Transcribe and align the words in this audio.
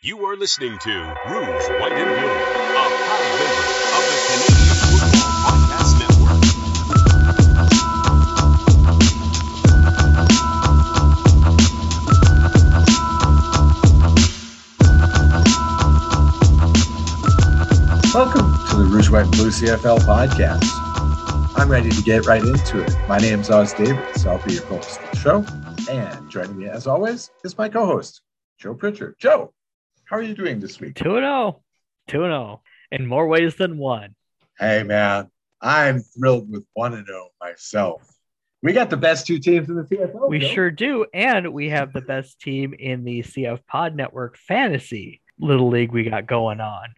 You 0.00 0.24
are 0.26 0.36
listening 0.36 0.78
to 0.78 0.90
Rouge, 1.28 1.68
White, 1.80 1.90
and 1.90 2.06
Blue, 2.06 2.30
a 2.30 2.86
proud 3.02 3.24
member 3.34 3.66
of 3.96 4.02
the 4.06 4.18
Canadian 4.28 4.76
Football 4.86 5.32
Podcast 5.42 5.98
Network. 5.98 7.48
Welcome 18.14 18.52
to 18.70 18.76
the 18.76 18.84
Rouge 18.88 19.10
White 19.10 19.24
and 19.24 19.32
Blue 19.32 19.50
CFL 19.50 19.98
podcast. 20.00 20.64
I'm 21.56 21.68
ready 21.68 21.90
to 21.90 22.02
get 22.02 22.24
right 22.26 22.40
into 22.40 22.80
it. 22.82 22.96
My 23.08 23.18
name 23.18 23.40
is 23.40 23.50
Os 23.50 23.72
Davis. 23.72 24.24
I'll 24.24 24.40
be 24.46 24.54
your 24.54 24.66
host 24.66 25.00
of 25.00 25.10
the 25.10 25.16
show. 25.16 25.44
And 25.90 26.30
joining 26.30 26.56
me, 26.56 26.68
as 26.68 26.86
always, 26.86 27.30
is 27.42 27.58
my 27.58 27.68
co 27.68 27.84
host, 27.84 28.22
Joe 28.58 28.74
Pritchard. 28.74 29.16
Joe, 29.18 29.52
how 30.08 30.16
are 30.16 30.22
you 30.22 30.34
doing 30.34 30.58
this 30.58 30.80
week? 30.80 30.94
2 30.94 31.04
0. 31.04 31.62
2 32.08 32.18
0. 32.18 32.62
In 32.90 33.06
more 33.06 33.28
ways 33.28 33.56
than 33.56 33.76
one. 33.76 34.14
Hey, 34.58 34.82
man, 34.82 35.30
I'm 35.60 36.00
thrilled 36.00 36.50
with 36.50 36.64
1 36.74 37.04
0 37.06 37.28
myself. 37.40 38.02
We 38.62 38.72
got 38.72 38.90
the 38.90 38.96
best 38.96 39.26
two 39.26 39.38
teams 39.38 39.68
in 39.68 39.76
the 39.76 39.82
CFL. 39.82 40.28
We 40.28 40.40
sure 40.40 40.70
do. 40.70 41.06
And 41.14 41.52
we 41.52 41.68
have 41.68 41.92
the 41.92 42.00
best 42.00 42.40
team 42.40 42.74
in 42.74 43.04
the 43.04 43.20
CF 43.22 43.60
Pod 43.66 43.94
Network 43.94 44.36
fantasy 44.36 45.20
little 45.38 45.68
league 45.68 45.92
we 45.92 46.04
got 46.04 46.26
going 46.26 46.60
on. 46.60 46.88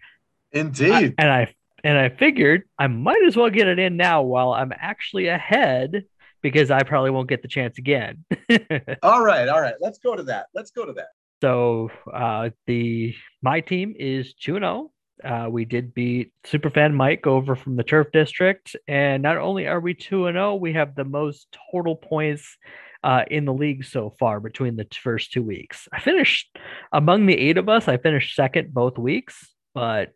Indeed. 0.52 1.14
and 1.18 1.30
I 1.30 1.54
and 1.84 1.98
I 1.98 2.08
figured 2.08 2.62
I 2.78 2.86
might 2.86 3.22
as 3.26 3.36
well 3.36 3.50
get 3.50 3.68
it 3.68 3.78
in 3.78 3.96
now 3.96 4.22
while 4.22 4.52
I'm 4.52 4.72
actually 4.74 5.28
ahead 5.28 6.04
because 6.42 6.70
I 6.70 6.82
probably 6.82 7.10
won't 7.10 7.28
get 7.28 7.42
the 7.42 7.48
chance 7.48 7.78
again. 7.78 8.24
all 9.02 9.22
right. 9.22 9.48
All 9.48 9.60
right. 9.60 9.74
Let's 9.80 9.98
go 9.98 10.16
to 10.16 10.22
that. 10.24 10.46
Let's 10.54 10.70
go 10.70 10.86
to 10.86 10.92
that. 10.94 11.08
So 11.40 11.90
uh, 12.12 12.50
the 12.66 13.14
my 13.42 13.60
team 13.60 13.94
is 13.98 14.34
2 14.34 14.54
0. 14.54 14.90
Uh, 15.24 15.48
we 15.50 15.64
did 15.64 15.92
beat 15.92 16.32
Superfan 16.46 16.94
Mike 16.94 17.26
over 17.26 17.54
from 17.54 17.76
the 17.76 17.82
Turf 17.82 18.08
District, 18.12 18.74
and 18.88 19.22
not 19.22 19.36
only 19.36 19.66
are 19.66 19.80
we 19.80 19.92
two 19.92 20.26
and 20.26 20.36
zero, 20.36 20.54
we 20.54 20.72
have 20.72 20.94
the 20.94 21.04
most 21.04 21.46
total 21.70 21.94
points 21.94 22.56
uh, 23.04 23.24
in 23.30 23.44
the 23.44 23.52
league 23.52 23.84
so 23.84 24.14
far 24.18 24.40
between 24.40 24.76
the 24.76 24.86
first 25.02 25.32
two 25.32 25.42
weeks. 25.42 25.88
I 25.92 26.00
finished 26.00 26.56
among 26.92 27.26
the 27.26 27.36
eight 27.36 27.58
of 27.58 27.68
us. 27.68 27.88
I 27.88 27.96
finished 27.96 28.34
second 28.34 28.72
both 28.72 28.98
weeks, 28.98 29.46
but 29.74 30.12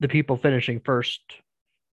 the 0.00 0.08
people 0.08 0.36
finishing 0.36 0.80
first 0.84 1.20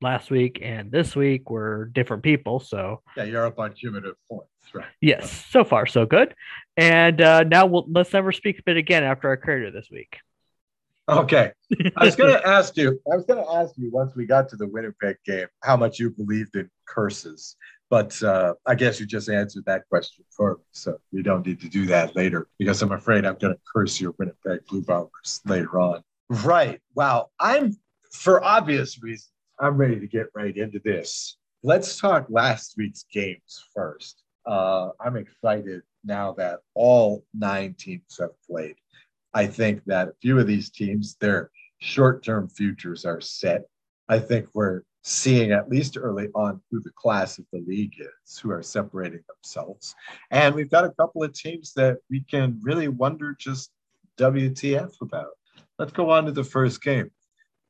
last 0.00 0.30
week 0.30 0.60
and 0.62 0.90
this 0.90 1.14
week 1.14 1.50
were 1.50 1.90
different 1.92 2.22
people. 2.22 2.60
So 2.60 3.02
Yeah, 3.16 3.24
you're 3.24 3.46
up 3.46 3.58
on 3.58 3.72
cumulative 3.72 4.16
points, 4.28 4.48
right? 4.74 4.86
yes, 5.00 5.46
so 5.50 5.64
far 5.64 5.86
so 5.86 6.06
good. 6.06 6.34
And 6.76 7.20
uh, 7.20 7.44
now 7.44 7.66
we'll 7.66 7.86
let's 7.90 8.12
never 8.12 8.32
speak 8.32 8.58
of 8.58 8.64
it 8.66 8.76
again 8.76 9.04
after 9.04 9.28
our 9.28 9.36
career 9.36 9.70
this 9.70 9.88
week. 9.90 10.16
Okay. 11.08 11.50
I 11.96 12.04
was 12.04 12.14
going 12.16 12.32
to 12.32 12.46
ask 12.46 12.76
you, 12.76 13.00
I 13.12 13.16
was 13.16 13.24
going 13.24 13.44
to 13.44 13.50
ask 13.52 13.74
you 13.76 13.90
once 13.90 14.14
we 14.14 14.26
got 14.26 14.48
to 14.50 14.56
the 14.56 14.68
Winnipeg 14.68 15.16
game, 15.26 15.48
how 15.62 15.76
much 15.76 15.98
you 15.98 16.10
believed 16.10 16.54
in 16.56 16.70
curses. 16.86 17.56
But 17.88 18.22
uh, 18.22 18.54
I 18.64 18.76
guess 18.76 19.00
you 19.00 19.06
just 19.06 19.28
answered 19.28 19.64
that 19.66 19.88
question 19.88 20.24
for 20.30 20.54
me. 20.58 20.62
So 20.70 20.98
you 21.10 21.24
don't 21.24 21.44
need 21.44 21.60
to 21.62 21.68
do 21.68 21.86
that 21.86 22.14
later 22.14 22.46
because 22.58 22.80
I'm 22.82 22.92
afraid 22.92 23.26
I'm 23.26 23.34
going 23.34 23.54
to 23.54 23.60
curse 23.74 24.00
your 24.00 24.14
Winnipeg 24.18 24.64
Blue 24.68 24.82
Bombers 24.82 25.40
later 25.44 25.80
on. 25.80 26.02
Right. 26.28 26.80
Wow. 26.94 27.30
I'm, 27.40 27.76
for 28.12 28.44
obvious 28.44 29.02
reasons, 29.02 29.32
I'm 29.60 29.76
ready 29.76 30.00
to 30.00 30.06
get 30.06 30.28
right 30.34 30.56
into 30.56 30.80
this. 30.82 31.36
Let's 31.62 31.98
talk 31.98 32.26
last 32.30 32.74
week's 32.78 33.04
games 33.12 33.62
first. 33.74 34.22
Uh, 34.46 34.88
I'm 34.98 35.16
excited 35.16 35.82
now 36.02 36.32
that 36.32 36.60
all 36.74 37.24
nine 37.34 37.74
teams 37.74 38.16
have 38.18 38.30
played. 38.48 38.76
I 39.34 39.46
think 39.46 39.84
that 39.84 40.08
a 40.08 40.14
few 40.22 40.38
of 40.38 40.46
these 40.46 40.70
teams, 40.70 41.16
their 41.20 41.50
short 41.78 42.24
term 42.24 42.48
futures 42.48 43.04
are 43.04 43.20
set. 43.20 43.64
I 44.08 44.18
think 44.18 44.48
we're 44.54 44.82
seeing, 45.04 45.52
at 45.52 45.68
least 45.68 45.98
early 46.00 46.28
on, 46.34 46.62
who 46.70 46.80
the 46.80 46.92
class 46.96 47.38
of 47.38 47.44
the 47.52 47.62
league 47.66 48.00
is, 48.00 48.38
who 48.38 48.50
are 48.50 48.62
separating 48.62 49.20
themselves. 49.28 49.94
And 50.30 50.54
we've 50.54 50.70
got 50.70 50.84
a 50.84 50.90
couple 50.90 51.22
of 51.22 51.34
teams 51.34 51.74
that 51.74 51.98
we 52.08 52.20
can 52.20 52.58
really 52.62 52.88
wonder 52.88 53.36
just 53.38 53.70
WTF 54.18 54.94
about. 55.02 55.32
Let's 55.78 55.92
go 55.92 56.10
on 56.10 56.24
to 56.24 56.32
the 56.32 56.44
first 56.44 56.82
game. 56.82 57.10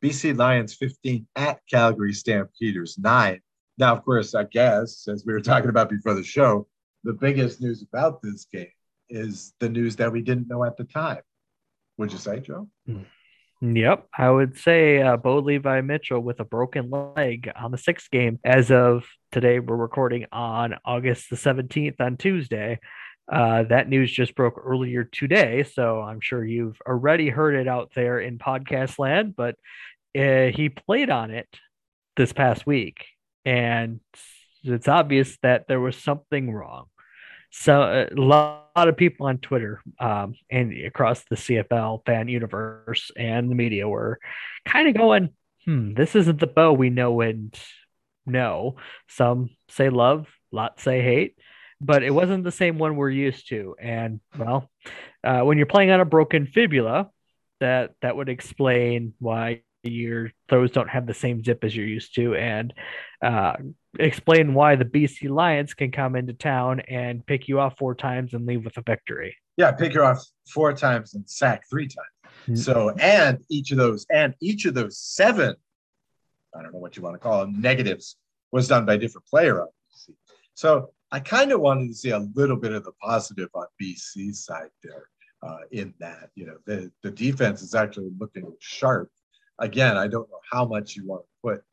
BC 0.02 0.36
Lions 0.36 0.74
15 0.74 1.26
at 1.36 1.60
Calgary 1.70 2.12
Stampeders 2.12 2.96
9. 2.98 3.40
Now, 3.78 3.94
of 3.94 4.04
course, 4.04 4.34
I 4.34 4.44
guess, 4.44 5.06
as 5.08 5.24
we 5.26 5.32
were 5.32 5.40
talking 5.40 5.70
about 5.70 5.90
before 5.90 6.14
the 6.14 6.22
show, 6.22 6.66
the 7.04 7.12
biggest 7.12 7.60
news 7.60 7.82
about 7.82 8.22
this 8.22 8.46
game 8.52 8.68
is 9.08 9.54
the 9.60 9.68
news 9.68 9.96
that 9.96 10.12
we 10.12 10.22
didn't 10.22 10.48
know 10.48 10.64
at 10.64 10.76
the 10.76 10.84
time. 10.84 11.20
Would 11.98 12.12
you 12.12 12.18
say, 12.18 12.40
Joe? 12.40 12.68
Yep, 13.62 14.06
I 14.16 14.30
would 14.30 14.58
say 14.58 15.02
uh, 15.02 15.18
Bo 15.18 15.40
Levi 15.40 15.82
Mitchell 15.82 16.20
with 16.20 16.40
a 16.40 16.44
broken 16.44 16.90
leg 16.90 17.50
on 17.54 17.70
the 17.70 17.78
sixth 17.78 18.10
game. 18.10 18.38
As 18.42 18.70
of 18.70 19.04
today, 19.32 19.58
we're 19.60 19.76
recording 19.76 20.26
on 20.32 20.76
August 20.84 21.28
the 21.28 21.36
17th 21.36 22.00
on 22.00 22.16
Tuesday. 22.16 22.80
Uh, 23.30 23.62
that 23.64 23.88
news 23.88 24.10
just 24.10 24.34
broke 24.34 24.60
earlier 24.64 25.04
today, 25.04 25.62
so 25.62 26.00
I'm 26.00 26.20
sure 26.20 26.44
you've 26.44 26.80
already 26.86 27.28
heard 27.28 27.54
it 27.54 27.68
out 27.68 27.92
there 27.94 28.18
in 28.18 28.38
podcast 28.38 28.98
land. 28.98 29.36
But 29.36 29.56
uh, 30.16 30.50
he 30.54 30.68
played 30.68 31.10
on 31.10 31.30
it 31.30 31.48
this 32.16 32.32
past 32.32 32.66
week, 32.66 33.06
and 33.44 34.00
it's 34.62 34.88
obvious 34.88 35.38
that 35.42 35.66
there 35.68 35.80
was 35.80 35.96
something 35.96 36.52
wrong. 36.52 36.86
So 37.52 37.82
a 37.82 38.20
lot 38.20 38.70
of 38.76 38.96
people 38.96 39.26
on 39.26 39.38
Twitter 39.38 39.82
um, 39.98 40.34
and 40.50 40.72
across 40.84 41.24
the 41.24 41.36
CFL 41.36 42.06
fan 42.06 42.28
universe 42.28 43.10
and 43.16 43.50
the 43.50 43.56
media 43.56 43.88
were 43.88 44.18
kind 44.64 44.88
of 44.88 44.94
going, 44.94 45.30
"Hmm, 45.64 45.94
this 45.94 46.14
isn't 46.14 46.38
the 46.38 46.46
Bo 46.46 46.72
we 46.72 46.90
know 46.90 47.20
and 47.20 47.56
know." 48.24 48.76
Some 49.08 49.50
say 49.68 49.90
love, 49.90 50.28
lots 50.52 50.82
say 50.82 51.02
hate, 51.02 51.36
but 51.80 52.02
it 52.04 52.14
wasn't 52.14 52.44
the 52.44 52.52
same 52.52 52.78
one 52.78 52.96
we're 52.96 53.10
used 53.10 53.48
to. 53.48 53.74
And 53.80 54.20
well, 54.38 54.70
uh, 55.24 55.40
when 55.40 55.56
you're 55.56 55.66
playing 55.66 55.90
on 55.90 56.00
a 56.00 56.04
broken 56.04 56.46
fibula, 56.46 57.10
that 57.58 57.94
that 58.02 58.16
would 58.16 58.28
explain 58.28 59.14
why 59.18 59.62
your 59.82 60.30
throws 60.48 60.70
don't 60.70 60.88
have 60.88 61.06
the 61.06 61.14
same 61.14 61.42
zip 61.42 61.64
as 61.64 61.74
you're 61.74 61.86
used 61.86 62.14
to, 62.16 62.34
and 62.34 62.72
uh, 63.24 63.54
explain 63.98 64.54
why 64.54 64.76
the 64.76 64.84
BC 64.84 65.30
Lions 65.30 65.74
can 65.74 65.90
come 65.90 66.16
into 66.16 66.32
town 66.32 66.80
and 66.80 67.24
pick 67.26 67.48
you 67.48 67.60
off 67.60 67.78
four 67.78 67.94
times 67.94 68.34
and 68.34 68.46
leave 68.46 68.64
with 68.64 68.76
a 68.76 68.82
victory. 68.82 69.36
Yeah, 69.56 69.72
pick 69.72 69.94
you 69.94 70.02
off 70.02 70.24
four 70.48 70.72
times 70.72 71.14
and 71.14 71.28
sack 71.28 71.64
three 71.68 71.88
times. 71.88 72.36
Mm. 72.48 72.58
So, 72.58 72.90
and 73.00 73.38
each 73.48 73.70
of 73.72 73.78
those, 73.78 74.06
and 74.10 74.34
each 74.40 74.64
of 74.64 74.74
those 74.74 74.98
seven, 74.98 75.54
I 76.54 76.62
don't 76.62 76.72
know 76.72 76.78
what 76.78 76.96
you 76.96 77.02
want 77.02 77.14
to 77.14 77.18
call 77.18 77.40
them, 77.40 77.60
negatives 77.60 78.16
was 78.52 78.68
done 78.68 78.84
by 78.84 78.94
a 78.94 78.98
different 78.98 79.26
player 79.26 79.62
on 79.62 79.68
BC. 79.68 80.14
So 80.54 80.90
I 81.12 81.20
kind 81.20 81.52
of 81.52 81.60
wanted 81.60 81.88
to 81.88 81.94
see 81.94 82.10
a 82.10 82.18
little 82.34 82.56
bit 82.56 82.72
of 82.72 82.84
the 82.84 82.92
positive 83.02 83.48
on 83.54 83.66
BC's 83.80 84.44
side 84.44 84.70
there 84.82 85.06
uh, 85.42 85.58
in 85.72 85.94
that, 86.00 86.30
you 86.34 86.46
know, 86.46 86.56
the, 86.66 86.90
the 87.02 87.10
defense 87.10 87.62
is 87.62 87.74
actually 87.74 88.10
looking 88.18 88.52
sharp. 88.60 89.10
Again, 89.60 89.96
I 89.96 90.08
don't 90.08 90.28
know 90.30 90.40
how 90.50 90.64
much 90.64 90.96
you 90.96 91.06
want 91.06 91.22
to 91.22 91.28
put 91.42 91.64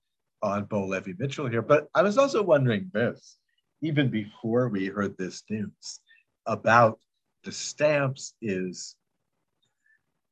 on 0.44 0.66
Bo 0.66 0.86
Levi 0.86 1.14
Mitchell 1.18 1.48
here, 1.48 1.62
but 1.62 1.88
I 1.96 2.02
was 2.02 2.18
also 2.18 2.44
wondering 2.44 2.92
this, 2.94 3.38
even 3.82 4.10
before 4.10 4.68
we 4.68 4.88
heard 4.88 5.18
this 5.18 5.44
news 5.50 6.02
about 6.46 7.00
the 7.44 7.52
stamps 7.52 8.34
is, 8.42 8.96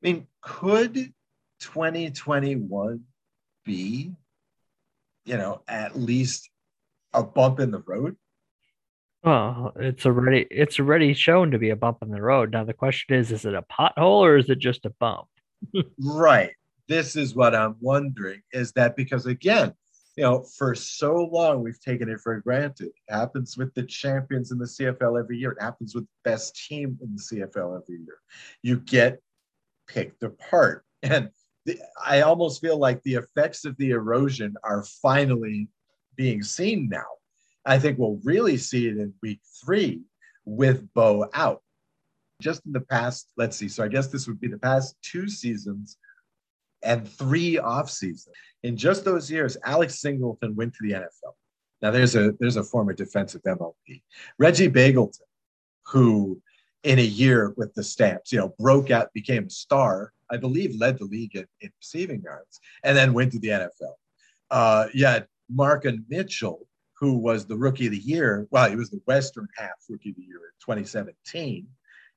I 0.04 0.08
mean, 0.08 0.28
could 0.42 0.96
2021 1.62 3.02
be, 3.64 4.12
you 5.26 5.38
know, 5.38 5.62
at 5.68 5.98
least 5.98 6.50
a 7.14 7.24
bump 7.24 7.62
in 7.62 7.72
the 7.72 7.80
road? 7.80 8.18
Well, 9.24 9.74
it's 9.78 10.06
already 10.06 10.46
it's 10.52 10.78
already 10.80 11.14
shown 11.14 11.52
to 11.52 11.58
be 11.58 11.72
a 11.72 11.76
bump 11.76 12.00
in 12.04 12.12
the 12.12 12.22
road. 12.22 12.52
Now 12.52 12.64
the 12.64 12.74
question 12.74 13.16
is, 13.16 13.32
is 13.32 13.46
it 13.46 13.56
a 13.56 13.64
pothole 13.64 14.22
or 14.22 14.38
is 14.38 14.50
it 14.50 14.60
just 14.60 14.86
a 14.86 14.92
bump? 14.92 15.28
Right. 15.98 16.52
This 16.88 17.16
is 17.16 17.36
what 17.36 17.56
I'm 17.56 17.76
wondering 17.80 18.42
is 18.52 18.72
that 18.74 18.96
because, 18.96 19.26
again, 19.26 19.74
you 20.16 20.24
know, 20.24 20.44
for 20.58 20.76
so 20.76 21.30
long 21.32 21.62
we've 21.62 21.80
taken 21.80 22.10
it 22.10 22.22
for 22.22 22.40
granted. 22.40 22.88
It 22.88 23.14
happens 23.14 23.58
with 23.58 23.74
the 23.74 23.84
champions 23.84 24.52
in 24.52 24.58
the 24.58 24.66
CFL 24.66 25.20
every 25.20 25.38
year. 25.38 25.52
It 25.52 25.62
happens 25.62 25.94
with 25.94 26.06
the 26.06 26.30
best 26.30 26.56
team 26.68 26.98
in 27.02 27.16
the 27.16 27.22
CFL 27.22 27.82
every 27.82 27.98
year. 27.98 28.18
You 28.62 28.80
get 28.80 29.20
picked 29.88 30.24
apart. 30.24 30.86
And 31.04 31.30
the, 31.66 31.80
I 32.04 32.22
almost 32.22 32.62
feel 32.62 32.78
like 32.78 33.02
the 33.04 33.16
effects 33.16 33.66
of 33.66 33.76
the 33.78 33.92
erosion 33.92 34.56
are 34.64 34.84
finally 35.02 35.68
being 36.16 36.44
seen 36.44 36.88
now. 36.90 37.04
I 37.66 37.80
think 37.80 37.98
we'll 37.98 38.20
really 38.24 38.58
see 38.58 38.88
it 38.88 38.98
in 38.98 39.14
week 39.22 39.42
three 39.64 40.02
with 40.46 40.88
Bo 40.94 41.28
out. 41.34 41.62
Just 42.42 42.66
in 42.66 42.74
the 42.74 42.82
past, 42.82 43.32
let's 43.38 43.58
see. 43.58 43.68
So 43.68 43.84
I 43.84 43.88
guess 43.88 44.08
this 44.08 44.28
would 44.28 44.40
be 44.40 44.48
the 44.48 44.58
past 44.58 44.96
two 45.02 45.28
seasons 45.28 45.98
and 46.86 47.08
three 47.08 47.58
off 47.58 47.90
seasons. 47.90 48.30
In 48.64 48.78
just 48.78 49.06
those 49.06 49.30
years, 49.30 49.58
Alex 49.66 50.00
Singleton 50.00 50.56
went 50.56 50.74
to 50.76 50.88
the 50.88 50.94
NFL. 50.94 51.34
Now 51.82 51.92
there's 51.92 52.16
a 52.16 52.34
there's 52.40 52.56
a 52.56 52.64
former 52.64 52.94
defensive 52.94 53.42
MOP, 53.46 53.76
Reggie 54.40 54.70
Bagleton, 54.70 55.20
who 55.88 56.42
in 56.84 57.00
a 57.00 57.04
year 57.04 57.54
with 57.58 57.74
the 57.74 57.84
Stamps. 57.84 58.32
You 58.32 58.40
know, 58.40 58.56
broke 58.58 58.92
out, 58.92 59.14
became 59.14 59.46
a 59.46 59.50
star. 59.50 60.14
I 60.32 60.38
believe 60.38 60.76
led 60.80 60.98
the 60.98 61.06
league 61.06 61.36
in, 61.36 61.46
in 61.62 61.72
receiving 61.80 62.22
yards, 62.22 62.60
and 62.84 62.96
then 62.98 63.14
went 63.14 63.34
to 63.34 63.40
the 63.40 63.50
NFL. 63.50 63.94
Uh, 64.50 64.88
yeah, 64.94 65.22
Marken 65.50 66.06
Michel, 66.10 66.60
who 67.00 67.18
was 67.18 67.46
the 67.46 67.58
rookie 67.58 67.88
of 67.88 67.92
the 67.92 68.00
year. 68.00 68.48
Well, 68.52 68.70
he 68.70 68.76
was 68.76 68.90
the 68.90 69.02
Western 69.06 69.48
half 69.58 69.76
rookie 69.90 70.12
of 70.12 70.16
the 70.16 70.24
year 70.24 70.38
in 70.38 70.76
2017. 70.76 71.68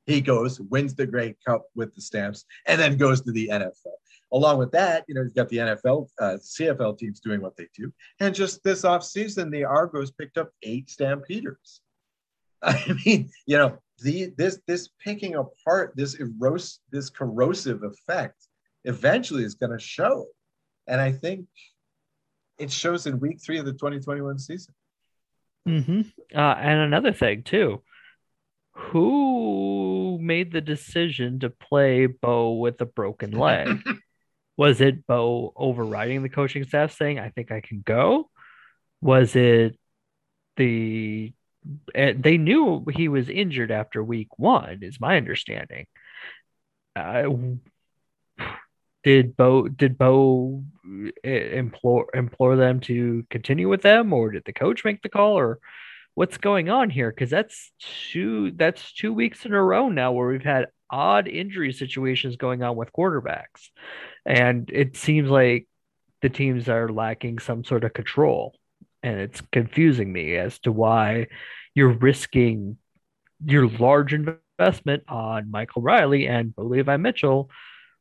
He 0.07 0.23
goes, 0.23 0.59
wins 0.59 0.95
the 0.95 1.07
Grey 1.07 1.37
Cup 1.47 1.67
with 1.75 1.95
the 1.95 2.01
Stamps, 2.01 2.47
and 2.67 2.81
then 2.81 2.97
goes 2.97 3.21
to 3.23 3.33
the 3.33 3.49
NFL. 3.53 3.99
Along 4.33 4.59
with 4.59 4.73
that, 4.73 5.05
you 5.09 5.15
know, 5.15 5.23
you've 5.23 5.35
got 5.35 5.49
the 5.49 5.57
NFL, 5.57 6.09
uh, 6.21 6.37
CFL 6.41 6.99
teams 6.99 7.21
doing 7.21 7.41
what 7.41 7.57
they 7.57 7.67
do. 7.75 7.93
And 8.21 8.35
just 8.35 8.63
this 8.63 8.83
offseason, 8.83 9.51
the 9.51 9.65
Argos 9.65 10.11
picked 10.11 10.37
up 10.37 10.51
eight 10.63 10.91
Stampeders. 10.91 11.81
I 12.63 12.95
mean, 13.07 13.31
you 13.47 13.57
know, 13.57 13.79
the 14.01 14.33
this 14.37 14.61
this 14.67 14.91
picking 15.03 15.35
apart, 15.35 15.95
this 15.97 16.19
eros 16.21 16.81
this 16.91 17.09
corrosive 17.11 17.83
effect 17.83 18.49
eventually 18.85 19.45
is 19.45 19.55
going 19.55 19.73
to 19.73 19.79
show. 19.79 20.27
And 20.87 21.01
I 21.01 21.13
think 21.13 21.47
it 22.59 22.71
shows 22.71 23.07
in 23.07 23.21
week 23.21 23.41
three 23.41 23.59
of 23.59 23.65
the 23.65 23.73
2021 23.73 24.39
season. 24.39 24.75
Mm-hmm. 25.67 26.01
Uh, 26.35 26.55
and 26.59 26.81
another 26.81 27.13
thing 27.13 27.43
too, 27.43 27.83
who 28.73 30.19
made 30.21 30.53
the 30.53 30.61
decision 30.61 31.41
to 31.41 31.51
play 31.51 32.07
Bo 32.07 32.55
with 32.55 32.81
a 32.81 32.87
broken 32.87 33.33
leg? 33.33 33.69
Was 34.59 34.81
it 34.81 35.07
Bo 35.07 35.53
overriding 35.57 36.23
the 36.23 36.29
coaching 36.29 36.65
staff 36.65 36.93
saying, 36.93 37.21
I 37.21 37.31
think 37.31 37.53
I 37.53 37.61
can 37.61 37.81
go? 37.81 38.29
Was 39.01 39.37
it 39.37 39.79
the 40.57 41.33
eh, 41.95 42.15
they 42.19 42.39
knew 42.39 42.85
he 42.93 43.09
was 43.09 43.29
injured 43.29 43.71
after 43.71 44.03
week 44.03 44.37
one, 44.37 44.81
is 44.83 45.01
my 45.01 45.17
understanding. 45.17 45.87
Uh, 46.97 47.29
did 49.05 49.37
Bo 49.37 49.69
did 49.69 49.97
Bo 49.97 50.65
eh, 51.23 51.57
implore 51.57 52.09
implore 52.13 52.57
them 52.57 52.81
to 52.81 53.25
continue 53.31 53.69
with 53.69 53.83
them, 53.83 54.13
or 54.13 54.33
did 54.33 54.43
the 54.45 54.53
coach 54.53 54.85
make 54.85 55.03
the 55.03 55.09
call, 55.09 55.39
or 55.39 55.61
what's 56.15 56.37
going 56.37 56.69
on 56.69 56.91
here? 56.91 57.11
Because 57.11 57.31
that's 57.31 57.71
two 58.11 58.51
that's 58.51 58.93
two 58.93 59.13
weeks 59.13 59.47
in 59.47 59.55
a 59.55 59.63
row 59.63 59.89
now 59.89 60.11
where 60.11 60.27
we've 60.27 60.43
had 60.43 60.67
odd 60.91 61.29
injury 61.29 61.73
situations 61.73 62.37
going 62.37 62.63
on 62.63 62.77
with 62.77 62.93
quarterbacks. 62.93 63.69
And 64.25 64.71
it 64.73 64.97
seems 64.97 65.29
like 65.29 65.67
the 66.23 66.29
teams 66.29 66.69
are 66.69 66.89
lacking 66.89 67.39
some 67.39 67.65
sort 67.65 67.85
of 67.85 67.93
control. 67.93 68.55
And 69.03 69.21
it's 69.21 69.41
confusing 69.53 70.13
me 70.13 70.37
as 70.37 70.59
to 70.61 70.73
why 70.73 71.29
you're 71.75 71.93
risking 71.93 72.79
your 73.45 73.69
large 73.69 74.13
investment 74.13 75.05
on 75.09 75.51
Michael 75.51 75.83
Reilly 75.83 76.27
and 76.27 76.53
Levi 76.57 76.97
Mitchell 76.97 77.51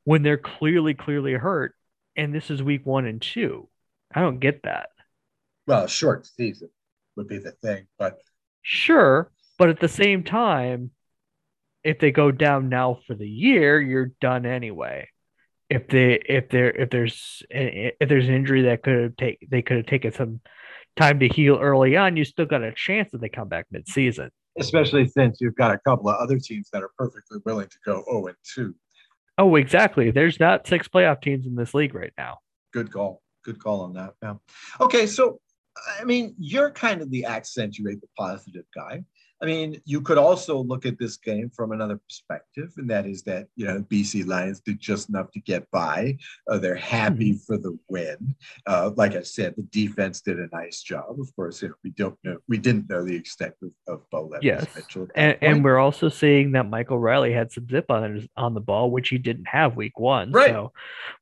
when 0.04 0.24
they're 0.24 0.38
clearly, 0.38 0.94
clearly 0.94 1.33
hurt. 1.33 1.75
And 2.16 2.33
this 2.33 2.50
is 2.50 2.63
week 2.63 2.86
one 2.86 3.06
and 3.06 3.22
two. 3.22 3.69
I 4.13 4.22
don't 4.22 4.40
get 4.40 4.63
that. 4.63 4.90
Well, 5.68 5.86
short 5.86 6.25
season 6.25 6.69
would 7.16 7.28
be 7.28 7.38
the 7.38 7.51
thing, 7.51 7.88
but 8.00 8.18
sure. 8.62 9.31
But 9.57 9.69
at 9.69 9.80
the 9.80 9.88
same 9.88 10.24
time, 10.24 10.92
if 11.88 12.00
they 12.00 12.12
go 12.12 12.31
down 12.31 12.68
now 12.68 13.00
for 13.07 13.16
the 13.16 13.28
year, 13.28 13.80
you're 13.80 14.12
done 14.19 14.45
anyway. 14.45 15.07
If 15.69 15.88
they 15.88 16.19
if 16.28 16.50
there 16.50 16.69
if 16.69 16.89
there's 16.89 17.44
eh, 17.50 17.60
eh, 17.60 17.89
if 18.01 18.10
there's 18.10 18.28
an 18.28 18.34
injury 18.34 18.63
that 18.63 18.84
could 18.84 19.04
have 19.04 19.16
take 19.16 19.48
they 19.50 19.62
could 19.62 19.78
have 19.78 19.86
taken 19.86 20.12
some 20.12 20.42
time 20.98 21.19
to 21.19 21.30
heal 21.30 21.57
early 21.62 21.95
on, 21.95 22.18
you 22.18 22.25
still 22.25 22.45
got 22.45 22.62
a 22.62 22.74
chance 22.74 23.12
that 23.12 23.22
they 23.22 23.30
come 23.30 23.48
back 23.48 23.68
mid-season. 23.72 24.31
Especially 24.60 25.07
since 25.07 25.38
you've 25.39 25.56
got 25.56 25.72
a 25.72 25.78
couple 25.80 26.10
of 26.10 26.18
other 26.18 26.39
teams 26.39 26.69
that 26.74 26.84
are 26.84 26.92
perfectly 26.98 27.39
willing 27.45 27.68
to 27.68 27.78
go 27.86 28.04
0 28.10 28.28
and 28.28 28.38
2. 28.56 28.75
Oh, 29.38 29.56
exactly. 29.56 30.10
There's 30.10 30.40
not 30.40 30.68
six 30.68 30.88
playoff 30.88 31.22
teams 31.22 31.45
in 31.45 31.56
this 31.56 31.74
league 31.75 31.94
right 31.94 32.13
now. 32.18 32.40
Good 32.74 32.92
call. 32.92 33.22
Good 33.45 33.63
call 33.63 33.81
on 33.81 33.94
that. 33.94 34.16
Yeah. 34.24 34.36
Okay, 34.81 35.06
so 35.06 35.40
I 36.00 36.04
mean, 36.04 36.36
you're 36.38 36.72
kind 36.72 37.01
of 37.01 37.12
the 37.12 37.25
accentuate 37.25 38.01
the 38.01 38.07
positive 38.18 38.66
guy. 38.75 39.04
I 39.42 39.45
mean, 39.45 39.80
you 39.86 40.01
could 40.01 40.18
also 40.18 40.63
look 40.63 40.86
at 40.86 40.98
this 40.98 41.18
game 41.18 41.51
from 41.56 41.72
another 41.72 41.98
perspective, 41.98 42.72
and 42.78 42.89
that 42.89 43.06
is 43.06 43.22
that 43.24 43.48
you 43.56 43.66
know 43.66 43.81
BC 43.84 44.25
Lions 44.25 44.62
did 44.62 44.80
just 44.80 45.10
enough 45.10 45.31
to 45.31 45.39
get 45.39 45.69
by. 45.69 46.18
Uh, 46.50 46.57
they're 46.57 46.75
happy 46.75 47.34
mm-hmm. 47.34 47.45
for 47.45 47.57
the 47.57 47.78
win. 47.88 48.36
Uh, 48.66 48.92
like 48.95 49.16
I 49.16 49.22
said, 49.22 49.54
the 49.56 49.63
defense 49.63 50.22
did 50.22 50.39
a 50.39 50.48
nice 50.51 50.81
job. 50.81 51.19
Of 51.19 51.36
course, 51.36 51.62
you 51.62 51.69
know, 51.69 51.75
we 51.84 51.92
don't 51.92 52.18
know, 52.24 52.38
we 52.48 52.57
didn't 52.57 52.89
know 52.89 53.04
the 53.04 53.16
extent 53.16 53.54
of, 53.62 53.72
of 53.88 54.10
Bo 54.10 54.25
Levis 54.25 54.44
yes. 54.44 54.75
Mitchell. 54.75 55.07
And, 55.16 55.38
and, 55.42 55.63
we're 55.63 55.78
also 55.78 56.10
seeing 56.10 56.54
that 56.54 56.69
Michael 56.69 57.00
Reilly 57.00 57.31
had 57.31 57.51
some 57.51 57.68
zip 57.69 57.92
on 57.92 58.16
his, 58.16 58.28
on 58.36 58.54
the 58.54 58.62
ball, 58.62 58.90
which 58.90 59.10
he 59.10 59.18
didn't 59.18 59.48
have 59.48 59.75
week 59.75 60.00
one. 60.00 60.31
Right. 60.31 60.50
So 60.50 60.72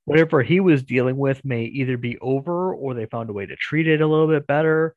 whatever 0.06 0.42
he 0.42 0.60
was 0.60 0.84
dealing 0.84 1.18
with 1.18 1.44
may 1.44 1.64
either 1.64 1.98
be 1.98 2.18
over 2.20 2.74
or 2.74 2.94
they 2.94 3.06
found 3.08 3.30
a 3.30 3.34
way 3.34 3.46
to 3.46 3.56
treat 3.56 3.88
it 3.88 4.02
a 4.02 4.08
little 4.08 4.28
bit 4.28 4.48
better. 4.48 4.96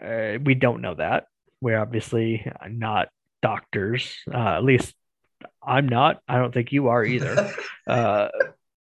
Uh, 0.00 0.38
we 0.44 0.54
don't 0.54 0.82
know 0.82 0.94
that. 0.94 1.26
We're 1.60 1.78
obviously 1.78 2.46
not 2.68 3.08
doctors. 3.42 4.16
Uh, 4.32 4.56
at 4.56 4.64
least 4.64 4.94
I'm 5.62 5.88
not. 5.88 6.20
I 6.28 6.38
don't 6.38 6.52
think 6.52 6.72
you 6.72 6.88
are 6.88 7.04
either. 7.04 7.52
uh, 7.86 8.28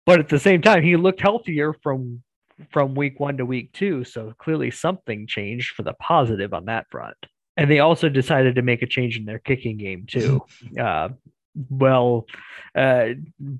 but 0.05 0.19
at 0.19 0.29
the 0.29 0.39
same 0.39 0.61
time, 0.61 0.83
he 0.83 0.95
looked 0.95 1.21
healthier 1.21 1.73
from 1.73 2.23
from 2.71 2.95
week 2.95 3.19
one 3.19 3.37
to 3.37 3.45
week 3.45 3.71
two. 3.73 4.03
So 4.03 4.33
clearly 4.39 4.71
something 4.71 5.27
changed 5.27 5.75
for 5.75 5.83
the 5.83 5.93
positive 5.93 6.53
on 6.53 6.65
that 6.65 6.87
front. 6.89 7.17
And 7.55 7.69
they 7.69 7.79
also 7.79 8.09
decided 8.09 8.55
to 8.55 8.61
make 8.61 8.81
a 8.81 8.87
change 8.87 9.17
in 9.17 9.25
their 9.25 9.39
kicking 9.39 9.77
game 9.77 10.05
too. 10.07 10.41
Uh, 10.79 11.09
well, 11.71 12.27
uh, 12.75 13.07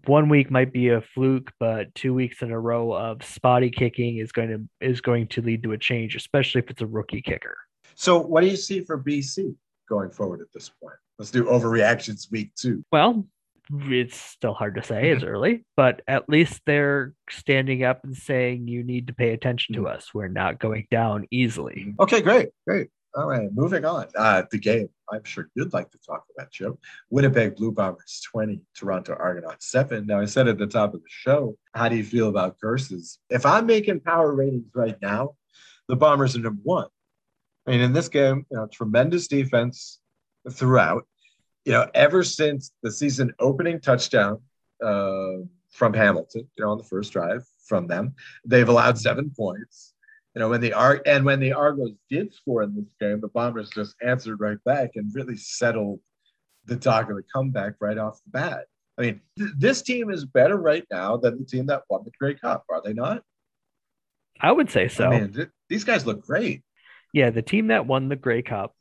one 0.05 0.29
week 0.29 0.51
might 0.51 0.71
be 0.71 0.89
a 0.89 1.01
fluke, 1.01 1.51
but 1.59 1.95
two 1.95 2.13
weeks 2.13 2.43
in 2.43 2.51
a 2.51 2.59
row 2.59 2.93
of 2.93 3.23
spotty 3.23 3.71
kicking 3.71 4.17
is 4.17 4.31
going 4.31 4.49
to 4.49 4.87
is 4.87 5.01
going 5.01 5.27
to 5.29 5.41
lead 5.41 5.63
to 5.63 5.71
a 5.71 5.79
change, 5.79 6.15
especially 6.15 6.59
if 6.59 6.69
it's 6.69 6.83
a 6.83 6.85
rookie 6.85 7.23
kicker. 7.23 7.57
So, 7.99 8.19
what 8.19 8.41
do 8.41 8.47
you 8.47 8.55
see 8.55 8.81
for 8.81 9.01
BC 9.01 9.55
going 9.89 10.11
forward 10.11 10.39
at 10.41 10.53
this 10.53 10.69
point? 10.69 10.95
Let's 11.17 11.31
do 11.31 11.45
overreactions 11.45 12.31
week 12.31 12.53
two. 12.53 12.83
Well, 12.91 13.25
it's 13.71 14.15
still 14.15 14.53
hard 14.53 14.75
to 14.75 14.83
say. 14.83 15.09
It's 15.09 15.23
early, 15.25 15.65
but 15.75 16.03
at 16.07 16.29
least 16.29 16.61
they're 16.67 17.15
standing 17.31 17.83
up 17.83 18.03
and 18.03 18.15
saying, 18.15 18.67
you 18.67 18.83
need 18.83 19.07
to 19.07 19.13
pay 19.13 19.33
attention 19.33 19.73
to 19.75 19.87
us. 19.87 20.13
We're 20.13 20.27
not 20.27 20.59
going 20.59 20.85
down 20.91 21.25
easily. 21.31 21.95
Okay, 21.99 22.21
great. 22.21 22.49
Great. 22.67 22.89
All 23.15 23.25
right, 23.25 23.49
moving 23.51 23.83
on. 23.83 24.05
Uh, 24.15 24.43
the 24.51 24.59
game, 24.59 24.89
I'm 25.11 25.23
sure 25.23 25.49
you'd 25.55 25.73
like 25.73 25.89
to 25.89 25.97
talk 25.97 26.23
about, 26.37 26.51
Joe. 26.51 26.77
Winnipeg 27.09 27.55
Blue 27.55 27.71
Bombers 27.71 28.21
20, 28.31 28.61
Toronto 28.75 29.15
Argonauts 29.19 29.71
7. 29.71 30.05
Now, 30.05 30.19
I 30.19 30.25
said 30.25 30.47
at 30.47 30.59
the 30.59 30.67
top 30.67 30.93
of 30.93 31.01
the 31.01 31.09
show, 31.09 31.57
how 31.73 31.89
do 31.89 31.95
you 31.95 32.03
feel 32.03 32.29
about 32.29 32.59
curses? 32.59 33.17
If 33.31 33.43
I'm 33.43 33.65
making 33.65 34.01
power 34.01 34.35
ratings 34.35 34.69
right 34.75 35.01
now, 35.01 35.31
the 35.87 35.95
Bombers 35.95 36.35
are 36.35 36.41
number 36.41 36.61
one. 36.63 36.89
I 37.67 37.71
mean, 37.71 37.81
in 37.81 37.91
this 37.91 38.07
game, 38.07 38.45
you 38.49 38.57
know, 38.57 38.67
tremendous 38.67 39.27
defense 39.27 39.99
throughout. 40.49 41.05
You 41.65 41.73
know, 41.73 41.89
ever 41.93 42.23
since 42.23 42.71
the 42.81 42.91
season 42.91 43.33
opening 43.39 43.81
touchdown 43.81 44.41
uh, 44.81 45.33
from 45.69 45.93
Hamilton, 45.93 46.49
you 46.57 46.63
know, 46.63 46.71
on 46.71 46.77
the 46.77 46.85
first 46.85 47.11
drive 47.11 47.43
from 47.67 47.87
them, 47.87 48.15
they've 48.45 48.69
allowed 48.69 48.97
seven 48.97 49.31
points. 49.35 49.93
You 50.33 50.39
know, 50.39 50.49
when 50.49 50.61
the 50.61 50.71
Ar- 50.71 51.01
and 51.05 51.25
when 51.25 51.41
the 51.41 51.51
Argos 51.51 51.91
did 52.09 52.33
score 52.33 52.63
in 52.63 52.73
this 52.73 52.93
game, 53.01 53.19
the 53.19 53.27
Bombers 53.27 53.69
just 53.69 53.95
answered 54.01 54.39
right 54.39 54.63
back 54.63 54.91
and 54.95 55.13
really 55.13 55.35
settled 55.35 55.99
the 56.65 56.77
talk 56.77 57.09
of 57.09 57.17
the 57.17 57.23
comeback 57.33 57.73
right 57.81 57.97
off 57.97 58.21
the 58.23 58.31
bat. 58.31 58.65
I 58.97 59.01
mean, 59.01 59.21
th- 59.37 59.51
this 59.57 59.81
team 59.81 60.09
is 60.09 60.25
better 60.25 60.57
right 60.57 60.85
now 60.89 61.17
than 61.17 61.39
the 61.39 61.45
team 61.45 61.65
that 61.65 61.83
won 61.89 62.03
the 62.05 62.11
Grey 62.17 62.35
Cup, 62.35 62.63
are 62.69 62.81
they 62.81 62.93
not? 62.93 63.23
I 64.39 64.51
would 64.51 64.69
say 64.69 64.87
so. 64.87 65.07
I 65.07 65.19
mean, 65.19 65.33
th- 65.33 65.49
these 65.69 65.83
guys 65.83 66.05
look 66.05 66.25
great 66.25 66.61
yeah, 67.17 67.31
the 67.31 67.41
team 67.41 67.67
that 67.67 67.87
won 67.87 68.09
the 68.09 68.15
Grey 68.15 68.43
Cup 68.43 68.75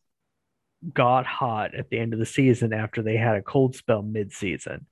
got 0.93 1.25
hot 1.25 1.75
at 1.75 1.89
the 1.89 1.99
end 1.99 2.13
of 2.13 2.19
the 2.19 2.27
season 2.27 2.75
after 2.75 3.03
they 3.03 3.17
had 3.17 3.37
a 3.37 3.43
cold 3.43 3.75
spell 3.75 4.03
mid-season. 4.03 4.87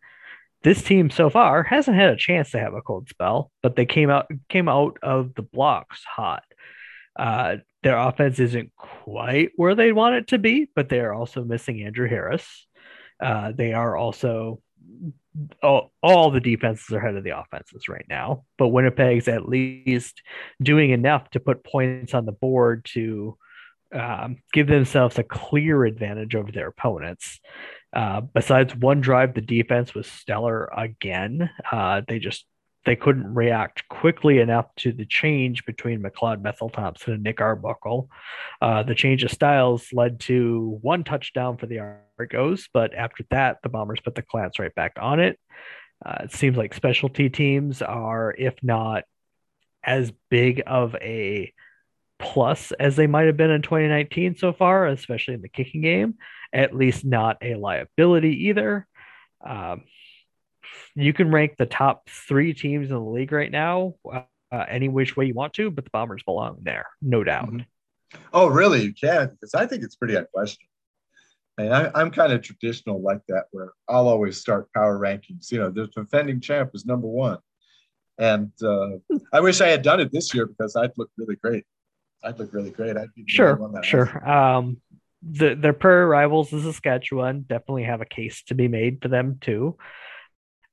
This 0.62 0.82
team 0.82 1.10
so 1.10 1.28
far 1.28 1.62
hasn't 1.62 1.98
had 1.98 2.08
a 2.08 2.16
chance 2.16 2.52
to 2.52 2.58
have 2.58 2.72
a 2.72 2.80
cold 2.80 3.10
spell, 3.10 3.52
but 3.62 3.76
they 3.76 3.84
came 3.84 4.08
out 4.08 4.30
came 4.48 4.66
out 4.66 4.96
of 5.02 5.34
the 5.34 5.42
blocks 5.42 6.02
hot. 6.04 6.42
Uh, 7.14 7.56
their 7.82 7.98
offense 7.98 8.38
isn't 8.38 8.72
quite 8.76 9.50
where 9.56 9.74
they 9.74 9.92
want 9.92 10.14
it 10.14 10.28
to 10.28 10.38
be, 10.38 10.70
but 10.74 10.88
they 10.88 11.00
are 11.00 11.12
also 11.12 11.44
missing 11.44 11.82
Andrew 11.82 12.08
Harris. 12.08 12.66
Uh, 13.20 13.52
they 13.54 13.74
are 13.74 13.94
also 13.94 14.62
all, 15.62 15.92
all 16.02 16.30
the 16.30 16.40
defenses 16.40 16.90
are 16.90 16.98
ahead 16.98 17.16
of 17.16 17.24
the 17.24 17.38
offenses 17.38 17.88
right 17.88 18.06
now, 18.08 18.44
but 18.58 18.68
Winnipeg's 18.68 19.28
at 19.28 19.48
least 19.48 20.22
doing 20.62 20.90
enough 20.90 21.30
to 21.30 21.40
put 21.40 21.64
points 21.64 22.14
on 22.14 22.24
the 22.24 22.32
board 22.32 22.86
to 22.94 23.36
um, 23.92 24.36
give 24.52 24.66
themselves 24.66 25.18
a 25.18 25.24
clear 25.24 25.84
advantage 25.84 26.34
over 26.34 26.50
their 26.50 26.68
opponents. 26.68 27.40
Uh, 27.94 28.20
besides 28.20 28.74
one 28.74 29.00
drive, 29.00 29.34
the 29.34 29.40
defense 29.40 29.94
was 29.94 30.06
stellar 30.06 30.68
again. 30.76 31.50
Uh, 31.70 32.02
they 32.06 32.18
just 32.18 32.44
they 32.84 32.96
couldn't 32.96 33.34
react 33.34 33.88
quickly 33.88 34.38
enough 34.38 34.66
to 34.76 34.92
the 34.92 35.06
change 35.06 35.64
between 35.64 36.02
McLeod 36.02 36.42
Bethel 36.42 36.68
Thompson 36.68 37.14
and 37.14 37.22
Nick 37.22 37.40
Arbuckle. 37.40 38.10
Uh, 38.60 38.82
the 38.82 38.94
change 38.94 39.24
of 39.24 39.30
styles 39.30 39.88
led 39.92 40.20
to 40.20 40.78
one 40.82 41.04
touchdown 41.04 41.56
for 41.56 41.66
the 41.66 41.98
Argos, 42.18 42.68
but 42.72 42.94
after 42.94 43.24
that, 43.30 43.58
the 43.62 43.68
Bombers 43.68 44.00
put 44.00 44.14
the 44.14 44.22
clamps 44.22 44.58
right 44.58 44.74
back 44.74 44.92
on 45.00 45.20
it. 45.20 45.38
Uh, 46.04 46.18
it 46.24 46.32
seems 46.32 46.56
like 46.56 46.74
specialty 46.74 47.30
teams 47.30 47.80
are, 47.80 48.34
if 48.36 48.54
not 48.62 49.04
as 49.82 50.12
big 50.30 50.62
of 50.66 50.94
a 50.96 51.52
plus 52.18 52.72
as 52.72 52.96
they 52.96 53.06
might 53.06 53.26
have 53.26 53.36
been 53.36 53.50
in 53.50 53.62
2019 53.62 54.36
so 54.36 54.52
far, 54.52 54.86
especially 54.86 55.34
in 55.34 55.42
the 55.42 55.48
kicking 55.48 55.82
game, 55.82 56.14
at 56.52 56.74
least 56.74 57.04
not 57.04 57.38
a 57.42 57.54
liability 57.54 58.48
either. 58.48 58.86
Um, 59.44 59.82
you 60.94 61.12
can 61.12 61.30
rank 61.30 61.56
the 61.58 61.66
top 61.66 62.08
three 62.08 62.54
teams 62.54 62.88
in 62.88 62.94
the 62.94 63.00
league 63.00 63.32
right 63.32 63.50
now 63.50 63.94
uh, 64.54 64.64
any 64.68 64.88
which 64.88 65.16
way 65.16 65.26
you 65.26 65.34
want 65.34 65.52
to, 65.54 65.70
but 65.70 65.84
the 65.84 65.90
Bombers 65.90 66.22
belong 66.22 66.58
there, 66.62 66.86
no 67.02 67.24
doubt. 67.24 67.48
Mm-hmm. 67.48 68.18
Oh, 68.32 68.46
really? 68.46 68.82
You 68.82 68.94
can 68.94 69.30
because 69.30 69.54
I 69.54 69.66
think 69.66 69.82
it's 69.82 69.96
pretty 69.96 70.14
unquestionable. 70.14 70.70
And 71.58 71.74
I, 71.74 72.00
am 72.00 72.10
kind 72.10 72.32
of 72.32 72.42
traditional 72.42 73.00
like 73.00 73.20
that, 73.28 73.44
where 73.50 73.72
I'll 73.88 74.08
always 74.08 74.40
start 74.40 74.72
power 74.72 74.98
rankings. 74.98 75.50
You 75.50 75.58
know, 75.58 75.70
the 75.70 75.86
defending 75.88 76.40
champ 76.40 76.70
is 76.74 76.86
number 76.86 77.06
one, 77.06 77.38
and 78.18 78.52
uh, 78.62 78.98
I 79.32 79.40
wish 79.40 79.60
I 79.60 79.68
had 79.68 79.82
done 79.82 80.00
it 80.00 80.12
this 80.12 80.34
year 80.34 80.46
because 80.46 80.76
I'd 80.76 80.92
look 80.96 81.10
really 81.16 81.36
great. 81.36 81.64
I'd 82.22 82.38
look 82.38 82.52
really 82.52 82.70
great. 82.70 82.96
I'd 82.96 83.14
be 83.14 83.24
sure, 83.26 83.58
sure. 83.82 84.28
Um, 84.28 84.80
the 85.22 85.54
their 85.54 85.72
prayer 85.72 86.06
rivals 86.06 86.52
is 86.52 86.64
Saskatchewan. 86.64 87.42
Definitely 87.48 87.84
have 87.84 88.00
a 88.00 88.06
case 88.06 88.42
to 88.44 88.54
be 88.54 88.68
made 88.68 89.00
for 89.02 89.08
them 89.08 89.38
too. 89.40 89.76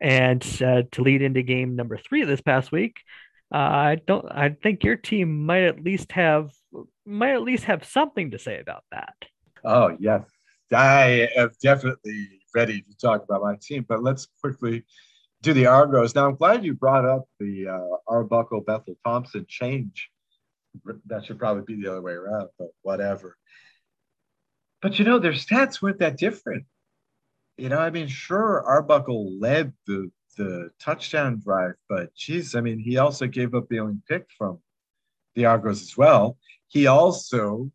And 0.01 0.43
uh, 0.65 0.81
to 0.93 1.03
lead 1.03 1.22
into 1.22 1.43
game 1.43 1.75
number 1.75 1.98
three 1.98 2.24
this 2.24 2.41
past 2.41 2.72
week, 2.72 2.98
uh, 3.53 3.58
I 3.58 3.98
don't. 4.08 4.25
I 4.31 4.50
think 4.50 4.84
your 4.84 4.96
team 4.96 5.46
might 5.46 5.63
at 5.63 5.84
least 5.84 6.12
have 6.13 6.51
might 7.05 7.34
at 7.34 7.43
least 7.43 7.65
have 7.65 7.86
something 7.86 8.31
to 8.31 8.39
say 8.39 8.60
about 8.60 8.84
that. 8.91 9.13
Oh 9.63 9.96
yes, 10.00 10.24
I 10.74 11.27
am 11.36 11.51
definitely 11.62 12.41
ready 12.55 12.81
to 12.81 12.98
talk 12.98 13.24
about 13.24 13.43
my 13.43 13.58
team. 13.62 13.86
But 13.88 14.01
let's 14.01 14.27
quickly 14.41 14.86
do 15.41 15.53
the 15.53 15.67
Argos. 15.67 16.15
Now 16.15 16.29
I'm 16.29 16.36
glad 16.36 16.63
you 16.63 16.74
brought 16.74 17.05
up 17.05 17.25
the 17.39 17.67
uh, 17.67 17.98
Arbuckle 18.08 18.62
Bethel 18.62 18.98
Thompson 19.05 19.46
change. 19.48 20.10
That 21.08 21.25
should 21.25 21.38
probably 21.38 21.63
be 21.63 21.81
the 21.81 21.91
other 21.91 22.01
way 22.01 22.13
around, 22.13 22.50
but 22.58 22.70
whatever. 22.81 23.38
But 24.81 24.98
you 24.98 25.05
know, 25.05 25.20
their 25.20 25.34
stats 25.34 25.81
weren't 25.81 26.00
that 26.00 26.17
different. 26.17 26.65
You 27.58 27.70
know, 27.70 27.79
I 27.79 27.89
mean, 27.89 28.08
sure, 28.08 28.63
Arbuckle 28.65 29.39
led 29.39 29.74
the 29.86 30.12
the 30.38 30.72
touchdown 30.79 31.41
drive, 31.43 31.75
but 31.89 32.13
geez, 32.15 32.55
I 32.55 32.62
mean, 32.62 32.79
he 32.79 32.98
also 32.98 33.27
gave 33.27 33.53
up 33.53 33.67
the 33.70 33.79
only 33.79 33.98
pick 34.08 34.27
from 34.38 34.60
the 35.36 35.46
Argos 35.46 35.81
as 35.81 35.98
well. 35.98 36.38
He 36.67 36.88
also 36.88 37.70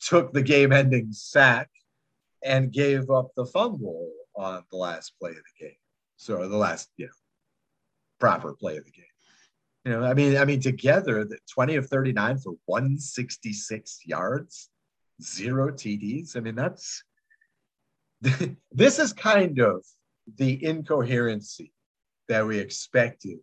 took 0.00 0.32
the 0.32 0.42
game-ending 0.42 1.12
sack 1.12 1.70
and 2.44 2.72
gave 2.72 3.10
up 3.10 3.30
the 3.36 3.46
fumble 3.46 4.10
on 4.36 4.64
the 4.70 4.76
last 4.76 5.14
play 5.18 5.30
of 5.30 5.36
the 5.36 5.66
game. 5.66 5.76
So 6.16 6.48
the 6.48 6.56
last, 6.56 6.90
you 6.96 7.06
know, 7.06 7.12
proper 8.18 8.54
play 8.54 8.76
of 8.76 8.84
the 8.84 8.90
game. 8.90 9.04
You 9.84 9.92
know, 9.92 10.04
I 10.04 10.14
mean, 10.14 10.36
I 10.36 10.44
mean, 10.44 10.60
together, 10.60 11.24
the 11.24 11.38
20 11.52 11.76
of 11.76 11.86
39 11.86 12.38
for 12.38 12.54
166 12.66 14.00
yards, 14.04 14.70
zero 15.22 15.70
TDs. 15.70 16.36
I 16.36 16.40
mean, 16.40 16.56
that's 16.56 17.04
this 18.72 18.98
is 18.98 19.12
kind 19.12 19.58
of 19.58 19.84
the 20.36 20.64
incoherency 20.64 21.72
that 22.28 22.46
we 22.46 22.58
expected 22.58 23.38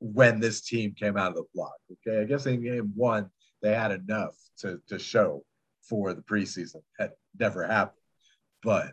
when 0.00 0.40
this 0.40 0.62
team 0.62 0.94
came 0.98 1.16
out 1.16 1.30
of 1.30 1.36
the 1.36 1.44
block. 1.54 1.76
Okay. 1.92 2.20
I 2.20 2.24
guess 2.24 2.46
in 2.46 2.62
game 2.62 2.92
one, 2.94 3.30
they 3.62 3.74
had 3.74 3.92
enough 3.92 4.34
to, 4.58 4.80
to 4.88 4.98
show 4.98 5.44
for 5.88 6.12
the 6.14 6.22
preseason. 6.22 6.82
Had 6.98 7.12
never 7.38 7.66
happened. 7.66 8.00
But 8.62 8.92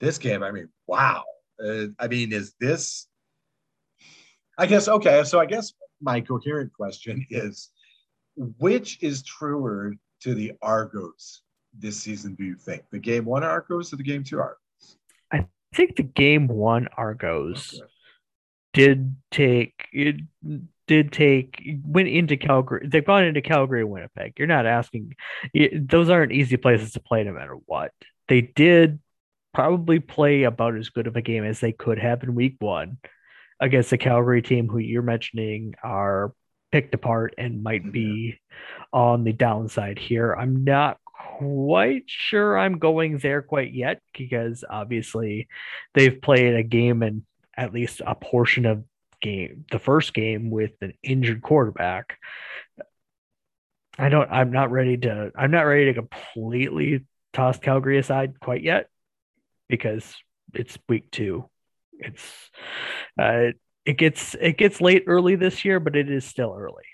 this 0.00 0.18
game, 0.18 0.42
I 0.42 0.50
mean, 0.50 0.68
wow. 0.86 1.24
Uh, 1.64 1.86
I 1.98 2.08
mean, 2.08 2.32
is 2.32 2.54
this, 2.60 3.06
I 4.58 4.66
guess, 4.66 4.88
okay. 4.88 5.24
So 5.24 5.40
I 5.40 5.46
guess 5.46 5.72
my 6.00 6.20
coherent 6.20 6.72
question 6.72 7.26
is 7.30 7.70
which 8.36 9.02
is 9.02 9.22
truer 9.22 9.94
to 10.22 10.34
the 10.34 10.52
Argos 10.62 11.42
this 11.78 12.00
season 12.00 12.34
do 12.34 12.44
you 12.44 12.54
think? 12.56 12.84
The 12.90 12.98
game 12.98 13.24
one 13.24 13.44
Argos 13.44 13.92
or 13.92 13.96
the 13.96 14.02
game 14.02 14.24
two 14.24 14.40
Argos? 14.40 14.96
I 15.32 15.46
think 15.74 15.96
the 15.96 16.02
game 16.02 16.48
one 16.48 16.88
Argos 16.96 17.74
okay. 17.74 17.90
did 18.72 19.16
take 19.30 19.88
it 19.92 20.16
did 20.86 21.12
take 21.12 21.62
went 21.84 22.08
into 22.08 22.36
Calgary. 22.36 22.86
They've 22.86 23.04
gone 23.04 23.24
into 23.24 23.40
Calgary, 23.40 23.80
and 23.80 23.90
Winnipeg. 23.90 24.34
You're 24.38 24.48
not 24.48 24.66
asking; 24.66 25.14
those 25.74 26.10
aren't 26.10 26.32
easy 26.32 26.56
places 26.56 26.92
to 26.92 27.00
play, 27.00 27.24
no 27.24 27.32
matter 27.32 27.54
what. 27.66 27.92
They 28.28 28.42
did 28.42 29.00
probably 29.54 30.00
play 30.00 30.44
about 30.44 30.76
as 30.76 30.88
good 30.88 31.06
of 31.06 31.16
a 31.16 31.22
game 31.22 31.44
as 31.44 31.60
they 31.60 31.72
could 31.72 31.98
have 31.98 32.22
in 32.22 32.34
Week 32.34 32.56
One 32.58 32.98
against 33.60 33.90
the 33.90 33.98
Calgary 33.98 34.42
team, 34.42 34.68
who 34.68 34.78
you're 34.78 35.02
mentioning 35.02 35.74
are 35.82 36.32
picked 36.72 36.94
apart 36.94 37.34
and 37.38 37.62
might 37.62 37.92
be 37.92 38.38
mm-hmm. 38.38 38.98
on 38.98 39.24
the 39.24 39.32
downside 39.32 39.98
here. 39.98 40.32
I'm 40.32 40.64
not 40.64 40.98
quite 41.38 42.04
sure 42.06 42.58
I'm 42.58 42.78
going 42.78 43.18
there 43.18 43.42
quite 43.42 43.72
yet 43.72 44.00
because 44.16 44.64
obviously 44.68 45.48
they've 45.94 46.20
played 46.20 46.54
a 46.54 46.62
game 46.62 47.02
and 47.02 47.22
at 47.56 47.72
least 47.72 48.00
a 48.06 48.14
portion 48.14 48.66
of 48.66 48.84
game 49.20 49.64
the 49.70 49.78
first 49.78 50.14
game 50.14 50.50
with 50.50 50.72
an 50.80 50.94
injured 51.02 51.42
quarterback. 51.42 52.18
I 53.98 54.08
don't 54.08 54.30
I'm 54.30 54.52
not 54.52 54.70
ready 54.70 54.96
to 54.98 55.30
I'm 55.36 55.50
not 55.50 55.62
ready 55.62 55.86
to 55.86 55.94
completely 55.94 57.04
toss 57.32 57.58
Calgary 57.58 57.98
aside 57.98 58.40
quite 58.40 58.62
yet 58.62 58.88
because 59.68 60.14
it's 60.54 60.78
week 60.88 61.10
2. 61.10 61.48
It's 61.98 62.50
uh 63.18 63.52
it 63.84 63.98
gets 63.98 64.34
it 64.40 64.58
gets 64.58 64.80
late 64.80 65.04
early 65.06 65.36
this 65.36 65.64
year 65.64 65.78
but 65.80 65.96
it 65.96 66.10
is 66.10 66.24
still 66.24 66.54
early. 66.58 66.84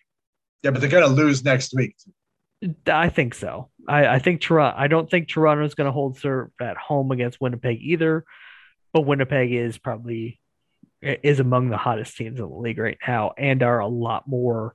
Yeah, 0.62 0.72
but 0.72 0.80
they're 0.80 0.90
going 0.90 1.04
to 1.04 1.08
lose 1.08 1.44
next 1.44 1.72
week. 1.74 1.94
I 2.86 3.08
think 3.08 3.34
so. 3.34 3.70
I, 3.88 4.06
I 4.06 4.18
think 4.18 4.40
Toronto. 4.42 4.78
I 4.78 4.86
don't 4.86 5.10
think 5.10 5.28
Toronto 5.28 5.64
is 5.64 5.74
going 5.74 5.86
to 5.86 5.92
hold 5.92 6.18
serve 6.18 6.50
at 6.60 6.76
home 6.76 7.10
against 7.10 7.40
Winnipeg 7.40 7.78
either, 7.80 8.24
but 8.92 9.06
Winnipeg 9.06 9.52
is 9.52 9.78
probably 9.78 10.40
is 11.00 11.40
among 11.40 11.70
the 11.70 11.76
hottest 11.76 12.16
teams 12.16 12.38
in 12.38 12.48
the 12.48 12.54
league 12.54 12.78
right 12.78 12.98
now, 13.06 13.32
and 13.38 13.62
are 13.62 13.80
a 13.80 13.88
lot 13.88 14.28
more 14.28 14.74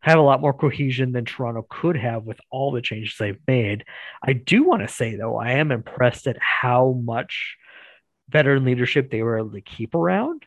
have 0.00 0.18
a 0.18 0.22
lot 0.22 0.40
more 0.40 0.52
cohesion 0.52 1.12
than 1.12 1.24
Toronto 1.24 1.64
could 1.68 1.96
have 1.96 2.24
with 2.24 2.40
all 2.50 2.72
the 2.72 2.82
changes 2.82 3.14
they've 3.18 3.38
made. 3.46 3.84
I 4.20 4.32
do 4.32 4.64
want 4.64 4.82
to 4.82 4.92
say 4.92 5.16
though, 5.16 5.36
I 5.36 5.52
am 5.52 5.70
impressed 5.70 6.26
at 6.26 6.36
how 6.40 7.00
much 7.04 7.56
veteran 8.28 8.64
leadership 8.64 9.10
they 9.10 9.22
were 9.22 9.38
able 9.38 9.52
to 9.52 9.60
keep 9.60 9.94
around, 9.94 10.44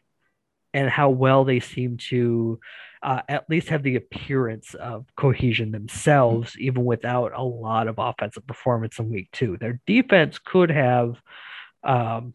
and 0.73 0.89
how 0.89 1.09
well 1.09 1.43
they 1.43 1.59
seem 1.59 1.97
to 2.09 2.59
uh, 3.05 3.21
at 3.29 3.47
least 3.51 3.69
have 3.69 3.83
the 3.83 3.97
appearance 3.97 4.73
of 4.73 5.05
cohesion 5.15 5.71
themselves, 5.71 6.57
even 6.57 6.83
without 6.83 7.33
a 7.35 7.43
lot 7.43 7.87
of 7.87 7.99
offensive 7.99 8.47
performance 8.47 8.97
in 8.97 9.11
week 9.11 9.29
two. 9.31 9.57
Their 9.59 9.79
defense 9.85 10.39
could 10.39 10.71
have 10.71 11.21
um, 11.83 12.33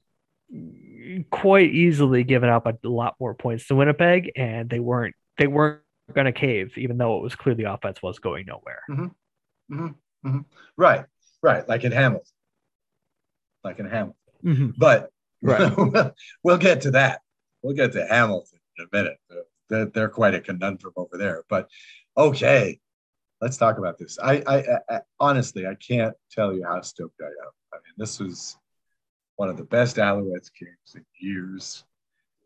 quite 1.29 1.71
easily 1.71 2.23
given 2.23 2.49
up 2.49 2.67
a 2.67 2.77
lot 2.85 3.17
more 3.19 3.35
points 3.35 3.67
to 3.67 3.75
Winnipeg, 3.75 4.31
and 4.37 4.71
they 4.71 4.79
weren't 4.79 5.17
they 5.39 5.49
weren't 5.49 5.81
going 6.15 6.27
to 6.27 6.33
cave, 6.33 6.79
even 6.79 6.99
though 6.99 7.17
it 7.17 7.23
was 7.25 7.35
clear 7.35 7.57
the 7.57 7.73
offense 7.73 8.01
was 8.01 8.21
going 8.21 8.47
nowhere. 8.47 8.83
Mm-hmm. 8.89 9.75
Mm-hmm. 9.75 10.29
mm-hmm. 10.29 10.41
Right, 10.77 11.05
right, 11.43 11.69
like 11.69 11.83
in 11.83 11.91
Hamilton, 11.91 12.31
like 13.65 13.81
in 13.81 13.87
Hamilton. 13.87 14.15
Mm-hmm. 14.45 14.71
But 14.79 15.11
right. 15.43 15.73
we'll 16.45 16.59
get 16.59 16.83
to 16.83 16.93
that. 16.93 17.23
We'll 17.61 17.75
get 17.75 17.91
to 17.95 18.07
Hamilton 18.07 18.61
in 18.79 18.85
a 18.85 18.97
minute 18.97 19.17
they're, 19.71 19.87
they're 19.87 20.09
quite 20.09 20.35
a 20.35 20.41
conundrum 20.41 20.93
over 20.97 21.17
there. 21.17 21.45
But 21.49 21.69
okay, 22.17 22.81
let's 23.41 23.57
talk 23.57 23.79
about 23.79 23.99
this. 23.99 24.19
I, 24.23 24.43
I, 24.47 24.95
I, 24.95 25.01
honestly, 25.19 25.67
I 25.67 25.75
can't 25.77 26.15
tell 26.31 26.53
you 26.53 26.65
how 26.65 26.81
stoked 26.83 27.21
I 27.23 27.27
am. 27.27 27.53
I 27.73 27.77
mean, 27.77 27.95
this 27.97 28.21
was 28.21 28.57
one 29.37 29.49
of 29.49 29.57
the 29.57 29.65
best 29.65 29.97
Alouettes 29.97 30.51
games 30.59 30.95
in 30.95 31.05
years. 31.19 31.85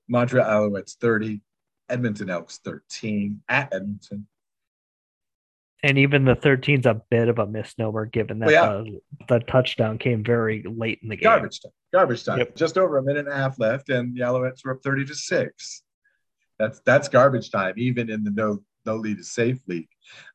Montreal 0.08 0.70
Alouettes 0.70 0.96
30, 0.96 1.40
Edmonton 1.88 2.30
Elks 2.30 2.58
13 2.58 3.40
at 3.48 3.74
Edmonton. 3.74 4.26
And 5.82 5.98
even 5.98 6.24
the 6.24 6.36
13's 6.36 6.86
a 6.86 7.02
bit 7.10 7.28
of 7.28 7.38
a 7.38 7.46
misnomer 7.46 8.06
given 8.06 8.38
that 8.38 8.46
well, 8.46 8.86
yeah. 8.86 8.98
the, 9.28 9.38
the, 9.38 9.44
touchdown 9.44 9.98
came 9.98 10.24
very 10.24 10.64
late 10.66 11.00
in 11.02 11.10
the 11.10 11.16
game. 11.16 11.24
Garbage 11.24 11.60
time. 11.60 11.72
Garbage 11.92 12.24
time. 12.24 12.38
Yep. 12.38 12.56
Just 12.56 12.78
over 12.78 12.96
a 12.96 13.02
minute 13.02 13.26
and 13.26 13.34
a 13.34 13.36
half 13.36 13.58
left, 13.58 13.90
and 13.90 14.16
the 14.16 14.20
Alouettes 14.20 14.64
were 14.64 14.72
up 14.72 14.82
30 14.82 15.04
to 15.06 15.14
6. 15.14 15.82
That's 16.58 16.80
that's 16.80 17.08
garbage 17.08 17.50
time, 17.50 17.74
even 17.76 18.10
in 18.10 18.24
the 18.24 18.30
no 18.30 18.62
no 18.86 18.96
lead 18.96 19.18
is 19.18 19.32
safe 19.32 19.58
league. 19.66 19.88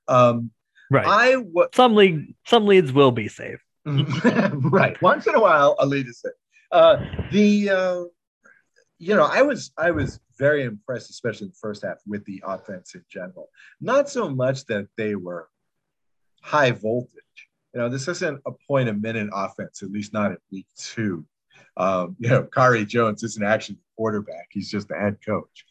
Um, 0.07 0.51
right. 0.91 1.07
I 1.07 1.31
w- 1.33 1.67
some 1.73 1.95
league 1.95 2.35
some 2.45 2.65
leads 2.65 2.91
will 2.91 3.11
be 3.11 3.27
safe. 3.27 3.63
right. 3.85 5.01
Once 5.01 5.27
in 5.27 5.35
a 5.35 5.39
while, 5.39 5.75
a 5.79 5.85
lead 5.85 6.07
is 6.07 6.19
safe. 6.19 6.33
Uh, 6.71 6.97
the 7.31 7.69
uh, 7.69 8.03
you 8.99 9.15
know, 9.15 9.23
I 9.23 9.41
was 9.41 9.71
I 9.77 9.91
was 9.91 10.19
very 10.38 10.63
impressed, 10.63 11.09
especially 11.09 11.45
in 11.45 11.51
the 11.51 11.59
first 11.59 11.83
half, 11.83 11.97
with 12.05 12.25
the 12.25 12.43
offense 12.45 12.95
in 12.95 13.03
general. 13.09 13.49
Not 13.79 14.09
so 14.09 14.29
much 14.29 14.65
that 14.65 14.88
they 14.97 15.15
were 15.15 15.49
high 16.41 16.71
voltage. 16.71 17.13
You 17.73 17.81
know, 17.81 17.89
this 17.89 18.07
isn't 18.07 18.41
a 18.45 18.51
point 18.67 18.89
a 18.89 18.93
minute 18.93 19.29
offense, 19.33 19.83
at 19.83 19.91
least 19.91 20.13
not 20.13 20.31
in 20.31 20.38
week 20.51 20.67
two. 20.77 21.25
Um, 21.77 22.15
you 22.19 22.29
know, 22.29 22.43
Khari 22.43 22.85
Jones 22.85 23.23
isn't 23.23 23.43
actually 23.43 23.75
the 23.75 23.81
quarterback; 23.95 24.47
he's 24.51 24.69
just 24.69 24.89
the 24.89 24.95
head 24.95 25.17
coach. 25.25 25.65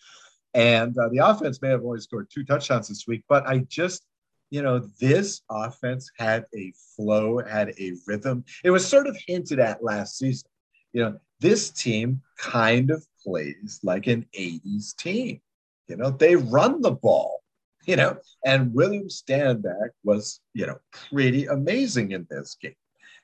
And 0.54 0.96
uh, 0.98 1.08
the 1.10 1.18
offense 1.18 1.60
may 1.60 1.68
have 1.68 1.84
only 1.84 2.00
scored 2.00 2.28
two 2.32 2.44
touchdowns 2.44 2.88
this 2.88 3.06
week, 3.06 3.24
but 3.28 3.46
I 3.46 3.58
just, 3.58 4.04
you 4.50 4.62
know, 4.62 4.78
this 4.98 5.42
offense 5.50 6.10
had 6.18 6.46
a 6.54 6.72
flow, 6.96 7.38
had 7.38 7.74
a 7.78 7.92
rhythm. 8.06 8.44
It 8.64 8.70
was 8.70 8.86
sort 8.86 9.06
of 9.06 9.16
hinted 9.26 9.60
at 9.60 9.84
last 9.84 10.18
season. 10.18 10.48
You 10.92 11.02
know, 11.02 11.18
this 11.40 11.70
team 11.70 12.22
kind 12.38 12.90
of 12.90 13.06
plays 13.22 13.80
like 13.82 14.06
an 14.06 14.26
80s 14.36 14.96
team. 14.96 15.40
You 15.86 15.96
know, 15.96 16.10
they 16.10 16.34
run 16.36 16.80
the 16.80 16.92
ball, 16.92 17.42
you 17.86 17.96
know, 17.96 18.18
and 18.44 18.74
William 18.74 19.08
Stanback 19.08 19.90
was, 20.02 20.40
you 20.54 20.66
know, 20.66 20.78
pretty 20.92 21.46
amazing 21.46 22.12
in 22.12 22.26
this 22.30 22.56
game. 22.60 22.74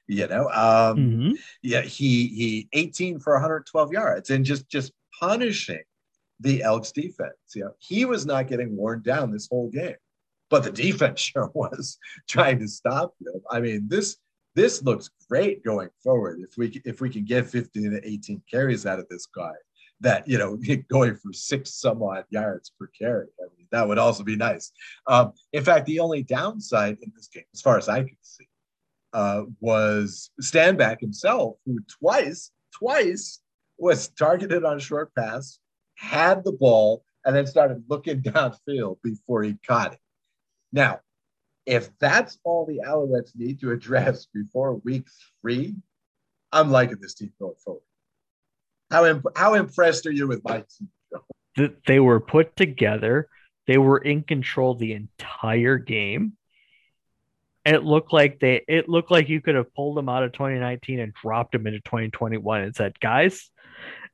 You 0.07 0.27
know, 0.29 0.51
um, 0.51 0.99
Mhm. 0.99 1.39
yeah, 1.63 1.81
he 1.81 2.27
he 2.29 2.69
18 2.75 3.19
for 3.19 3.33
112 3.35 3.93
yards 3.93 4.29
and 4.29 4.45
just 4.45 4.69
just 4.69 4.93
punishing 5.19 5.83
the 6.45 6.63
Elks 6.63 6.93
defense. 6.93 7.35
You 7.55 7.65
know, 7.65 7.75
he 7.79 8.05
was 8.05 8.25
not 8.25 8.47
getting 8.47 8.77
worn 8.77 9.03
down 9.03 9.33
this 9.33 9.49
whole 9.49 9.71
game, 9.71 9.97
but 10.51 10.63
the 10.63 10.71
defense 10.71 11.21
sure 11.33 11.51
was 11.55 11.99
trying 12.29 12.61
to 12.61 12.69
stop 12.69 13.15
them. 13.21 13.41
I 13.51 13.59
mean, 13.59 13.89
this 13.89 14.19
this 14.55 14.85
looks 14.85 15.11
great 15.29 15.65
going 15.65 15.89
forward. 16.03 16.39
If 16.41 16.57
we 16.57 16.81
if 16.85 17.01
we 17.01 17.11
can 17.11 17.25
get 17.25 17.49
15 17.49 17.91
to 17.91 18.09
18 18.09 18.43
carries 18.49 18.87
out 18.87 19.01
of 19.01 19.09
this 19.09 19.27
guy, 19.27 19.55
that 20.01 20.29
you 20.29 20.39
know 20.39 20.57
going 20.91 21.17
for 21.17 21.33
six 21.33 21.75
some 21.75 22.03
odd 22.03 22.27
yards 22.31 22.71
per 22.79 22.89
carry, 22.97 23.27
I 23.41 23.47
mean, 23.57 23.67
that 23.73 23.89
would 23.89 23.99
also 23.99 24.23
be 24.23 24.37
nice. 24.37 24.71
Um, 25.09 25.33
in 25.53 25.65
fact, 25.65 25.87
the 25.87 25.99
only 25.99 26.23
downside 26.23 26.99
in 27.03 27.13
this 27.17 27.29
game, 27.29 27.45
as 27.53 27.63
far 27.63 27.79
as 27.79 27.89
I 27.89 28.01
can 28.01 28.17
see, 28.21 28.47
uh, 29.15 29.43
was 29.61 30.31
Stanback 30.41 31.01
himself, 31.01 31.57
who 31.65 31.79
twice 31.99 32.51
twice 32.73 33.41
was 33.79 34.09
targeted 34.09 34.65
on 34.65 34.79
short 34.79 35.13
pass, 35.15 35.59
had 35.95 36.45
the 36.45 36.53
ball, 36.53 37.05
and 37.25 37.35
then 37.35 37.47
started 37.47 37.85
looking 37.89 38.21
downfield 38.23 38.99
before 39.03 39.43
he 39.43 39.57
caught 39.67 39.95
it. 39.95 39.99
Now, 40.73 41.01
if 41.67 41.89
that's 41.99 42.39
all 42.45 42.67
the 42.67 42.81
Alouettes 42.87 43.35
need 43.35 43.61
to 43.61 43.71
address 43.71 44.27
before 44.35 44.75
week 44.77 45.07
three, 45.41 45.77
I'm 46.53 46.71
liking 46.71 46.99
this 47.01 47.15
team 47.15 47.33
going 47.41 47.55
forward. 47.65 47.83
How, 48.91 49.07
imp- 49.07 49.37
how 49.37 49.55
impressed 49.55 50.07
are 50.07 50.13
you 50.13 50.29
with 50.29 50.45
my 50.45 50.59
team? 50.59 50.89
Th- 51.57 51.73
they 51.87 52.01
were 52.01 52.21
put 52.21 52.55
together. 52.57 53.29
They 53.67 53.79
were 53.79 53.99
in 53.99 54.23
control 54.23 54.75
the 54.75 54.93
entire 54.93 55.79
game. 55.79 56.35
It 57.65 57.83
looked 57.83 58.13
like 58.13 58.41
they 58.41 58.63
it 58.69 58.91
looked 58.91 59.11
like 59.11 59.31
you 59.31 59.41
could 59.41 59.55
have 59.55 59.75
pulled 59.75 59.97
them 59.97 60.11
out 60.11 60.23
of 60.23 60.33
2019 60.33 61.01
and 61.01 61.15
dropped 61.15 61.53
them 61.53 61.67
into 61.67 61.81
2021 61.81 62.61
and 62.61 62.77
said, 62.77 63.01
guys, 63.01 63.51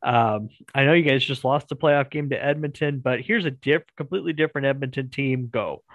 um, 0.02 0.48
I 0.74 0.84
know 0.84 0.94
you 0.94 1.02
guys 1.02 1.24
just 1.24 1.44
lost 1.44 1.68
the 1.68 1.76
playoff 1.76 2.10
game 2.10 2.30
to 2.30 2.42
Edmonton, 2.42 3.00
but 3.00 3.20
here's 3.20 3.44
a 3.44 3.50
diff- 3.50 3.94
completely 3.96 4.32
different 4.32 4.66
Edmonton 4.66 5.10
team. 5.10 5.48
Go. 5.50 5.82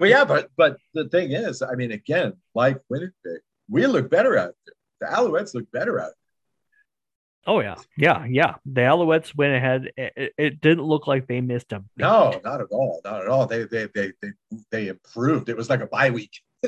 Well, 0.00 0.10
yeah, 0.10 0.24
but 0.24 0.50
but 0.56 0.76
the 0.92 1.08
thing 1.08 1.32
is, 1.32 1.62
I 1.62 1.74
mean, 1.74 1.92
again, 1.92 2.34
like 2.54 2.80
Winnipeg, 2.88 3.40
we 3.70 3.86
look 3.86 4.10
better 4.10 4.36
out 4.36 4.54
there. 4.66 4.74
The 5.00 5.16
Alouettes 5.16 5.54
look 5.54 5.70
better 5.70 6.00
out 6.00 6.06
there. 6.06 7.54
Oh 7.54 7.60
yeah, 7.60 7.76
yeah, 7.96 8.24
yeah. 8.28 8.54
The 8.66 8.82
Alouettes 8.82 9.34
went 9.36 9.54
ahead. 9.54 9.92
It, 9.96 10.32
it 10.36 10.60
didn't 10.60 10.84
look 10.84 11.06
like 11.06 11.26
they 11.26 11.40
missed 11.40 11.68
them. 11.68 11.88
No, 11.96 12.40
not 12.42 12.60
at 12.60 12.66
all. 12.70 13.00
Not 13.04 13.22
at 13.22 13.28
all. 13.28 13.46
They 13.46 13.64
they 13.64 13.88
they 13.94 14.12
they 14.20 14.30
they 14.70 14.88
improved. 14.88 15.48
It 15.48 15.56
was 15.56 15.70
like 15.70 15.80
a 15.80 15.86
bye 15.86 16.10
week. 16.10 16.40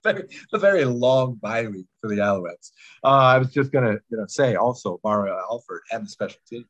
very, 0.04 0.24
a 0.52 0.58
very 0.58 0.84
long 0.84 1.34
bye 1.34 1.66
week 1.66 1.86
for 2.00 2.08
the 2.08 2.16
Alouettes. 2.16 2.70
Uh, 3.04 3.08
I 3.08 3.38
was 3.38 3.52
just 3.52 3.70
gonna 3.72 3.98
you 4.10 4.16
know 4.16 4.26
say 4.26 4.54
also 4.56 4.98
Mario 5.04 5.36
Alford 5.50 5.82
and 5.92 6.06
the 6.06 6.10
special 6.10 6.40
teams 6.48 6.66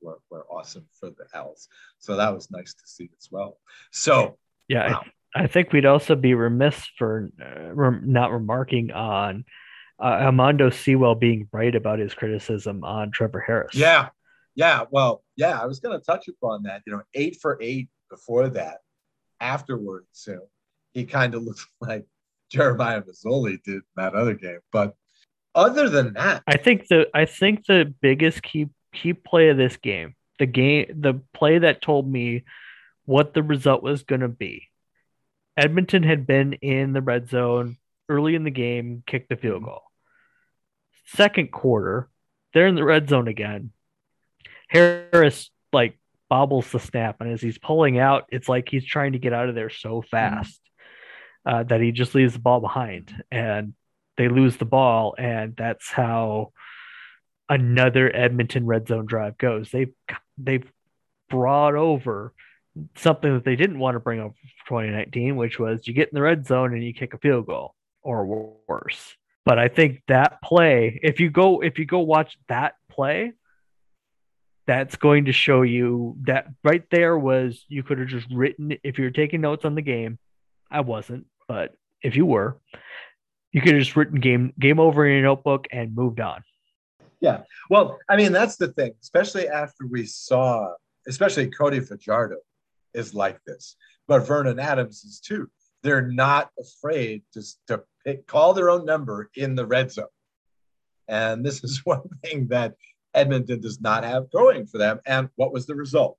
were, 0.00 0.18
were 0.30 0.44
awesome 0.50 0.86
for 0.98 1.10
the 1.10 1.26
Owls. 1.34 1.68
So 1.98 2.16
that 2.16 2.34
was 2.34 2.50
nice 2.50 2.74
to 2.74 2.82
see 2.86 3.08
as 3.18 3.28
well. 3.30 3.58
So 3.92 4.36
Yeah, 4.68 4.90
Wow. 4.92 5.02
I, 5.34 5.42
I 5.44 5.46
think 5.46 5.72
we'd 5.72 5.86
also 5.86 6.16
be 6.16 6.34
remiss 6.34 6.84
for 6.98 7.30
uh, 7.40 7.72
rem- 7.72 8.02
not 8.06 8.32
remarking 8.32 8.90
on 8.90 9.44
uh, 10.02 10.06
Armando 10.26 10.70
Sewell 10.70 11.14
being 11.14 11.48
right 11.52 11.74
about 11.74 12.00
his 12.00 12.14
criticism 12.14 12.82
on 12.82 13.12
Trevor 13.12 13.40
Harris. 13.40 13.74
yeah, 13.76 14.08
yeah. 14.56 14.84
Well, 14.90 15.22
yeah, 15.36 15.58
I 15.60 15.66
was 15.66 15.78
gonna 15.78 16.00
touch 16.00 16.26
upon 16.28 16.64
that. 16.64 16.82
You 16.86 16.94
know, 16.94 17.02
eight 17.14 17.38
for 17.40 17.56
eight 17.62 17.88
before 18.10 18.48
that. 18.50 18.78
Afterwards, 19.40 20.24
you 20.26 20.34
know, 20.34 20.48
he 20.92 21.04
kind 21.04 21.34
of 21.34 21.42
looked 21.46 21.66
like 21.80 22.06
Jeremiah 22.52 23.02
Masoli 23.02 23.62
did 23.62 23.76
in 23.76 23.82
that 23.96 24.14
other 24.14 24.34
game. 24.34 24.60
But 24.70 24.94
other 25.54 25.88
than 25.88 26.14
that, 26.14 26.42
I 26.46 26.56
think 26.56 26.86
the 26.88 27.06
I 27.14 27.24
think 27.24 27.66
the 27.66 27.92
biggest 28.00 28.42
key 28.42 28.68
key 28.92 29.14
play 29.14 29.48
of 29.48 29.56
this 29.56 29.76
game, 29.76 30.14
the 30.38 30.46
game, 30.46 30.86
the 31.00 31.20
play 31.32 31.58
that 31.58 31.82
told 31.82 32.10
me 32.10 32.44
what 33.04 33.34
the 33.34 33.42
result 33.42 33.82
was 33.82 34.02
going 34.02 34.20
to 34.20 34.28
be. 34.28 34.68
Edmonton 35.56 36.02
had 36.02 36.26
been 36.26 36.54
in 36.54 36.92
the 36.92 37.02
red 37.02 37.28
zone 37.28 37.76
early 38.08 38.34
in 38.34 38.44
the 38.44 38.50
game, 38.50 39.02
kicked 39.06 39.28
the 39.28 39.36
field 39.36 39.56
mm-hmm. 39.56 39.66
goal. 39.66 39.82
Second 41.06 41.50
quarter, 41.50 42.08
they're 42.54 42.66
in 42.66 42.74
the 42.74 42.84
red 42.84 43.08
zone 43.08 43.28
again. 43.28 43.70
Harris 44.68 45.50
like 45.72 45.98
bobbles 46.28 46.70
the 46.70 46.80
snap, 46.80 47.20
and 47.20 47.30
as 47.30 47.42
he's 47.42 47.58
pulling 47.58 47.98
out, 47.98 48.24
it's 48.30 48.48
like 48.48 48.68
he's 48.68 48.86
trying 48.86 49.12
to 49.12 49.18
get 49.18 49.32
out 49.32 49.48
of 49.48 49.54
there 49.54 49.70
so 49.70 50.00
mm-hmm. 50.00 50.08
fast 50.08 50.60
uh, 51.44 51.62
that 51.64 51.80
he 51.80 51.92
just 51.92 52.14
leaves 52.14 52.32
the 52.32 52.38
ball 52.38 52.60
behind, 52.60 53.22
and 53.30 53.74
they 54.16 54.28
lose 54.28 54.56
the 54.56 54.64
ball, 54.64 55.14
and 55.18 55.54
that's 55.56 55.90
how 55.90 56.52
another 57.48 58.14
Edmonton 58.14 58.66
red 58.66 58.88
zone 58.88 59.06
drive 59.06 59.38
goes. 59.38 59.70
They've 59.70 59.92
they've 60.38 60.70
brought 61.28 61.74
over 61.74 62.32
something 62.96 63.34
that 63.34 63.44
they 63.44 63.56
didn't 63.56 63.78
want 63.78 63.94
to 63.94 64.00
bring 64.00 64.20
over 64.20 64.34
for 64.34 64.68
2019, 64.68 65.36
which 65.36 65.58
was 65.58 65.86
you 65.86 65.94
get 65.94 66.08
in 66.08 66.14
the 66.14 66.22
red 66.22 66.46
zone 66.46 66.72
and 66.72 66.84
you 66.84 66.94
kick 66.94 67.14
a 67.14 67.18
field 67.18 67.46
goal 67.46 67.74
or 68.02 68.58
worse. 68.66 69.16
But 69.44 69.58
I 69.58 69.68
think 69.68 70.02
that 70.08 70.40
play, 70.42 71.00
if 71.02 71.20
you 71.20 71.30
go 71.30 71.62
if 71.62 71.78
you 71.78 71.84
go 71.84 72.00
watch 72.00 72.38
that 72.48 72.74
play, 72.90 73.32
that's 74.66 74.96
going 74.96 75.24
to 75.24 75.32
show 75.32 75.62
you 75.62 76.16
that 76.22 76.46
right 76.62 76.84
there 76.90 77.18
was 77.18 77.64
you 77.68 77.82
could 77.82 77.98
have 77.98 78.08
just 78.08 78.28
written 78.32 78.76
if 78.84 78.98
you're 78.98 79.10
taking 79.10 79.40
notes 79.40 79.64
on 79.64 79.74
the 79.74 79.82
game. 79.82 80.18
I 80.70 80.80
wasn't, 80.80 81.26
but 81.52 81.74
if 82.02 82.16
you 82.16 82.24
were, 82.24 82.56
you 83.52 83.60
could 83.60 83.74
have 83.74 83.82
just 83.82 83.94
written 83.94 84.20
game 84.20 84.54
game 84.58 84.80
over 84.80 85.06
in 85.06 85.12
your 85.12 85.22
notebook 85.22 85.66
and 85.70 85.94
moved 85.94 86.18
on. 86.18 86.42
Yeah. 87.20 87.42
Well, 87.68 87.98
I 88.08 88.16
mean, 88.16 88.32
that's 88.32 88.56
the 88.56 88.68
thing, 88.68 88.92
especially 89.02 89.48
after 89.48 89.86
we 89.86 90.06
saw, 90.06 90.72
especially 91.06 91.50
Cody 91.50 91.80
Fajardo 91.80 92.36
is 92.94 93.14
like 93.14 93.38
this, 93.46 93.76
but 94.08 94.26
Vernon 94.26 94.58
Adams 94.58 95.04
is 95.04 95.20
too. 95.20 95.50
They're 95.82 96.08
not 96.08 96.48
afraid 96.58 97.22
to, 97.34 97.42
to 97.66 97.82
pick, 98.02 98.26
call 98.26 98.54
their 98.54 98.70
own 98.70 98.86
number 98.86 99.30
in 99.36 99.54
the 99.54 99.66
red 99.66 99.92
zone. 99.92 100.06
And 101.06 101.44
this 101.44 101.62
is 101.62 101.82
one 101.84 102.08
thing 102.24 102.48
that 102.48 102.76
Edmonton 103.12 103.60
does 103.60 103.78
not 103.78 104.04
have 104.04 104.30
going 104.30 104.64
for 104.64 104.78
them. 104.78 105.00
And 105.04 105.28
what 105.36 105.52
was 105.52 105.66
the 105.66 105.74
result? 105.74 106.16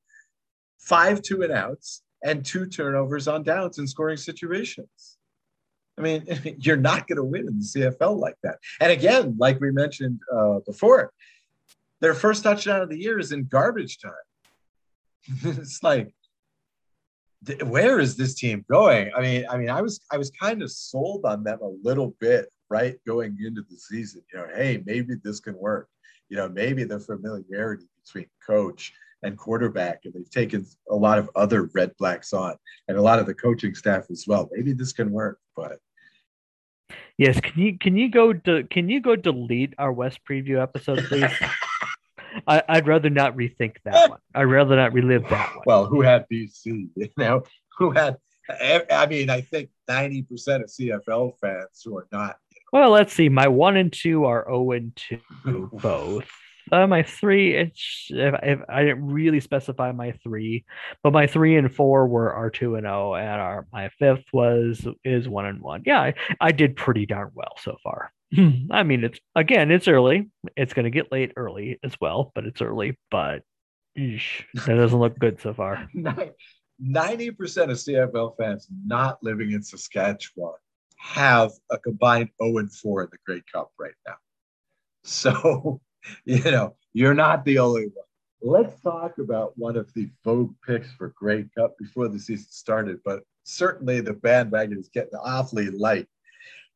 Five 0.78 1.24
two 1.24 1.42
and 1.42 1.52
outs 1.52 2.04
and 2.24 2.46
two 2.46 2.68
turnovers 2.68 3.28
on 3.28 3.42
downs 3.42 3.80
in 3.80 3.88
scoring 3.88 4.18
situations. 4.18 5.18
I 5.98 6.02
mean, 6.02 6.26
you're 6.60 6.78
not 6.78 7.08
going 7.08 7.18
to 7.18 7.24
win 7.24 7.48
in 7.48 7.60
the 7.60 7.66
CFL 7.66 8.18
like 8.18 8.36
that. 8.44 8.60
And 8.80 8.92
again, 8.92 9.36
like 9.38 9.60
we 9.60 9.72
mentioned 9.72 10.20
uh, 10.34 10.60
before, 10.66 11.12
their 12.02 12.14
first 12.14 12.44
touchdown 12.44 12.82
of 12.82 12.90
the 12.90 13.00
year 13.00 13.20
is 13.20 13.32
in 13.32 13.46
garbage 13.46 14.00
time. 14.00 14.12
it's 15.44 15.82
like, 15.84 16.14
th- 17.46 17.64
where 17.64 18.00
is 18.00 18.18
this 18.18 18.34
team 18.36 18.66
going? 18.70 19.12
I 19.16 19.22
mean, 19.22 19.46
I 19.50 19.58
mean, 19.58 19.70
I 19.70 19.82
was 19.82 20.02
I 20.12 20.18
was 20.18 20.30
kind 20.32 20.62
of 20.62 20.72
sold 20.72 21.24
on 21.24 21.44
them 21.44 21.60
a 21.62 21.88
little 21.88 22.14
bit, 22.20 22.52
right, 22.70 22.98
going 23.08 23.38
into 23.40 23.62
the 23.70 23.78
season. 23.78 24.22
You 24.34 24.40
know, 24.40 24.48
hey, 24.54 24.84
maybe 24.86 25.16
this 25.24 25.40
can 25.40 25.58
work. 25.58 25.88
You 26.28 26.38
know, 26.38 26.50
maybe 26.50 26.84
the 26.84 27.00
familiarity 27.00 27.86
between 28.04 28.26
coach 28.46 28.94
and 29.24 29.38
quarterback, 29.38 30.02
and 30.06 30.14
they've 30.14 30.30
taken 30.30 30.66
a 30.90 30.96
lot 30.96 31.18
of 31.18 31.30
other 31.36 31.68
Redblacks 31.68 32.34
on, 32.34 32.56
and 32.88 32.98
a 32.98 33.02
lot 33.02 33.20
of 33.20 33.26
the 33.26 33.34
coaching 33.34 33.76
staff 33.76 34.06
as 34.12 34.26
well. 34.28 34.50
Maybe 34.52 34.74
this 34.74 34.94
can 34.94 35.12
work, 35.12 35.40
but 35.56 35.80
Yes, 37.18 37.40
can 37.40 37.62
you 37.62 37.78
can 37.78 37.96
you 37.96 38.10
go 38.10 38.34
to 38.34 38.64
can 38.64 38.90
you 38.90 39.00
go 39.00 39.16
delete 39.16 39.74
our 39.78 39.92
West 39.92 40.20
preview 40.30 40.62
episode, 40.62 41.04
please? 41.06 41.32
I, 42.48 42.64
I'd 42.68 42.88
rather 42.88 43.12
not 43.12 43.36
rethink 43.38 43.76
that 43.86 44.10
one. 44.10 44.20
I'd 44.34 44.44
rather 44.44 44.76
not 44.76 44.94
relive 44.94 45.30
that 45.30 45.56
one. 45.56 45.64
well, 45.68 45.86
who 45.86 46.02
had 46.02 46.26
BC? 46.32 46.90
You 46.96 47.10
know, 47.18 47.44
who 47.78 47.92
had? 47.92 48.18
I 48.50 49.06
mean, 49.06 49.30
I 49.30 49.42
think 49.42 49.70
ninety 49.88 50.24
percent 50.24 50.64
of 50.64 50.70
CFL 50.70 51.40
fans 51.40 51.82
who 51.86 51.98
are 51.98 52.08
not. 52.12 52.38
Well, 52.72 52.90
let's 52.90 53.14
see. 53.14 53.30
My 53.30 53.48
one 53.48 53.78
and 53.78 53.94
two 53.94 54.26
are 54.26 54.46
zero 54.48 54.72
and 54.72 54.96
two 54.96 55.70
both. 55.74 56.30
Uh, 56.74 56.88
my 56.88 57.04
three, 57.04 57.56
it's 57.56 58.08
if, 58.10 58.34
if 58.42 58.60
I 58.68 58.84
didn't 58.84 59.06
really 59.06 59.40
specify 59.40 59.92
my 59.92 60.14
three, 60.24 60.66
but 61.04 61.14
my 61.14 61.28
three 61.28 61.56
and 61.56 61.74
four 61.74 62.08
were 62.08 62.34
R 62.34 62.50
two 62.50 62.76
and 62.76 62.88
O, 62.88 63.14
and 63.14 63.30
our 63.30 63.68
my 63.72 63.90
fifth 64.00 64.26
was 64.34 64.86
is 65.04 65.30
one 65.30 65.46
and 65.46 65.62
one. 65.62 65.84
Yeah, 65.86 66.02
I, 66.02 66.14
I 66.42 66.52
did 66.52 66.76
pretty 66.76 67.06
darn 67.06 67.32
well 67.36 67.54
so 67.62 67.78
far. 67.84 68.12
I 68.72 68.82
mean, 68.82 69.04
it's 69.04 69.20
again, 69.36 69.70
it's 69.70 69.88
early. 69.88 70.32
It's 70.58 70.74
gonna 70.74 70.90
get 70.90 71.12
late 71.12 71.34
early 71.36 71.80
as 71.84 71.94
well, 72.02 72.32
but 72.34 72.46
it's 72.46 72.62
early. 72.62 72.98
But 73.12 73.44
eesh, 73.96 74.44
that 74.66 74.76
doesn't 74.76 75.00
look 75.00 75.20
good 75.20 75.40
so 75.40 75.54
far. 75.54 75.88
Ninety 76.80 77.30
percent 77.30 77.70
of 77.70 77.78
CFL 77.78 78.36
fans 78.36 78.68
not 78.84 79.20
living 79.22 79.52
in 79.52 79.62
Saskatchewan 79.62 80.56
have 81.04 81.52
a 81.70 81.78
combined 81.78 82.30
0 82.42 82.60
and 82.60 82.74
4 82.74 83.04
in 83.04 83.10
the 83.12 83.18
Grey 83.26 83.44
Cup 83.52 83.72
right 83.78 83.94
now. 84.08 84.16
So, 85.04 85.82
you 86.26 86.44
know, 86.44 86.76
you're 86.94 87.14
not 87.14 87.46
the 87.46 87.60
only 87.60 87.84
one. 87.94 88.06
Let's 88.42 88.80
talk 88.82 89.20
about 89.20 89.58
one 89.58 89.78
of 89.78 89.94
the 89.94 90.10
vogue 90.24 90.54
picks 90.66 90.92
for 90.94 91.14
Grey 91.18 91.46
Cup 91.58 91.78
before 91.78 92.10
the 92.10 92.20
season 92.20 92.48
started, 92.50 93.00
but 93.06 93.24
certainly 93.44 94.02
the 94.02 94.14
bandwagon 94.14 94.78
is 94.78 94.90
getting 94.90 95.16
awfully 95.16 95.70
light. 95.70 96.08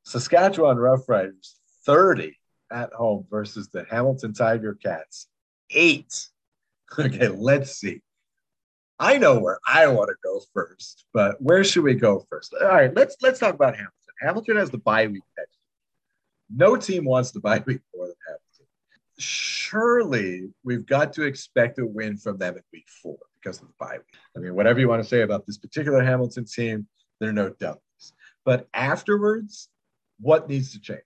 Saskatchewan 0.04 0.78
Roughriders 0.78 1.56
30 1.86 2.38
at 2.72 2.94
home 2.94 3.26
versus 3.30 3.70
the 3.70 3.86
Hamilton 3.90 4.34
Tiger 4.34 4.78
Cats 4.82 5.28
8. 5.72 6.30
Okay, 6.98 7.28
let's 7.28 7.74
see. 7.74 8.02
I 8.98 9.18
know 9.18 9.40
where 9.40 9.60
I 9.68 9.88
want 9.88 10.10
to 10.10 10.16
go 10.24 10.42
first, 10.54 11.04
but 11.14 11.36
where 11.42 11.66
should 11.66 11.84
we 11.84 11.96
go 11.96 12.26
first? 12.30 12.56
All 12.60 12.68
right, 12.70 12.96
let's 12.96 13.18
let's 13.22 13.40
talk 13.40 13.54
about 13.54 13.76
Hamilton. 13.76 13.92
Hamilton 14.22 14.56
has 14.56 14.72
the 14.72 14.78
bye 14.78 15.08
week 15.08 15.24
next. 15.38 15.58
No 16.50 16.78
team 16.78 17.04
wants 17.04 17.32
the 17.32 17.42
bye 17.42 17.62
week 17.66 17.82
more 17.94 18.08
than 18.08 18.16
Hamilton. 18.26 18.47
Surely 19.18 20.50
we've 20.64 20.86
got 20.86 21.14
to 21.14 21.24
expect 21.24 21.80
a 21.80 21.86
win 21.86 22.18
from 22.18 22.38
them 22.38 22.56
in 22.56 22.64
week 22.72 22.88
four 23.02 23.18
because 23.42 23.62
of 23.62 23.68
the 23.68 23.74
bye 23.80 23.98
week. 23.98 24.20
I 24.36 24.40
mean, 24.40 24.56
whatever 24.56 24.80
you 24.80 24.88
want 24.88 25.02
to 25.02 25.08
say 25.08 25.22
about 25.22 25.46
this 25.46 25.58
particular 25.58 26.04
Hamilton 26.04 26.46
team, 26.46 26.88
they're 27.20 27.34
no 27.34 27.50
dummies. 27.50 27.82
But 28.46 28.68
afterwards, 28.74 29.70
what 30.20 30.48
needs 30.48 30.72
to 30.74 30.80
change? 30.80 31.02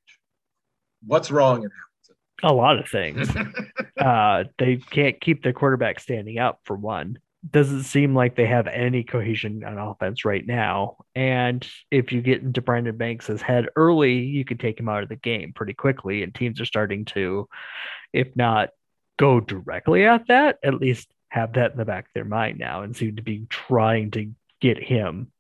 What's 1.06 1.32
wrong 1.32 1.64
in 1.64 1.70
Hamilton? 1.70 2.16
A 2.44 2.54
lot 2.54 2.80
of 2.80 2.90
things. 2.90 3.30
uh, 4.00 4.44
they 4.58 4.78
can't 4.78 5.20
keep 5.20 5.44
their 5.44 5.54
quarterback 5.54 6.00
standing 6.00 6.38
up 6.38 6.60
for 6.66 6.76
one. 6.76 7.18
Doesn't 7.50 7.84
seem 7.84 8.14
like 8.14 8.36
they 8.36 8.46
have 8.46 8.68
any 8.68 9.04
cohesion 9.04 9.64
on 9.64 9.78
offense 9.78 10.26
right 10.26 10.46
now. 10.46 10.98
And 11.16 11.68
if 11.90 12.12
you 12.12 12.22
get 12.22 12.44
into 12.44 12.62
Brandon 12.62 12.96
Banks' 12.96 13.42
head 13.42 13.68
early, 13.76 14.20
you 14.20 14.46
can 14.46 14.60
take 14.60 14.80
him 14.80 14.88
out 14.88 15.02
of 15.02 15.10
the 15.10 15.16
game 15.16 15.52
pretty 15.54 15.74
quickly. 15.74 16.22
And 16.22 16.36
teams 16.36 16.62
are 16.62 16.66
starting 16.66 17.06
to, 17.06 17.50
if 18.14 18.36
not 18.36 18.70
go 19.18 19.40
directly 19.40 20.06
at 20.06 20.28
that, 20.28 20.60
at 20.64 20.76
least 20.76 21.12
have 21.30 21.54
that 21.54 21.72
in 21.72 21.78
the 21.78 21.86
back 21.86 22.06
of 22.06 22.12
their 22.14 22.26
mind 22.26 22.60
now 22.60 22.84
and 22.84 22.96
seem 22.96 23.16
to 23.16 23.24
be 23.24 23.46
trying 23.50 24.12
to 24.12 24.32
get 24.60 24.78
him 24.78 25.32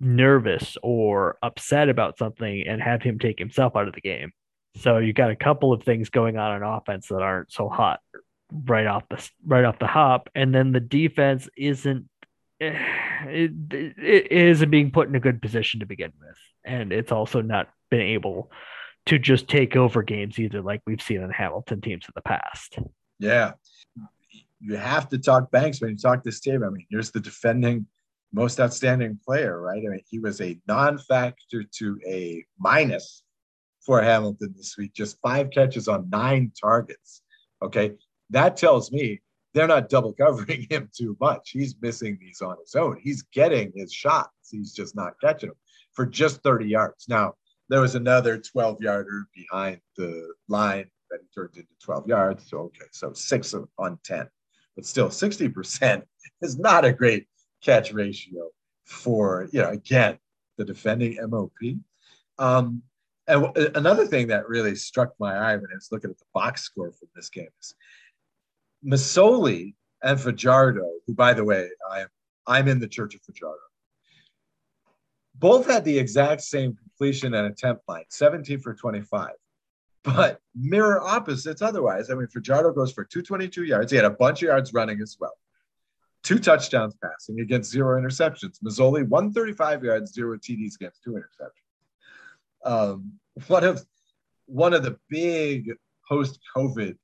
nervous 0.00 0.76
or 0.82 1.36
upset 1.42 1.88
about 1.88 2.18
something 2.18 2.66
and 2.66 2.82
have 2.82 3.02
him 3.02 3.18
take 3.18 3.38
himself 3.38 3.76
out 3.76 3.86
of 3.86 3.94
the 3.94 4.00
game. 4.00 4.32
So 4.76 4.98
you've 4.98 5.14
got 5.14 5.30
a 5.30 5.36
couple 5.36 5.72
of 5.72 5.82
things 5.82 6.08
going 6.10 6.36
on 6.36 6.56
in 6.56 6.62
offense 6.62 7.08
that 7.08 7.22
aren't 7.22 7.52
so 7.52 7.68
hot 7.68 8.00
right 8.52 8.86
off 8.86 9.04
the 9.08 9.30
right 9.46 9.64
off 9.64 9.78
the 9.78 9.86
hop, 9.86 10.28
and 10.34 10.54
then 10.54 10.72
the 10.72 10.80
defense 10.80 11.48
isn't 11.56 12.08
eh, 12.60 12.74
it, 13.26 13.52
it 13.70 14.32
isn't 14.32 14.70
being 14.70 14.90
put 14.90 15.08
in 15.08 15.14
a 15.14 15.20
good 15.20 15.42
position 15.42 15.80
to 15.80 15.86
begin 15.86 16.12
with, 16.20 16.36
and 16.64 16.92
it's 16.92 17.12
also 17.12 17.40
not 17.40 17.68
been 17.90 18.00
able 18.00 18.50
to 19.06 19.18
just 19.18 19.48
take 19.48 19.76
over 19.76 20.02
games 20.02 20.38
either, 20.38 20.60
like 20.60 20.82
we've 20.86 21.02
seen 21.02 21.22
in 21.22 21.30
Hamilton 21.30 21.80
teams 21.80 22.04
in 22.04 22.12
the 22.14 22.22
past. 22.22 22.78
Yeah, 23.18 23.52
you 24.60 24.76
have 24.76 25.08
to 25.10 25.18
talk 25.18 25.50
Banks 25.50 25.80
when 25.80 25.90
you 25.90 25.96
talk 25.96 26.22
this 26.22 26.40
team. 26.40 26.62
I 26.62 26.68
mean, 26.68 26.86
here's 26.90 27.10
the 27.10 27.20
defending 27.20 27.86
most 28.32 28.60
outstanding 28.60 29.18
player, 29.24 29.60
right? 29.60 29.82
I 29.84 29.88
mean, 29.88 30.02
he 30.08 30.18
was 30.18 30.40
a 30.40 30.58
non-factor 30.68 31.64
to 31.78 32.00
a 32.06 32.44
minus 32.58 33.22
for 33.80 34.00
Hamilton 34.02 34.54
this 34.56 34.76
week, 34.76 34.92
just 34.94 35.18
five 35.20 35.50
catches 35.50 35.88
on 35.88 36.08
nine 36.10 36.52
targets. 36.60 37.22
Okay. 37.62 37.92
That 38.30 38.56
tells 38.56 38.92
me 38.92 39.20
they're 39.54 39.66
not 39.66 39.88
double 39.88 40.12
covering 40.12 40.66
him 40.70 40.88
too 40.96 41.16
much. 41.20 41.50
He's 41.50 41.74
missing 41.80 42.18
these 42.20 42.40
on 42.40 42.56
his 42.60 42.74
own. 42.74 42.98
He's 43.02 43.22
getting 43.22 43.72
his 43.74 43.92
shots. 43.92 44.50
He's 44.50 44.72
just 44.72 44.96
not 44.96 45.14
catching 45.20 45.50
them 45.50 45.58
for 45.92 46.06
just 46.06 46.42
30 46.42 46.66
yards. 46.66 47.06
Now, 47.08 47.34
there 47.68 47.80
was 47.80 47.94
another 47.94 48.38
12 48.38 48.80
yarder 48.80 49.26
behind 49.34 49.80
the 49.96 50.32
line 50.48 50.86
that 51.10 51.20
he 51.20 51.28
turned 51.34 51.56
into 51.56 51.68
12 51.82 52.08
yards. 52.08 52.48
So, 52.48 52.58
okay. 52.58 52.86
So 52.92 53.12
six 53.12 53.54
on 53.78 53.98
10, 54.04 54.28
but 54.76 54.84
still 54.84 55.08
60% 55.08 56.02
is 56.42 56.58
not 56.58 56.84
a 56.84 56.92
great 56.92 57.26
catch 57.62 57.92
ratio 57.92 58.50
for, 58.84 59.48
you 59.52 59.62
know, 59.62 59.70
again, 59.70 60.18
the 60.58 60.64
defending 60.64 61.16
MOP. 61.28 61.52
Um, 62.38 62.82
and 63.28 63.44
w- 63.44 63.70
another 63.74 64.06
thing 64.06 64.28
that 64.28 64.48
really 64.48 64.74
struck 64.74 65.12
my 65.20 65.36
eye 65.36 65.56
when 65.56 65.70
I 65.70 65.74
was 65.74 65.88
looking 65.92 66.10
at 66.10 66.18
the 66.18 66.24
box 66.34 66.62
score 66.62 66.92
from 66.92 67.08
this 67.14 67.28
game 67.30 67.48
is 67.60 67.74
Masoli 68.84 69.74
and 70.02 70.20
Fajardo, 70.20 70.88
who, 71.06 71.14
by 71.14 71.34
the 71.34 71.44
way, 71.44 71.68
I 71.90 72.00
am 72.00 72.08
I'm 72.46 72.68
in 72.68 72.80
the 72.80 72.88
Church 72.88 73.14
of 73.14 73.22
Fajardo. 73.22 73.60
Both 75.36 75.66
had 75.66 75.84
the 75.84 75.98
exact 75.98 76.42
same 76.42 76.76
completion 76.76 77.34
and 77.34 77.46
attempt 77.46 77.82
line, 77.88 78.04
17 78.08 78.60
for 78.60 78.74
25, 78.74 79.30
but 80.02 80.40
mirror 80.54 81.00
opposites 81.00 81.62
otherwise. 81.62 82.10
I 82.10 82.14
mean, 82.14 82.26
Fajardo 82.26 82.72
goes 82.72 82.92
for 82.92 83.04
222 83.04 83.64
yards. 83.64 83.90
He 83.92 83.96
had 83.96 84.04
a 84.04 84.10
bunch 84.10 84.42
of 84.42 84.48
yards 84.48 84.72
running 84.74 85.00
as 85.00 85.16
well. 85.20 85.32
Two 86.22 86.38
touchdowns 86.38 86.94
passing 87.02 87.40
against 87.40 87.70
zero 87.70 88.00
interceptions. 88.00 88.60
Masoli, 88.62 89.08
135 89.08 89.84
yards, 89.84 90.12
zero 90.12 90.36
TDs 90.36 90.74
against 90.74 91.02
two 91.02 91.12
interceptions. 91.12 92.70
Um, 92.70 93.12
one 93.46 93.64
of 93.64 93.82
one 94.46 94.74
of 94.74 94.82
the 94.82 94.98
big 95.08 95.70
post-COVID 96.06 96.98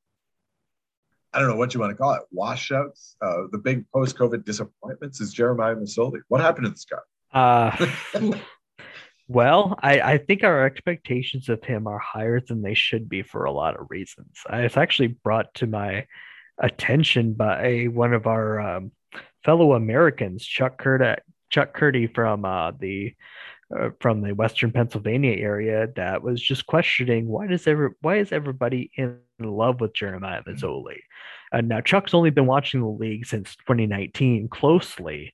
I 1.36 1.38
don't 1.38 1.48
know 1.48 1.56
what 1.56 1.74
you 1.74 1.80
want 1.80 1.90
to 1.90 1.96
call 1.96 2.14
it, 2.14 2.22
washouts, 2.32 3.14
uh, 3.20 3.42
the 3.52 3.58
big 3.58 3.84
post 3.92 4.16
COVID 4.16 4.46
disappointments 4.46 5.20
is 5.20 5.34
Jeremiah 5.34 5.74
Masoli. 5.76 6.20
What 6.28 6.40
happened 6.40 6.64
to 6.64 6.70
this 6.70 6.86
guy? 6.86 6.96
Uh, 7.38 8.32
well, 9.28 9.78
I, 9.82 10.00
I 10.00 10.18
think 10.18 10.44
our 10.44 10.64
expectations 10.64 11.50
of 11.50 11.62
him 11.62 11.86
are 11.86 11.98
higher 11.98 12.40
than 12.40 12.62
they 12.62 12.72
should 12.72 13.06
be 13.06 13.20
for 13.20 13.44
a 13.44 13.52
lot 13.52 13.78
of 13.78 13.88
reasons. 13.90 14.30
It's 14.50 14.78
actually 14.78 15.08
brought 15.08 15.52
to 15.56 15.66
my 15.66 16.06
attention 16.56 17.34
by 17.34 17.84
one 17.92 18.14
of 18.14 18.26
our 18.26 18.58
um, 18.58 18.92
fellow 19.44 19.74
Americans, 19.74 20.42
Chuck 20.42 20.78
Curdy, 20.78 21.20
Chuck 21.50 21.74
Curdy 21.74 22.06
from 22.06 22.46
uh, 22.46 22.70
the 22.70 23.14
uh, 23.76 23.90
from 24.00 24.22
the 24.22 24.32
Western 24.32 24.72
Pennsylvania 24.72 25.36
area, 25.36 25.88
that 25.96 26.22
was 26.22 26.40
just 26.40 26.66
questioning 26.66 27.26
why 27.26 27.46
does 27.46 27.66
every 27.66 27.90
why 28.00 28.16
is 28.16 28.32
everybody 28.32 28.90
in 28.96 29.18
love 29.38 29.80
with 29.80 29.94
Jeremiah 29.94 30.42
Masoli. 30.42 30.98
And 31.52 31.68
now 31.68 31.80
Chuck's 31.80 32.14
only 32.14 32.30
been 32.30 32.46
watching 32.46 32.80
the 32.80 32.88
league 32.88 33.26
since 33.26 33.56
2019 33.56 34.48
closely. 34.48 35.32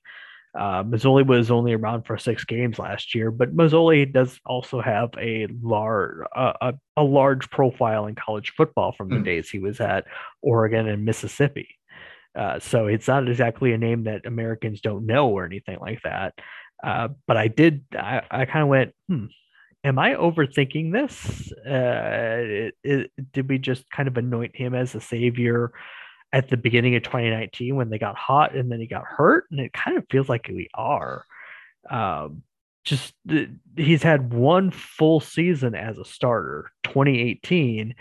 Uh, 0.55 0.83
Masoli 0.83 1.25
was 1.25 1.49
only 1.49 1.73
around 1.73 2.03
for 2.03 2.17
six 2.17 2.45
games 2.45 2.77
last 2.77 3.15
year, 3.15 3.31
but 3.31 3.55
Masoli 3.55 4.11
does 4.11 4.39
also 4.45 4.81
have 4.81 5.09
a 5.19 5.47
large 5.63 6.27
uh, 6.35 6.53
a, 6.61 6.73
a 6.95 7.03
large 7.03 7.49
profile 7.49 8.05
in 8.05 8.13
college 8.13 8.53
football 8.55 8.91
from 8.91 9.09
the 9.09 9.15
mm. 9.15 9.25
days 9.25 9.49
he 9.49 9.57
was 9.57 9.79
at 9.79 10.05
Oregon 10.43 10.87
and 10.87 11.05
Mississippi. 11.05 11.69
Uh, 12.35 12.59
so 12.59 12.87
it's 12.87 13.07
not 13.07 13.27
exactly 13.27 13.73
a 13.73 13.77
name 13.77 14.03
that 14.03 14.25
Americans 14.25 14.81
don't 14.81 15.05
know 15.05 15.29
or 15.29 15.45
anything 15.45 15.79
like 15.79 16.01
that. 16.03 16.33
Uh, 16.83 17.09
but 17.27 17.37
I 17.37 17.47
did, 17.47 17.85
I, 17.93 18.21
I 18.29 18.45
kind 18.45 18.63
of 18.63 18.67
went, 18.67 18.93
hmm, 19.07 19.25
am 19.83 19.99
I 19.99 20.11
overthinking 20.15 20.91
this? 20.91 21.51
Uh, 21.65 22.69
it, 22.71 22.75
it, 22.83 23.11
did 23.31 23.49
we 23.49 23.57
just 23.57 23.89
kind 23.89 24.07
of 24.07 24.17
anoint 24.17 24.55
him 24.55 24.73
as 24.73 24.95
a 24.95 25.01
savior 25.01 25.71
at 26.31 26.49
the 26.49 26.57
beginning 26.57 26.95
of 26.95 27.03
2019 27.03 27.75
when 27.75 27.89
they 27.89 27.99
got 27.99 28.15
hot 28.15 28.55
and 28.55 28.71
then 28.71 28.79
he 28.79 28.87
got 28.87 29.03
hurt? 29.05 29.45
And 29.51 29.59
it 29.59 29.73
kind 29.73 29.97
of 29.97 30.05
feels 30.09 30.29
like 30.29 30.47
we 30.47 30.69
are. 30.73 31.25
Um, 31.89 32.43
just 32.85 33.13
he's 33.77 34.03
had 34.03 34.33
one 34.33 34.69
full 34.71 35.19
season 35.19 35.73
as 35.73 35.97
a 35.97 36.05
starter, 36.05 36.69
2018, 36.83 37.95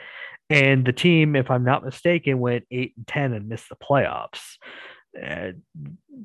and 0.51 0.85
the 0.85 0.93
team, 0.93 1.37
if 1.37 1.51
I'm 1.51 1.65
not 1.65 1.85
mistaken, 1.85 2.41
went 2.41 2.65
eight 2.71 2.93
and 2.97 3.07
ten 3.07 3.33
and 3.33 3.49
missed 3.49 3.69
the 3.69 3.77
playoffs. 3.77 4.57
Uh, 5.21 5.53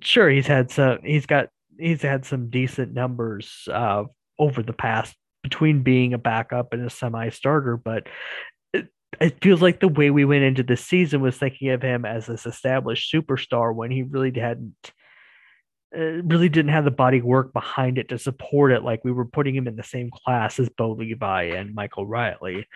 sure, 0.01 0.29
he's 0.29 0.47
had 0.47 0.71
some. 0.71 0.99
He's 1.03 1.25
got. 1.25 1.49
He's 1.79 2.01
had 2.01 2.25
some 2.25 2.49
decent 2.49 2.93
numbers 2.93 3.67
uh, 3.71 4.05
over 4.39 4.63
the 4.63 4.73
past 4.73 5.15
between 5.49 5.81
being 5.81 6.13
a 6.13 6.17
backup 6.17 6.73
and 6.73 6.85
a 6.85 6.89
semi-starter, 6.89 7.77
but 7.77 8.07
it, 8.73 8.87
it 9.21 9.41
feels 9.41 9.61
like 9.61 9.79
the 9.79 9.87
way 9.87 10.09
we 10.09 10.25
went 10.25 10.43
into 10.43 10.63
the 10.63 10.75
season 10.75 11.21
was 11.21 11.37
thinking 11.37 11.69
of 11.69 11.81
him 11.81 12.03
as 12.03 12.25
this 12.25 12.45
established 12.45 13.13
superstar 13.13 13.73
when 13.73 13.91
he 13.91 14.03
really 14.03 14.37
hadn't 14.37 14.91
uh, 15.97 16.21
really 16.23 16.49
didn't 16.49 16.73
have 16.73 16.83
the 16.83 16.91
body 16.91 17.21
work 17.21 17.53
behind 17.53 17.97
it 17.97 18.09
to 18.09 18.19
support 18.19 18.73
it. 18.73 18.83
Like 18.83 19.05
we 19.05 19.13
were 19.13 19.23
putting 19.23 19.55
him 19.55 19.69
in 19.69 19.77
the 19.77 19.83
same 19.83 20.09
class 20.11 20.59
as 20.59 20.67
Bo 20.67 20.91
Levi 20.91 21.43
and 21.43 21.73
Michael 21.73 22.05
Reilly. 22.05 22.67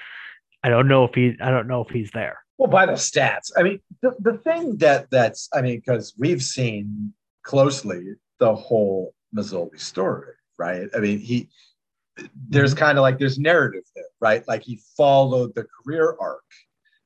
I 0.63 0.69
don't 0.69 0.87
know 0.87 1.03
if 1.03 1.13
he 1.13 1.35
I 1.41 1.51
don't 1.51 1.67
know 1.67 1.81
if 1.81 1.89
he's 1.89 2.11
there. 2.11 2.39
Well, 2.57 2.69
by 2.69 2.85
the 2.85 2.93
stats, 2.93 3.51
I 3.57 3.63
mean 3.63 3.81
the, 4.01 4.15
the 4.19 4.37
thing 4.37 4.77
that 4.77 5.09
that's 5.11 5.49
I 5.53 5.61
mean 5.61 5.79
because 5.79 6.13
we've 6.17 6.41
seen 6.41 7.13
closely 7.43 8.13
the 8.39 8.55
whole 8.55 9.13
Masoli 9.35 9.77
story, 9.77 10.33
right? 10.57 10.87
I 10.95 10.99
mean 10.99 11.19
he 11.19 11.49
there's 12.49 12.71
mm-hmm. 12.71 12.79
kind 12.79 12.97
of 12.97 13.01
like 13.01 13.19
there's 13.19 13.39
narrative 13.39 13.83
there, 13.95 14.05
right? 14.19 14.47
Like 14.47 14.63
he 14.63 14.79
followed 14.97 15.55
the 15.55 15.65
career 15.65 16.15
arc, 16.19 16.43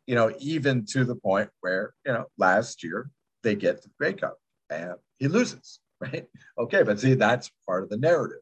you 0.08 0.16
know, 0.16 0.34
even 0.40 0.86
to 0.88 1.04
the 1.04 1.16
point 1.16 1.50
where 1.62 1.94
you 2.06 2.14
know 2.14 2.26
last 2.38 2.84
year 2.84 3.10
they 3.44 3.56
get 3.56 3.82
the 3.82 3.90
Grey 4.00 4.14
Cup 4.14 4.38
and 4.70 4.96
he 5.18 5.28
loses, 5.28 5.80
right? 6.00 6.26
Okay, 6.58 6.84
but 6.84 7.00
see 7.00 7.14
that's 7.14 7.52
part 7.68 7.84
of 7.84 7.90
the 7.90 7.98
narrative. 7.98 8.40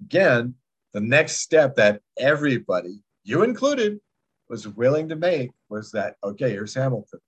Again, 0.00 0.54
the 0.92 1.00
next 1.00 1.38
step 1.38 1.76
that 1.76 2.00
everybody, 2.18 3.00
you 3.24 3.42
included, 3.42 4.00
was 4.48 4.68
willing 4.68 5.08
to 5.08 5.16
make 5.16 5.50
was 5.68 5.90
that 5.92 6.16
okay, 6.24 6.50
here's 6.50 6.74
Hamilton. 6.74 7.20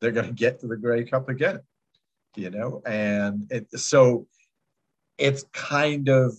They're 0.00 0.12
going 0.12 0.26
to 0.28 0.32
get 0.32 0.60
to 0.60 0.66
the 0.66 0.76
Grey 0.76 1.04
Cup 1.04 1.28
again, 1.28 1.60
you 2.34 2.50
know, 2.50 2.82
and 2.86 3.46
it, 3.50 3.78
so 3.78 4.26
it's 5.18 5.44
kind 5.52 6.08
of 6.08 6.34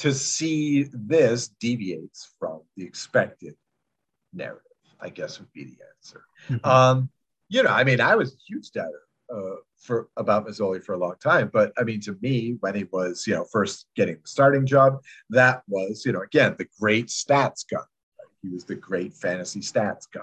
to 0.00 0.14
see 0.14 0.86
this 0.92 1.48
deviates 1.60 2.32
from 2.38 2.62
the 2.76 2.84
expected 2.84 3.54
narrative. 4.32 4.62
I 4.98 5.10
guess 5.10 5.38
would 5.38 5.52
be 5.52 5.64
the 5.64 5.78
answer. 5.96 6.24
Mm-hmm. 6.48 6.66
Um, 6.66 7.10
you 7.48 7.62
know, 7.62 7.70
I 7.70 7.84
mean, 7.84 8.00
I 8.00 8.16
was 8.16 8.32
a 8.32 8.36
huge 8.46 8.70
doubter 8.70 9.02
uh, 9.34 9.56
for 9.78 10.08
about 10.16 10.46
Masoli 10.46 10.82
for 10.82 10.94
a 10.94 10.98
long 10.98 11.16
time. 11.22 11.50
But 11.52 11.72
I 11.78 11.84
mean, 11.84 12.00
to 12.02 12.16
me, 12.22 12.56
when 12.60 12.74
he 12.74 12.84
was, 12.84 13.26
you 13.26 13.34
know, 13.34 13.44
first 13.50 13.86
getting 13.94 14.16
the 14.16 14.28
starting 14.28 14.66
job, 14.66 15.02
that 15.30 15.62
was, 15.68 16.04
you 16.06 16.12
know, 16.12 16.22
again, 16.22 16.54
the 16.58 16.66
great 16.78 17.08
stats 17.08 17.64
guy. 17.70 17.78
Right? 17.78 18.28
He 18.42 18.48
was 18.48 18.64
the 18.64 18.76
great 18.76 19.14
fantasy 19.14 19.60
stats 19.60 20.06
guy. 20.12 20.20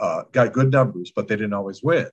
Uh, 0.00 0.24
got 0.32 0.52
good 0.52 0.72
numbers, 0.72 1.12
but 1.14 1.28
they 1.28 1.36
didn't 1.36 1.52
always 1.52 1.82
win. 1.82 2.08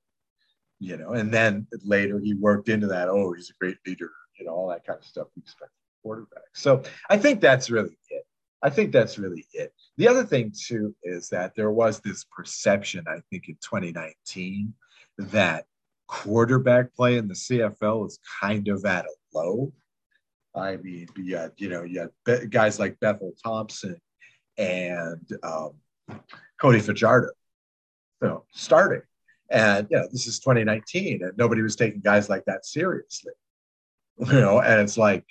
You 0.79 0.97
know, 0.97 1.11
and 1.11 1.31
then 1.33 1.67
later 1.83 2.19
he 2.19 2.33
worked 2.33 2.69
into 2.69 2.87
that. 2.87 3.09
Oh, 3.09 3.33
he's 3.33 3.49
a 3.49 3.53
great 3.59 3.77
leader. 3.85 4.11
You 4.39 4.45
know, 4.45 4.53
all 4.53 4.69
that 4.69 4.85
kind 4.85 4.99
of 4.99 5.05
stuff 5.05 5.27
we 5.35 5.41
expect 5.41 5.71
quarterback. 6.01 6.43
So 6.53 6.83
I 7.09 7.17
think 7.17 7.41
that's 7.41 7.69
really 7.69 7.97
it. 8.09 8.23
I 8.63 8.69
think 8.69 8.91
that's 8.91 9.17
really 9.17 9.45
it. 9.53 9.73
The 9.97 10.07
other 10.07 10.23
thing 10.23 10.53
too 10.55 10.95
is 11.03 11.29
that 11.29 11.55
there 11.55 11.71
was 11.71 11.99
this 11.99 12.25
perception, 12.25 13.05
I 13.07 13.19
think, 13.29 13.49
in 13.49 13.55
2019 13.55 14.73
that 15.17 15.65
quarterback 16.07 16.93
play 16.93 17.17
in 17.17 17.27
the 17.27 17.33
CFL 17.33 18.07
is 18.07 18.19
kind 18.41 18.67
of 18.67 18.85
at 18.85 19.05
a 19.05 19.37
low. 19.37 19.73
I 20.53 20.77
mean, 20.77 21.07
you 21.15 21.37
had, 21.37 21.53
you 21.57 21.69
know, 21.69 21.83
you 21.83 22.09
had 22.27 22.51
guys 22.51 22.79
like 22.79 22.99
Bethel 22.99 23.33
Thompson 23.43 23.97
and 24.57 25.27
um, 25.43 25.71
Cody 26.59 26.81
Fajardo, 26.81 27.29
you 28.21 28.27
know, 28.27 28.43
starting. 28.51 29.03
And, 29.49 29.87
you 29.89 29.97
know, 29.97 30.07
this 30.11 30.27
is 30.27 30.39
2019 30.39 31.23
and 31.23 31.37
nobody 31.37 31.61
was 31.61 31.75
taking 31.75 32.01
guys 32.01 32.29
like 32.29 32.45
that 32.45 32.65
seriously, 32.65 33.33
you 34.19 34.33
know, 34.33 34.61
and 34.61 34.81
it's 34.81 34.97
like, 34.97 35.25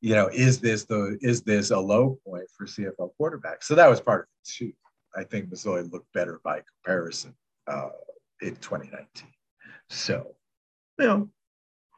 you 0.00 0.14
know, 0.14 0.28
is 0.28 0.60
this 0.60 0.84
the, 0.84 1.18
is 1.20 1.42
this 1.42 1.70
a 1.70 1.78
low 1.78 2.18
point 2.26 2.44
for 2.56 2.66
CFL 2.66 3.10
quarterbacks? 3.20 3.64
So 3.64 3.74
that 3.74 3.88
was 3.88 4.00
part 4.00 4.22
of 4.22 4.26
it 4.26 4.48
too. 4.48 4.72
I 5.16 5.24
think 5.24 5.50
Masoli 5.50 5.90
looked 5.90 6.12
better 6.12 6.40
by 6.44 6.62
comparison 6.84 7.34
uh, 7.66 7.88
in 8.40 8.56
2019. 8.56 9.28
So, 9.90 10.34
you 10.98 11.06
know, 11.06 11.28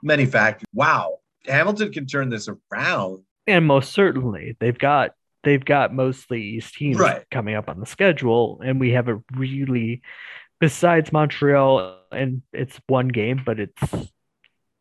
many 0.02 0.26
factors. 0.26 0.66
Wow, 0.72 1.18
Hamilton 1.46 1.92
can 1.92 2.06
turn 2.06 2.30
this 2.30 2.48
around. 2.72 3.24
And 3.46 3.66
most 3.66 3.92
certainly, 3.92 4.56
they've 4.60 4.78
got 4.78 5.12
they've 5.42 5.64
got 5.64 5.94
mostly 5.94 6.42
East 6.42 6.74
teams 6.74 6.98
right. 6.98 7.24
coming 7.30 7.54
up 7.54 7.68
on 7.68 7.80
the 7.80 7.86
schedule, 7.86 8.60
and 8.64 8.78
we 8.78 8.90
have 8.90 9.08
a 9.08 9.20
really, 9.34 10.02
besides 10.60 11.12
Montreal, 11.12 11.98
and 12.12 12.42
it's 12.52 12.80
one 12.86 13.08
game, 13.08 13.42
but 13.44 13.58
it's 13.58 13.82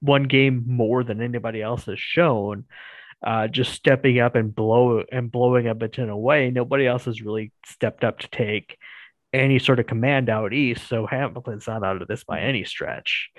one 0.01 0.23
game 0.23 0.63
more 0.67 1.03
than 1.03 1.21
anybody 1.21 1.61
else 1.61 1.85
has 1.85 1.99
shown. 1.99 2.65
Uh, 3.25 3.47
just 3.47 3.73
stepping 3.73 4.19
up 4.19 4.35
and 4.35 4.55
blow 4.55 5.03
and 5.11 5.31
blowing 5.31 5.67
Edmonton 5.67 6.09
away. 6.09 6.51
Nobody 6.51 6.87
else 6.87 7.05
has 7.05 7.21
really 7.21 7.51
stepped 7.65 8.03
up 8.03 8.19
to 8.19 8.29
take 8.29 8.77
any 9.33 9.59
sort 9.59 9.79
of 9.79 9.87
command 9.87 10.29
out 10.29 10.53
east. 10.53 10.87
So 10.87 11.05
Hamilton's 11.05 11.67
not 11.67 11.83
out 11.83 12.01
of 12.01 12.07
this 12.07 12.23
by 12.23 12.39
any 12.39 12.63
stretch. 12.63 13.29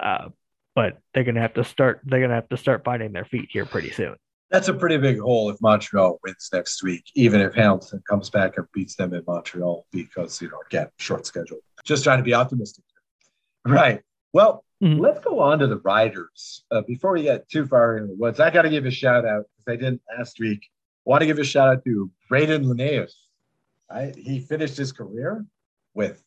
Uh, 0.00 0.28
but 0.76 0.98
they're 1.12 1.24
gonna 1.24 1.40
have 1.40 1.54
to 1.54 1.64
start. 1.64 2.02
They're 2.04 2.20
gonna 2.20 2.34
have 2.34 2.50
to 2.50 2.56
start 2.56 2.84
finding 2.84 3.12
their 3.12 3.24
feet 3.24 3.48
here 3.50 3.64
pretty 3.64 3.90
soon. 3.90 4.14
That's 4.50 4.68
a 4.68 4.74
pretty 4.74 4.98
big 4.98 5.18
hole 5.18 5.50
if 5.50 5.56
Montreal 5.60 6.20
wins 6.22 6.48
next 6.52 6.82
week, 6.84 7.02
even 7.16 7.40
if 7.40 7.54
Hamilton 7.54 8.00
comes 8.08 8.30
back 8.30 8.58
and 8.58 8.66
beats 8.72 8.94
them 8.94 9.12
in 9.12 9.22
Montreal, 9.26 9.86
because 9.90 10.40
you 10.40 10.48
know 10.50 10.60
again 10.66 10.88
short 10.98 11.26
schedule. 11.26 11.58
Just 11.84 12.04
trying 12.04 12.18
to 12.18 12.24
be 12.24 12.34
optimistic. 12.34 12.84
Right. 13.66 14.02
Well, 14.32 14.64
mm-hmm. 14.82 15.00
let's 15.00 15.20
go 15.20 15.40
on 15.40 15.58
to 15.60 15.66
the 15.66 15.78
riders 15.78 16.64
uh, 16.70 16.82
before 16.82 17.12
we 17.12 17.22
get 17.22 17.48
too 17.48 17.66
far 17.66 17.98
in 17.98 18.08
the 18.08 18.14
woods. 18.14 18.40
I 18.40 18.50
got 18.50 18.62
to 18.62 18.70
give 18.70 18.86
a 18.86 18.90
shout 18.90 19.24
out 19.24 19.44
because 19.56 19.72
I 19.72 19.76
didn't 19.76 20.02
last 20.16 20.38
week. 20.38 20.68
Want 21.04 21.20
to 21.20 21.26
give 21.26 21.38
a 21.38 21.44
shout 21.44 21.68
out 21.68 21.84
to 21.84 22.10
Brayden 22.30 22.64
Lenius 22.64 23.12
Right? 23.90 24.14
He 24.16 24.40
finished 24.40 24.76
his 24.76 24.92
career 24.92 25.44
with, 25.94 26.22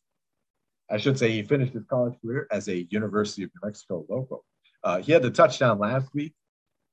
I 0.90 0.98
should 0.98 1.20
say, 1.20 1.32
he 1.32 1.44
finished 1.44 1.74
his 1.74 1.84
college 1.90 2.16
career 2.22 2.48
as 2.52 2.68
a 2.68 2.88
University 2.90 3.44
of 3.44 3.52
New 3.54 3.68
Mexico 3.68 4.06
local. 4.10 4.46
Uh, 4.84 5.02
he 5.02 5.12
had 5.12 5.22
the 5.22 5.32
touchdown 5.32 5.78
last 5.78 6.14
week, 6.14 6.34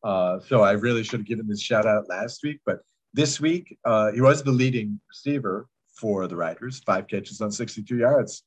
uh, 0.02 0.40
so 0.40 0.62
I 0.62 0.72
really 0.72 1.04
should 1.04 1.20
have 1.20 1.26
given 1.26 1.46
this 1.46 1.62
shout 1.62 1.86
out 1.86 2.08
last 2.08 2.42
week. 2.42 2.60
But 2.66 2.80
this 3.14 3.40
week, 3.40 3.78
uh, 3.84 4.10
he 4.10 4.20
was 4.20 4.42
the 4.42 4.50
leading 4.50 5.00
receiver 5.08 5.68
for 5.94 6.26
the 6.26 6.36
Riders, 6.36 6.80
five 6.80 7.06
catches 7.06 7.40
on 7.40 7.52
62 7.52 7.96
yards. 7.96 8.42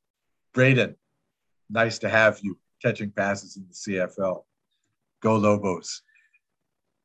Brayden, 0.54 0.96
nice 1.70 2.00
to 2.00 2.10
have 2.10 2.40
you 2.44 2.58
catching 2.82 3.12
passes 3.12 3.58
in 3.58 3.66
the 3.68 3.74
CFL. 3.74 4.44
Go 5.22 5.36
Lobos. 5.36 6.02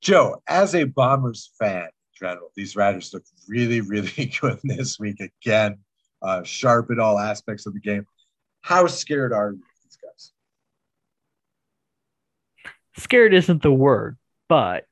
Joe, 0.01 0.43
as 0.47 0.75
a 0.75 0.85
Bombers 0.85 1.51
fan, 1.59 1.89
general. 2.15 2.51
These 2.55 2.77
Riders 2.77 3.13
look 3.13 3.25
really, 3.49 3.81
really 3.81 4.33
good 4.41 4.59
this 4.63 4.99
week 4.99 5.21
again, 5.21 5.79
uh, 6.23 6.43
sharp 6.43 6.91
in 6.91 7.01
all 7.01 7.19
aspects 7.19 7.67
of 7.67 7.75
the 7.75 7.81
game. 7.81 8.07
How 8.61 8.87
scared 8.87 9.33
are 9.33 9.51
you 9.51 9.59
of 9.59 9.63
these 9.83 9.99
guys? 10.03 10.33
Scared 12.97 13.35
isn't 13.35 13.63
the 13.63 13.73
word, 13.73 14.17
but 14.49 14.87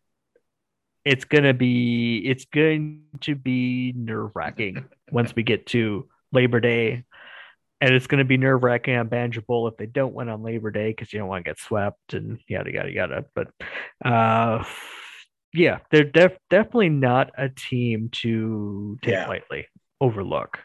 it's 1.05 1.25
gonna 1.25 1.55
be 1.55 2.18
it's 2.18 2.45
going 2.45 3.03
to 3.23 3.35
be 3.35 3.92
nerve 3.97 4.31
wracking 4.35 4.85
once 5.11 5.35
we 5.35 5.42
get 5.42 5.66
to 5.66 6.09
Labor 6.33 6.61
Day. 6.61 7.05
And 7.83 7.92
it's 7.95 8.07
going 8.07 8.21
to 8.21 8.25
be 8.25 8.37
nerve 8.37 8.62
wracking 8.62 8.95
on 8.95 9.09
Banjo 9.09 9.40
Bowl 9.40 9.66
if 9.66 9.77
they 9.77 9.87
don't 9.87 10.14
win 10.14 10.29
on 10.29 10.45
Labor 10.45 10.71
Day 10.71 10.90
because 10.90 11.12
you 11.12 11.18
don't 11.18 11.27
want 11.27 11.45
to 11.45 11.51
get 11.51 11.59
swept 11.59 12.14
and 12.14 12.38
yada 12.47 12.73
yada 12.73 12.92
yada. 12.92 13.25
But 13.35 13.49
uh, 14.05 14.62
yeah, 15.53 15.81
they're 15.90 16.05
def- 16.05 16.38
definitely 16.49 16.90
not 16.90 17.33
a 17.37 17.49
team 17.49 18.11
to 18.12 19.01
take 19.03 19.14
yeah. 19.14 19.27
lightly, 19.27 19.66
overlook. 20.01 20.61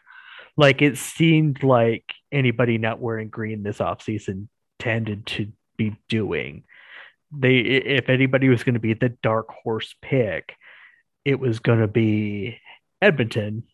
Like 0.56 0.80
it 0.80 0.96
seemed 0.96 1.64
like 1.64 2.04
anybody 2.30 2.78
not 2.78 3.00
wearing 3.00 3.30
green 3.30 3.64
this 3.64 3.78
offseason 3.78 4.46
tended 4.78 5.26
to 5.26 5.50
be 5.76 5.96
doing. 6.08 6.62
They 7.36 7.56
if 7.58 8.10
anybody 8.10 8.48
was 8.48 8.62
going 8.62 8.74
to 8.74 8.80
be 8.80 8.94
the 8.94 9.08
dark 9.24 9.48
horse 9.50 9.92
pick, 10.00 10.54
it 11.24 11.40
was 11.40 11.58
going 11.58 11.80
to 11.80 11.88
be 11.88 12.60
Edmonton. 13.02 13.64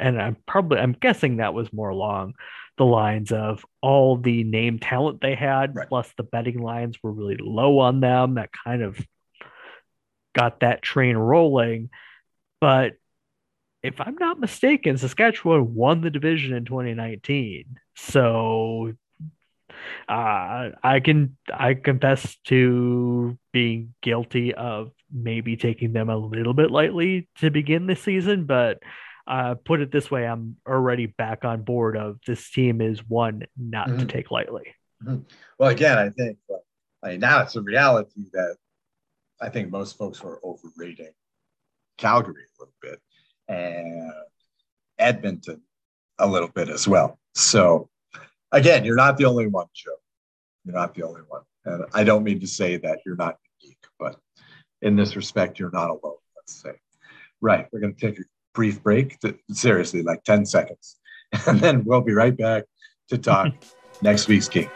And 0.00 0.20
I'm 0.20 0.36
probably 0.48 0.80
I'm 0.80 0.94
guessing 0.94 1.36
that 1.36 1.54
was 1.54 1.72
more 1.72 1.90
along 1.90 2.34
the 2.78 2.84
lines 2.84 3.32
of 3.32 3.64
all 3.82 4.16
the 4.16 4.44
name 4.44 4.78
talent 4.78 5.20
they 5.20 5.34
had, 5.34 5.74
right. 5.74 5.88
plus 5.88 6.10
the 6.16 6.22
betting 6.22 6.60
lines 6.60 6.96
were 7.02 7.12
really 7.12 7.36
low 7.38 7.80
on 7.80 8.00
them. 8.00 8.34
That 8.34 8.50
kind 8.64 8.82
of 8.82 8.98
got 10.34 10.60
that 10.60 10.82
train 10.82 11.16
rolling. 11.16 11.90
But 12.60 12.94
if 13.82 14.00
I'm 14.00 14.16
not 14.16 14.40
mistaken, 14.40 14.96
Saskatchewan 14.96 15.74
won 15.74 16.00
the 16.00 16.10
division 16.10 16.54
in 16.54 16.64
2019. 16.64 17.78
So 17.96 18.94
uh, 20.08 20.70
I 20.82 21.00
can 21.04 21.36
I 21.52 21.74
confess 21.74 22.36
to 22.46 23.38
being 23.52 23.94
guilty 24.02 24.54
of 24.54 24.90
maybe 25.12 25.56
taking 25.56 25.92
them 25.92 26.08
a 26.08 26.16
little 26.16 26.54
bit 26.54 26.70
lightly 26.70 27.28
to 27.38 27.50
begin 27.50 27.86
the 27.86 27.96
season, 27.96 28.44
but 28.44 28.78
uh, 29.28 29.54
put 29.54 29.80
it 29.80 29.92
this 29.92 30.10
way, 30.10 30.26
I'm 30.26 30.56
already 30.66 31.06
back 31.06 31.44
on 31.44 31.62
board 31.62 31.96
of 31.96 32.18
this 32.26 32.50
team 32.50 32.80
is 32.80 33.06
one 33.06 33.42
not 33.56 33.88
mm-hmm. 33.88 33.98
to 33.98 34.06
take 34.06 34.30
lightly. 34.30 34.74
Mm-hmm. 35.04 35.22
Well, 35.58 35.68
again, 35.68 35.98
I 35.98 36.08
think 36.08 36.38
I 37.04 37.10
mean, 37.10 37.20
now 37.20 37.42
it's 37.42 37.54
a 37.54 37.62
reality 37.62 38.24
that 38.32 38.56
I 39.40 39.50
think 39.50 39.70
most 39.70 39.96
folks 39.96 40.22
were 40.22 40.40
overrating 40.42 41.12
Calgary 41.96 42.42
a 42.42 42.62
little 42.62 42.74
bit 42.82 43.00
and 43.48 44.12
Edmonton 44.98 45.62
a 46.18 46.26
little 46.26 46.48
bit 46.48 46.68
as 46.70 46.88
well. 46.88 47.18
So, 47.34 47.88
again, 48.50 48.84
you're 48.84 48.96
not 48.96 49.16
the 49.16 49.26
only 49.26 49.46
one, 49.46 49.66
Joe. 49.74 49.92
You're 50.64 50.74
not 50.74 50.94
the 50.94 51.04
only 51.04 51.20
one. 51.28 51.42
And 51.64 51.84
I 51.94 52.02
don't 52.02 52.24
mean 52.24 52.40
to 52.40 52.46
say 52.46 52.78
that 52.78 53.00
you're 53.06 53.16
not 53.16 53.36
unique, 53.60 53.78
but 53.98 54.16
in 54.82 54.96
this 54.96 55.16
respect, 55.16 55.58
you're 55.58 55.70
not 55.70 55.90
alone, 55.90 56.16
let's 56.36 56.60
say. 56.60 56.72
Right. 57.40 57.66
We're 57.70 57.80
going 57.80 57.94
to 57.94 58.00
take 58.00 58.18
a 58.18 58.22
brief 58.58 58.82
break. 58.82 59.20
To, 59.20 59.38
seriously, 59.52 60.02
like 60.02 60.24
10 60.24 60.44
seconds. 60.44 60.96
and 61.46 61.60
then 61.60 61.84
we'll 61.84 62.00
be 62.00 62.12
right 62.12 62.36
back 62.36 62.64
to 63.08 63.16
talk 63.16 63.54
next 64.02 64.26
week's 64.26 64.48
games. 64.48 64.68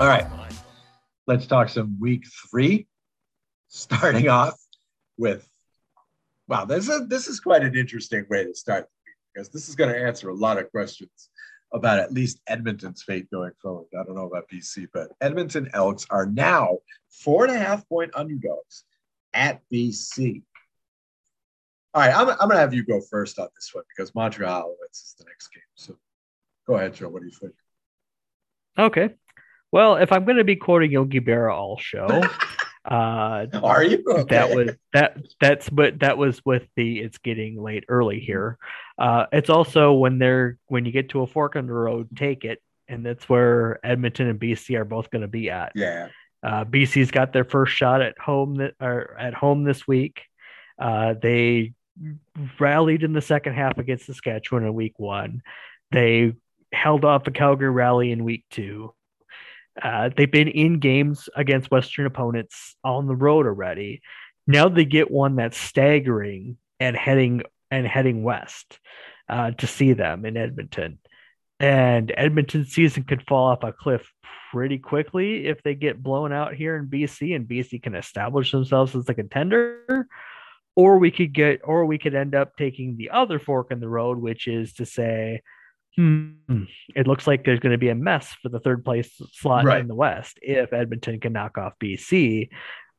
All 0.00 0.06
right, 0.06 0.26
let's 1.26 1.46
talk 1.46 1.68
some 1.68 1.98
week 2.00 2.24
three, 2.50 2.86
starting 3.68 4.28
off 4.28 4.58
with 5.18 5.46
wow, 6.48 6.64
this 6.64 6.88
is 6.88 7.06
this 7.08 7.28
is 7.28 7.38
quite 7.38 7.62
an 7.62 7.76
interesting 7.76 8.24
way 8.30 8.44
to 8.44 8.54
start 8.54 8.88
because 9.34 9.50
this 9.50 9.68
is 9.68 9.74
going 9.74 9.92
to 9.92 9.98
answer 9.98 10.30
a 10.30 10.34
lot 10.34 10.58
of 10.58 10.70
questions 10.70 11.30
about 11.76 11.98
at 11.98 12.12
least 12.12 12.40
Edmonton's 12.46 13.02
fate 13.02 13.30
going 13.30 13.52
forward. 13.60 13.86
I 13.98 14.02
don't 14.04 14.16
know 14.16 14.26
about 14.26 14.48
BC, 14.48 14.88
but 14.92 15.08
Edmonton 15.20 15.70
Elks 15.74 16.06
are 16.10 16.26
now 16.26 16.78
four 17.10 17.44
and 17.44 17.54
a 17.54 17.58
half 17.58 17.88
point 17.88 18.10
underdogs 18.14 18.84
at 19.34 19.60
BC. 19.72 20.42
All 21.94 22.02
right, 22.02 22.14
I'm, 22.14 22.28
I'm 22.28 22.36
going 22.36 22.52
to 22.52 22.58
have 22.58 22.74
you 22.74 22.84
go 22.84 23.00
first 23.00 23.38
on 23.38 23.48
this 23.54 23.70
one 23.72 23.84
because 23.94 24.14
Montreal 24.14 24.74
is 24.90 25.14
the 25.18 25.24
next 25.24 25.48
game. 25.48 25.62
So 25.74 25.96
go 26.66 26.74
ahead, 26.76 26.94
Joe. 26.94 27.08
What 27.08 27.20
do 27.20 27.26
you 27.26 27.32
think? 27.32 27.54
Okay. 28.78 29.14
Well, 29.72 29.96
if 29.96 30.12
I'm 30.12 30.24
going 30.24 30.36
to 30.36 30.44
be 30.44 30.56
quoting 30.56 30.90
Yogi 30.90 31.20
Berra 31.20 31.54
all 31.54 31.78
show, 31.78 32.06
uh, 32.84 33.46
are 33.62 33.82
you? 33.82 34.02
Okay. 34.06 34.24
That 34.34 34.54
was 34.54 34.70
that. 34.92 35.18
That's 35.40 35.68
but 35.68 36.00
that 36.00 36.18
was 36.18 36.40
with 36.44 36.66
the 36.76 37.00
it's 37.00 37.18
getting 37.18 37.62
late 37.62 37.84
early 37.88 38.20
here. 38.20 38.58
Uh, 38.98 39.26
it's 39.32 39.50
also 39.50 39.92
when 39.92 40.18
they're 40.18 40.58
when 40.66 40.84
you 40.84 40.92
get 40.92 41.10
to 41.10 41.22
a 41.22 41.26
fork 41.26 41.56
in 41.56 41.66
the 41.66 41.72
road, 41.72 42.08
take 42.16 42.44
it, 42.44 42.62
and 42.88 43.04
that's 43.04 43.28
where 43.28 43.84
Edmonton 43.84 44.28
and 44.28 44.40
BC 44.40 44.76
are 44.78 44.84
both 44.84 45.10
going 45.10 45.22
to 45.22 45.28
be 45.28 45.50
at. 45.50 45.72
Yeah. 45.74 46.08
Uh, 46.42 46.64
BC's 46.64 47.10
got 47.10 47.32
their 47.32 47.44
first 47.44 47.74
shot 47.74 48.02
at 48.02 48.18
home 48.18 48.56
that 48.56 48.74
or 48.80 49.16
at 49.18 49.34
home 49.34 49.64
this 49.64 49.86
week. 49.86 50.22
Uh, 50.78 51.14
they 51.20 51.72
rallied 52.60 53.02
in 53.02 53.12
the 53.12 53.22
second 53.22 53.54
half 53.54 53.78
against 53.78 54.06
Saskatchewan 54.06 54.64
in 54.64 54.74
week 54.74 54.98
one. 54.98 55.42
They 55.90 56.34
held 56.72 57.04
off 57.04 57.26
a 57.26 57.30
Calgary 57.30 57.70
rally 57.70 58.12
in 58.12 58.24
week 58.24 58.44
two. 58.50 58.94
Uh, 59.80 60.10
they've 60.16 60.30
been 60.30 60.48
in 60.48 60.78
games 60.78 61.28
against 61.36 61.70
Western 61.70 62.06
opponents 62.06 62.76
on 62.82 63.06
the 63.06 63.16
road 63.16 63.46
already. 63.46 64.00
Now 64.46 64.68
they 64.68 64.84
get 64.84 65.10
one 65.10 65.36
that's 65.36 65.58
staggering 65.58 66.56
and 66.80 66.96
heading 66.96 67.42
and 67.76 67.86
heading 67.86 68.22
west 68.22 68.78
uh, 69.28 69.50
to 69.52 69.66
see 69.66 69.92
them 69.92 70.24
in 70.24 70.36
Edmonton. 70.36 70.98
And 71.58 72.12
Edmonton's 72.16 72.72
season 72.72 73.04
could 73.04 73.26
fall 73.26 73.48
off 73.48 73.62
a 73.64 73.72
cliff 73.72 74.10
pretty 74.52 74.78
quickly 74.78 75.46
if 75.46 75.62
they 75.62 75.74
get 75.74 76.02
blown 76.02 76.32
out 76.32 76.54
here 76.54 76.76
in 76.76 76.86
BC 76.86 77.34
and 77.34 77.46
BC 77.48 77.82
can 77.82 77.94
establish 77.94 78.52
themselves 78.52 78.94
as 78.94 79.08
a 79.08 79.14
contender. 79.14 80.06
Or 80.74 80.98
we 80.98 81.10
could 81.10 81.32
get, 81.32 81.62
or 81.64 81.86
we 81.86 81.96
could 81.98 82.14
end 82.14 82.34
up 82.34 82.56
taking 82.56 82.96
the 82.96 83.10
other 83.10 83.38
fork 83.38 83.68
in 83.70 83.80
the 83.80 83.88
road, 83.88 84.18
which 84.18 84.46
is 84.46 84.74
to 84.74 84.84
say, 84.84 85.40
hmm, 85.96 86.32
it 86.94 87.06
looks 87.06 87.26
like 87.26 87.44
there's 87.44 87.60
going 87.60 87.72
to 87.72 87.78
be 87.78 87.88
a 87.88 87.94
mess 87.94 88.34
for 88.42 88.50
the 88.50 88.60
third 88.60 88.84
place 88.84 89.10
slot 89.32 89.64
Right. 89.64 89.80
in 89.80 89.88
the 89.88 89.94
West 89.94 90.38
if 90.42 90.74
Edmonton 90.74 91.18
can 91.20 91.32
knock 91.32 91.56
off 91.56 91.72
BC 91.82 92.50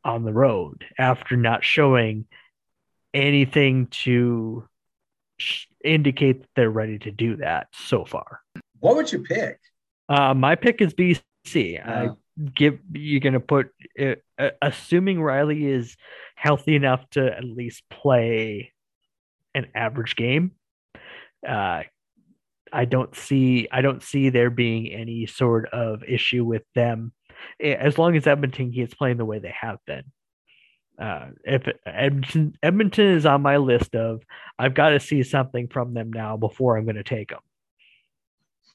on 0.04 0.24
the 0.24 0.34
road 0.34 0.86
after 0.98 1.38
not 1.38 1.64
showing 1.64 2.26
anything 3.18 3.88
to 3.88 4.68
sh- 5.38 5.66
indicate 5.84 6.42
that 6.42 6.50
they're 6.56 6.70
ready 6.70 7.00
to 7.00 7.12
do 7.12 7.38
that 7.38 7.68
so 7.74 8.06
far. 8.06 8.42
What 8.80 8.96
would 8.96 9.12
you 9.12 9.24
pick? 9.24 9.60
Uh, 10.08 10.34
my 10.34 10.56
pick 10.56 10.82
is 10.82 10.94
BC. 10.94 11.86
I 11.86 12.10
give 12.54 12.80
you're 12.94 13.20
going 13.20 13.34
to 13.34 13.40
put, 13.40 13.70
uh, 14.00 14.16
uh, 14.38 14.52
assuming 14.62 15.22
Reilly 15.22 15.66
is 15.66 15.98
healthy 16.36 16.76
enough 16.76 17.10
to 17.12 17.36
at 17.36 17.44
least 17.44 17.84
play 17.90 18.72
an 19.56 19.68
average 19.74 20.16
game. 20.16 20.52
Uh, 21.48 21.84
I 22.72 22.86
don't 22.86 23.16
see 23.16 23.68
I 23.72 23.82
don't 23.82 24.04
see 24.04 24.30
there 24.30 24.50
being 24.50 24.92
any 24.92 25.26
sort 25.26 25.70
of 25.70 26.04
issue 26.04 26.44
with 26.44 26.64
them 26.76 27.14
eh, 27.62 27.74
as 27.74 27.98
long 27.98 28.16
as 28.16 28.28
Edmonton 28.28 28.72
keeps 28.72 28.94
playing 28.94 29.18
the 29.18 29.26
way 29.26 29.40
they 29.40 29.54
have 29.60 29.80
been. 29.86 30.04
Uh, 31.00 31.28
if 31.44 31.68
Edmonton 31.86 32.58
Edmonton 32.64 33.06
is 33.08 33.26
on 33.26 33.42
my 33.42 33.58
list 33.58 33.96
of 33.96 34.24
I've 34.58 34.74
got 34.74 34.90
to 34.90 35.00
see 35.00 35.22
something 35.22 35.68
from 35.68 35.94
them 35.94 36.12
now 36.12 36.38
before 36.38 36.76
I'm 36.76 36.86
going 36.86 36.96
to 36.96 37.04
take 37.04 37.30
them. 37.30 37.40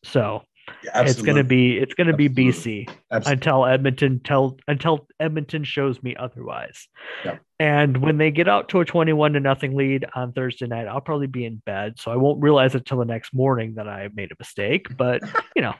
So 0.04 0.42
Yeah, 0.84 1.02
it's 1.02 1.20
going 1.20 1.36
to 1.36 1.44
be 1.44 1.78
it's 1.78 1.94
going 1.94 2.06
to 2.06 2.16
be 2.16 2.28
BC 2.28 2.88
Absolutely. 3.10 3.32
until 3.32 3.66
Edmonton 3.66 4.20
tell 4.20 4.56
until 4.68 5.08
Edmonton 5.18 5.64
shows 5.64 6.02
me 6.02 6.14
otherwise. 6.16 6.88
Yeah. 7.24 7.38
And 7.58 7.98
when 7.98 8.18
they 8.18 8.30
get 8.30 8.48
out 8.48 8.68
to 8.70 8.80
a 8.80 8.84
21 8.84 9.34
to 9.34 9.40
nothing 9.40 9.76
lead 9.76 10.04
on 10.14 10.32
Thursday 10.32 10.66
night, 10.66 10.88
I'll 10.88 11.00
probably 11.00 11.28
be 11.28 11.44
in 11.44 11.62
bed, 11.64 11.98
so 11.98 12.10
I 12.10 12.16
won't 12.16 12.42
realize 12.42 12.74
it 12.74 12.86
till 12.86 12.98
the 12.98 13.04
next 13.04 13.32
morning 13.32 13.74
that 13.74 13.88
I 13.88 14.08
made 14.14 14.32
a 14.32 14.36
mistake. 14.38 14.96
But 14.96 15.22
you 15.56 15.62
know, 15.62 15.74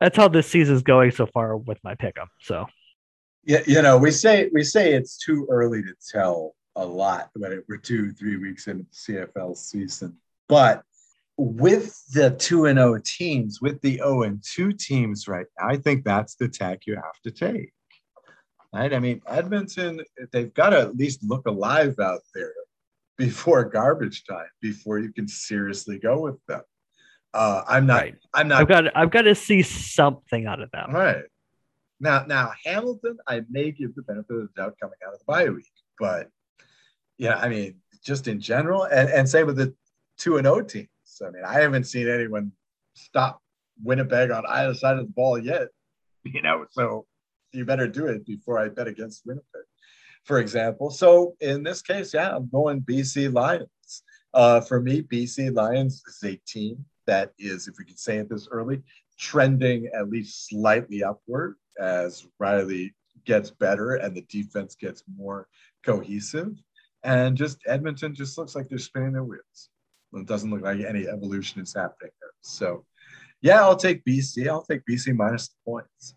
that's 0.00 0.16
how 0.16 0.28
this 0.28 0.48
season's 0.48 0.82
going 0.82 1.10
so 1.10 1.26
far 1.26 1.56
with 1.56 1.78
my 1.82 1.94
pick'em. 1.94 2.26
So 2.40 2.66
Yeah, 3.44 3.60
you 3.66 3.82
know, 3.82 3.96
we 3.96 4.10
say 4.10 4.50
we 4.52 4.62
say 4.62 4.92
it's 4.92 5.16
too 5.16 5.46
early 5.50 5.82
to 5.82 5.94
tell 6.12 6.54
a 6.76 6.84
lot 6.84 7.30
when 7.34 7.52
it, 7.52 7.64
we're 7.68 7.78
two, 7.78 8.12
three 8.12 8.36
weeks 8.36 8.66
into 8.66 8.84
the 8.84 9.14
CFL 9.14 9.56
season. 9.56 10.16
But 10.48 10.82
with 11.36 11.98
the 12.12 12.30
two 12.32 12.66
and 12.66 12.78
O 12.78 12.98
teams, 12.98 13.60
with 13.62 13.80
the 13.80 14.00
O 14.02 14.22
and 14.22 14.42
two 14.42 14.72
teams 14.72 15.26
right 15.26 15.46
now, 15.58 15.68
I 15.68 15.76
think 15.76 16.04
that's 16.04 16.34
the 16.34 16.48
tack 16.48 16.80
you 16.86 16.96
have 16.96 17.20
to 17.24 17.30
take. 17.30 17.72
Right? 18.72 18.92
I 18.92 18.98
mean, 18.98 19.20
Edmonton, 19.26 20.00
they've 20.32 20.52
got 20.52 20.70
to 20.70 20.80
at 20.80 20.96
least 20.96 21.24
look 21.24 21.46
alive 21.46 21.98
out 21.98 22.20
there 22.34 22.52
before 23.16 23.64
garbage 23.64 24.24
time, 24.24 24.46
before 24.60 24.98
you 24.98 25.12
can 25.12 25.28
seriously 25.28 25.98
go 25.98 26.20
with 26.20 26.38
them. 26.46 26.62
Uh, 27.32 27.62
I'm 27.68 27.86
not. 27.86 28.02
right. 28.02 28.14
I'm 28.34 28.48
not 28.48 28.62
I've 28.62 28.68
got 28.68 28.96
I've 28.96 29.10
got 29.10 29.22
to 29.22 29.34
see 29.34 29.62
something 29.62 30.46
out 30.46 30.60
of 30.60 30.70
them. 30.72 30.90
right. 30.90 31.24
Now, 32.00 32.24
now 32.26 32.52
Hamilton, 32.64 33.18
I 33.26 33.42
may 33.50 33.70
give 33.70 33.94
the 33.94 34.02
benefit 34.02 34.34
of 34.34 34.42
the 34.42 34.62
doubt 34.62 34.76
coming 34.80 34.96
out 35.06 35.12
of 35.12 35.18
the 35.18 35.24
bye 35.26 35.48
week, 35.48 35.70
but 35.98 36.28
yeah, 37.18 37.36
I 37.36 37.48
mean, 37.48 37.76
just 38.02 38.26
in 38.28 38.40
general, 38.40 38.84
and, 38.84 39.10
and 39.10 39.28
same 39.28 39.46
with 39.46 39.56
the 39.56 39.74
two 40.16 40.38
and 40.38 40.46
O 40.46 40.62
teams. 40.62 40.88
I 41.22 41.30
mean, 41.30 41.44
I 41.44 41.60
haven't 41.60 41.84
seen 41.84 42.08
anyone 42.08 42.52
stop 42.94 43.42
Winnipeg 43.82 44.30
on 44.30 44.44
either 44.48 44.74
side 44.74 44.96
of 44.98 45.06
the 45.06 45.12
ball 45.12 45.38
yet. 45.38 45.68
You 46.24 46.42
know, 46.42 46.66
so 46.70 47.06
you 47.52 47.64
better 47.64 47.88
do 47.88 48.06
it 48.06 48.26
before 48.26 48.58
I 48.58 48.68
bet 48.68 48.88
against 48.88 49.26
Winnipeg, 49.26 49.62
for 50.24 50.38
example. 50.38 50.90
So 50.90 51.34
in 51.40 51.62
this 51.62 51.82
case, 51.82 52.14
yeah, 52.14 52.34
I'm 52.34 52.48
going 52.48 52.80
BC 52.82 53.32
Lions. 53.32 54.02
Uh, 54.32 54.60
for 54.60 54.80
me, 54.80 55.02
BC 55.02 55.54
Lions 55.54 56.02
is 56.06 56.22
a 56.24 56.40
team 56.46 56.84
that 57.06 57.32
is, 57.38 57.68
if 57.68 57.74
we 57.78 57.84
can 57.84 57.96
say 57.96 58.18
it 58.18 58.28
this 58.28 58.48
early, 58.50 58.82
trending 59.18 59.90
at 59.94 60.08
least 60.08 60.48
slightly 60.48 61.02
upward 61.02 61.56
as 61.80 62.26
Reilly 62.38 62.94
gets 63.24 63.50
better 63.50 63.96
and 63.96 64.16
the 64.16 64.22
defense 64.22 64.74
gets 64.74 65.02
more 65.16 65.48
cohesive. 65.84 66.54
And 67.02 67.36
just 67.36 67.58
Edmonton 67.66 68.14
just 68.14 68.36
looks 68.36 68.54
like 68.54 68.68
they're 68.68 68.78
spinning 68.78 69.12
their 69.12 69.24
wheels. 69.24 69.70
It 70.12 70.26
doesn't 70.26 70.50
look 70.50 70.62
like 70.62 70.80
any 70.80 71.08
evolution 71.08 71.62
is 71.62 71.74
happening 71.74 72.10
there. 72.20 72.30
So, 72.42 72.84
yeah, 73.40 73.60
I'll 73.60 73.76
take 73.76 74.04
BC. 74.04 74.48
I'll 74.48 74.62
take 74.62 74.82
BC 74.88 75.14
minus 75.14 75.48
the 75.48 75.54
points. 75.64 76.14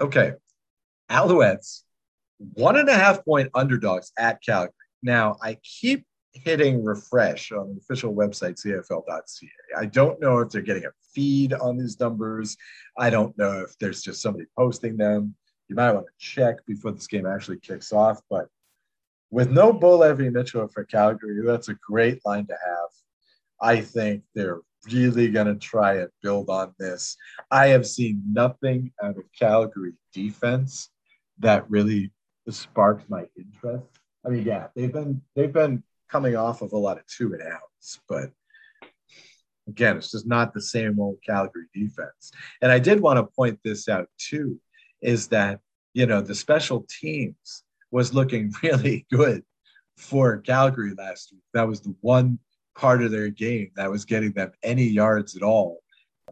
Okay. 0.00 0.34
Alouettes, 1.10 1.82
one 2.38 2.76
and 2.76 2.88
a 2.88 2.94
half 2.94 3.24
point 3.24 3.50
underdogs 3.54 4.12
at 4.18 4.42
Calgary. 4.42 4.72
Now, 5.02 5.36
I 5.42 5.58
keep 5.62 6.04
hitting 6.32 6.84
refresh 6.84 7.52
on 7.52 7.74
the 7.74 7.80
official 7.80 8.14
website, 8.14 8.60
cfl.ca. 8.60 9.48
I 9.76 9.86
don't 9.86 10.20
know 10.20 10.40
if 10.40 10.50
they're 10.50 10.62
getting 10.62 10.84
a 10.84 10.90
feed 11.14 11.52
on 11.52 11.76
these 11.76 11.98
numbers. 11.98 12.56
I 12.98 13.10
don't 13.10 13.36
know 13.38 13.60
if 13.62 13.76
there's 13.78 14.02
just 14.02 14.22
somebody 14.22 14.46
posting 14.56 14.96
them. 14.96 15.34
You 15.68 15.76
might 15.76 15.92
want 15.92 16.06
to 16.06 16.12
check 16.18 16.64
before 16.66 16.92
this 16.92 17.06
game 17.06 17.26
actually 17.26 17.58
kicks 17.58 17.92
off. 17.92 18.20
But 18.28 18.48
with 19.30 19.50
no 19.50 19.72
Bo 19.72 19.98
Levi 19.98 20.28
Mitchell 20.28 20.68
for 20.68 20.84
Calgary, 20.84 21.42
that's 21.44 21.68
a 21.68 21.74
great 21.74 22.20
line 22.24 22.46
to 22.46 22.52
have. 22.52 22.90
I 23.60 23.80
think 23.80 24.22
they're 24.34 24.60
really 24.92 25.28
going 25.28 25.46
to 25.46 25.54
try 25.54 25.98
and 25.98 26.08
build 26.22 26.50
on 26.50 26.74
this. 26.78 27.16
I 27.50 27.68
have 27.68 27.86
seen 27.86 28.22
nothing 28.30 28.92
out 29.02 29.16
of 29.16 29.24
Calgary 29.38 29.92
defense 30.12 30.90
that 31.38 31.68
really 31.70 32.12
sparked 32.50 33.08
my 33.08 33.26
interest. 33.36 33.86
I 34.24 34.28
mean, 34.28 34.44
yeah, 34.44 34.68
they've 34.74 34.92
been 34.92 35.22
they've 35.34 35.52
been 35.52 35.82
coming 36.10 36.36
off 36.36 36.62
of 36.62 36.72
a 36.72 36.78
lot 36.78 36.98
of 36.98 37.06
two 37.06 37.32
and 37.32 37.42
outs, 37.42 38.00
but 38.08 38.30
again, 39.68 39.96
it's 39.96 40.10
just 40.10 40.26
not 40.26 40.52
the 40.52 40.60
same 40.60 41.00
old 41.00 41.18
Calgary 41.24 41.66
defense. 41.74 42.32
And 42.62 42.70
I 42.70 42.78
did 42.78 43.00
want 43.00 43.18
to 43.18 43.34
point 43.34 43.58
this 43.64 43.88
out 43.88 44.08
too, 44.18 44.60
is 45.02 45.28
that 45.28 45.60
you 45.94 46.06
know 46.06 46.20
the 46.20 46.34
special 46.34 46.86
teams 47.00 47.62
was 47.90 48.14
looking 48.14 48.52
really 48.62 49.06
good 49.10 49.42
for 49.96 50.38
Calgary 50.38 50.92
last 50.96 51.32
week. 51.32 51.42
That 51.52 51.68
was 51.68 51.80
the 51.80 51.94
one 52.00 52.38
part 52.76 53.02
of 53.02 53.10
their 53.10 53.28
game 53.28 53.70
that 53.76 53.90
was 53.90 54.04
getting 54.04 54.32
them 54.32 54.52
any 54.62 54.84
yards 54.84 55.36
at 55.36 55.42
all. 55.42 55.80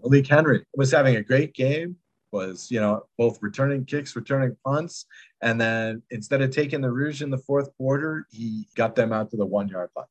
Malik 0.02 0.26
Henry 0.26 0.64
was 0.74 0.90
having 0.90 1.16
a 1.16 1.22
great 1.22 1.54
game, 1.54 1.96
was, 2.32 2.70
you 2.70 2.80
know, 2.80 3.04
both 3.18 3.38
returning 3.40 3.84
kicks, 3.84 4.16
returning 4.16 4.56
punts, 4.64 5.06
and 5.42 5.60
then 5.60 6.02
instead 6.10 6.42
of 6.42 6.50
taking 6.50 6.80
the 6.80 6.90
Rouge 6.90 7.22
in 7.22 7.30
the 7.30 7.38
fourth 7.38 7.70
quarter, 7.76 8.26
he 8.30 8.66
got 8.74 8.96
them 8.96 9.12
out 9.12 9.30
to 9.30 9.36
the 9.36 9.46
one 9.46 9.68
yard 9.68 9.90
line. 9.94 10.06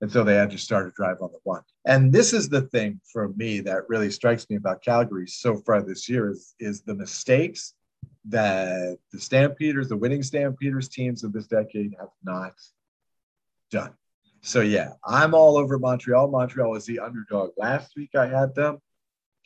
And 0.00 0.10
so 0.10 0.24
they 0.24 0.34
had 0.34 0.50
to 0.50 0.58
start 0.58 0.86
a 0.86 0.90
drive 0.92 1.20
on 1.20 1.30
the 1.32 1.38
one. 1.44 1.62
And 1.86 2.12
this 2.12 2.32
is 2.32 2.48
the 2.48 2.62
thing 2.62 3.00
for 3.12 3.28
me 3.30 3.60
that 3.60 3.88
really 3.88 4.10
strikes 4.10 4.48
me 4.50 4.56
about 4.56 4.82
Calgary 4.82 5.26
so 5.26 5.56
far 5.56 5.82
this 5.82 6.08
year 6.08 6.30
is, 6.30 6.54
is 6.60 6.82
the 6.82 6.94
mistakes 6.94 7.74
that 8.28 8.98
the 9.12 9.20
Stampeders, 9.20 9.88
the 9.88 9.96
winning 9.96 10.22
Stampeders 10.22 10.88
teams 10.88 11.24
of 11.24 11.32
this 11.32 11.46
decade 11.46 11.94
have 11.98 12.10
not 12.22 12.52
done. 13.70 13.92
So 14.42 14.60
yeah, 14.60 14.92
I'm 15.04 15.34
all 15.34 15.56
over 15.56 15.78
Montreal. 15.78 16.28
Montreal 16.28 16.70
was 16.70 16.86
the 16.86 17.00
underdog 17.00 17.50
last 17.56 17.92
week. 17.96 18.10
I 18.14 18.26
had 18.26 18.54
them 18.54 18.78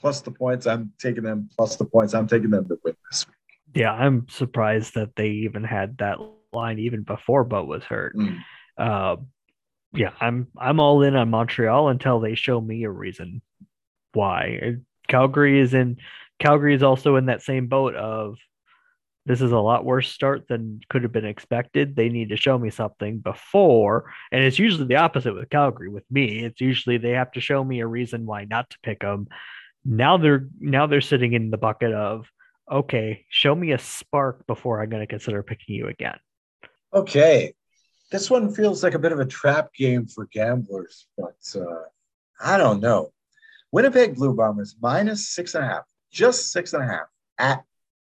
plus 0.01 0.21
the 0.21 0.31
points. 0.31 0.67
I'm 0.67 0.93
taking 1.01 1.23
them 1.23 1.49
plus 1.57 1.77
the 1.77 1.85
points. 1.85 2.13
I'm 2.13 2.27
taking 2.27 2.51
them 2.51 2.69
to 2.69 2.79
win 2.85 2.95
this 3.11 3.27
week. 3.27 3.37
Yeah, 3.75 3.93
I'm 3.93 4.27
surprised 4.29 4.95
that 4.95 5.17
they 5.17 5.29
even 5.29 5.65
had 5.65 5.99
that 5.99 6.19
line 6.53 6.79
even 6.79 7.03
before 7.03 7.45
Bo 7.45 7.65
was 7.65 7.83
hurt. 7.85 8.15
Mm. 8.17 8.39
Uh, 8.77 9.17
yeah, 9.95 10.13
I'm 10.21 10.49
I'm 10.57 10.81
all 10.81 11.03
in 11.03 11.17
on 11.17 11.31
Montreal 11.31 11.89
until 11.89 12.21
they 12.21 12.35
show 12.35 12.61
me 12.61 12.85
a 12.85 12.91
reason 12.91 13.43
why. 14.13 14.77
Calgary 15.09 15.61
is 15.61 15.75
in 15.75 15.99
Calgary 16.39 16.75
is 16.75 16.83
also 16.83 17.17
in 17.17 17.27
that 17.27 17.43
same 17.43 17.67
boat 17.67 17.95
of 17.95 18.37
this 19.25 19.41
is 19.41 19.53
a 19.53 19.59
lot 19.59 19.85
worse 19.85 20.11
start 20.11 20.49
than 20.49 20.81
could 20.89 21.03
have 21.05 21.13
been 21.13 21.25
expected. 21.25 21.95
They 21.95 22.09
need 22.09 22.31
to 22.31 22.37
show 22.37 22.59
me 22.59 22.71
something 22.71 23.19
before, 23.19 24.13
and 24.33 24.43
it's 24.43 24.59
usually 24.59 24.87
the 24.87 24.97
opposite 24.97 25.35
with 25.35 25.51
Calgary. 25.51 25.89
With 25.89 26.05
me, 26.11 26.45
it's 26.45 26.61
usually 26.61 26.99
they 26.99 27.11
have 27.11 27.33
to 27.33 27.41
show 27.41 27.63
me 27.63 27.81
a 27.81 27.87
reason 27.87 28.27
why 28.27 28.45
not 28.45 28.71
to 28.71 28.79
pick 28.83 29.01
them. 29.01 29.29
Now 29.85 30.17
they're 30.17 30.49
now 30.59 30.87
they're 30.87 31.01
sitting 31.01 31.35
in 31.35 31.51
the 31.51 31.59
bucket 31.59 31.93
of 31.93 32.27
okay, 32.71 33.27
show 33.29 33.55
me 33.55 33.73
a 33.73 33.79
spark 33.79 34.47
before 34.47 34.81
I'm 34.81 34.89
going 34.89 35.03
to 35.03 35.07
consider 35.07 35.43
picking 35.43 35.75
you 35.75 35.89
again. 35.89 36.19
Okay, 36.95 37.55
this 38.13 38.31
one 38.31 38.55
feels 38.55 38.83
like 38.83 38.95
a 38.95 38.99
bit 38.99 39.13
of 39.13 39.21
a 39.21 39.25
trap 39.25 39.73
game 39.73 40.07
for 40.07 40.27
gamblers, 40.27 41.07
but 41.17 41.35
uh, 41.57 41.85
I 42.45 42.59
don't 42.59 42.81
know. 42.81 43.11
Winnipeg 43.73 44.17
Blue 44.17 44.35
Bombers 44.35 44.77
minus 44.81 45.31
six 45.31 45.55
and 45.55 45.65
a 45.65 45.69
half, 45.69 45.85
just 46.13 46.53
six 46.53 46.75
and 46.75 46.85
a 46.85 46.87
half 46.87 47.07
at 47.39 47.65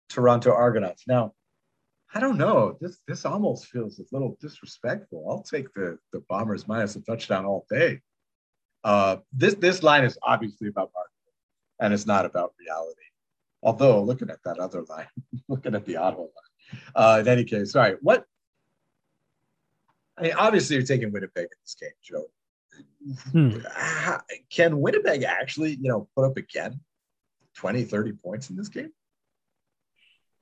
Toronto 0.07 0.53
Argonauts. 0.53 1.03
Now, 1.05 1.33
I 2.13 2.21
don't 2.21 2.37
know. 2.37 2.77
This 2.79 2.99
this 3.07 3.25
almost 3.25 3.67
feels 3.67 3.99
a 3.99 4.03
little 4.13 4.37
disrespectful. 4.39 5.25
I'll 5.29 5.43
take 5.43 5.71
the 5.73 5.99
the 6.13 6.21
Bombers 6.29 6.65
minus 6.65 6.95
a 6.95 7.01
touchdown 7.01 7.45
all 7.45 7.67
day. 7.69 7.99
Uh, 8.85 9.17
this 9.33 9.55
this 9.55 9.83
line 9.83 10.05
is 10.05 10.17
obviously 10.23 10.69
about 10.69 10.91
market, 10.95 11.11
and 11.81 11.93
it's 11.93 12.07
not 12.07 12.25
about 12.25 12.53
reality. 12.57 12.95
Although 13.61 14.01
looking 14.01 14.29
at 14.29 14.39
that 14.45 14.59
other 14.59 14.85
line, 14.87 15.07
looking 15.49 15.75
at 15.75 15.85
the 15.85 15.97
Ottawa 15.97 16.23
line. 16.23 16.81
Uh, 16.95 17.17
in 17.19 17.27
any 17.27 17.43
case, 17.43 17.73
sorry. 17.73 17.97
What? 18.01 18.25
I 20.19 20.23
mean, 20.23 20.33
obviously 20.33 20.75
you're 20.75 20.85
taking 20.85 21.11
Winnipeg 21.11 21.43
in 21.43 21.49
this 21.63 21.75
game, 21.79 21.89
Joe. 22.03 22.25
Hmm. 23.31 23.59
Can 24.49 24.81
Winnipeg 24.81 25.23
actually, 25.23 25.75
you 25.75 25.89
know, 25.89 26.09
put 26.15 26.25
up 26.25 26.37
again 26.37 26.81
20, 27.55 27.85
30 27.85 28.11
points 28.13 28.49
in 28.49 28.57
this 28.57 28.67
game? 28.67 28.91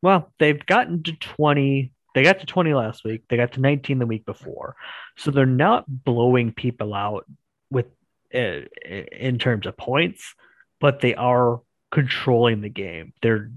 Well, 0.01 0.33
they've 0.39 0.63
gotten 0.65 1.03
to 1.03 1.13
20. 1.13 1.91
They 2.15 2.23
got 2.23 2.39
to 2.39 2.45
20 2.45 2.73
last 2.73 3.03
week. 3.03 3.23
They 3.29 3.37
got 3.37 3.53
to 3.53 3.61
19 3.61 3.99
the 3.99 4.05
week 4.05 4.25
before. 4.25 4.75
So 5.17 5.29
they're 5.31 5.45
not 5.45 5.85
blowing 5.87 6.51
people 6.51 6.93
out 6.93 7.25
with 7.69 7.85
uh, 8.33 8.61
in 9.11 9.37
terms 9.37 9.67
of 9.67 9.77
points, 9.77 10.33
but 10.79 10.99
they 10.99 11.13
are 11.15 11.61
controlling 11.91 12.61
the 12.61 12.69
game. 12.69 13.13
They're 13.21 13.51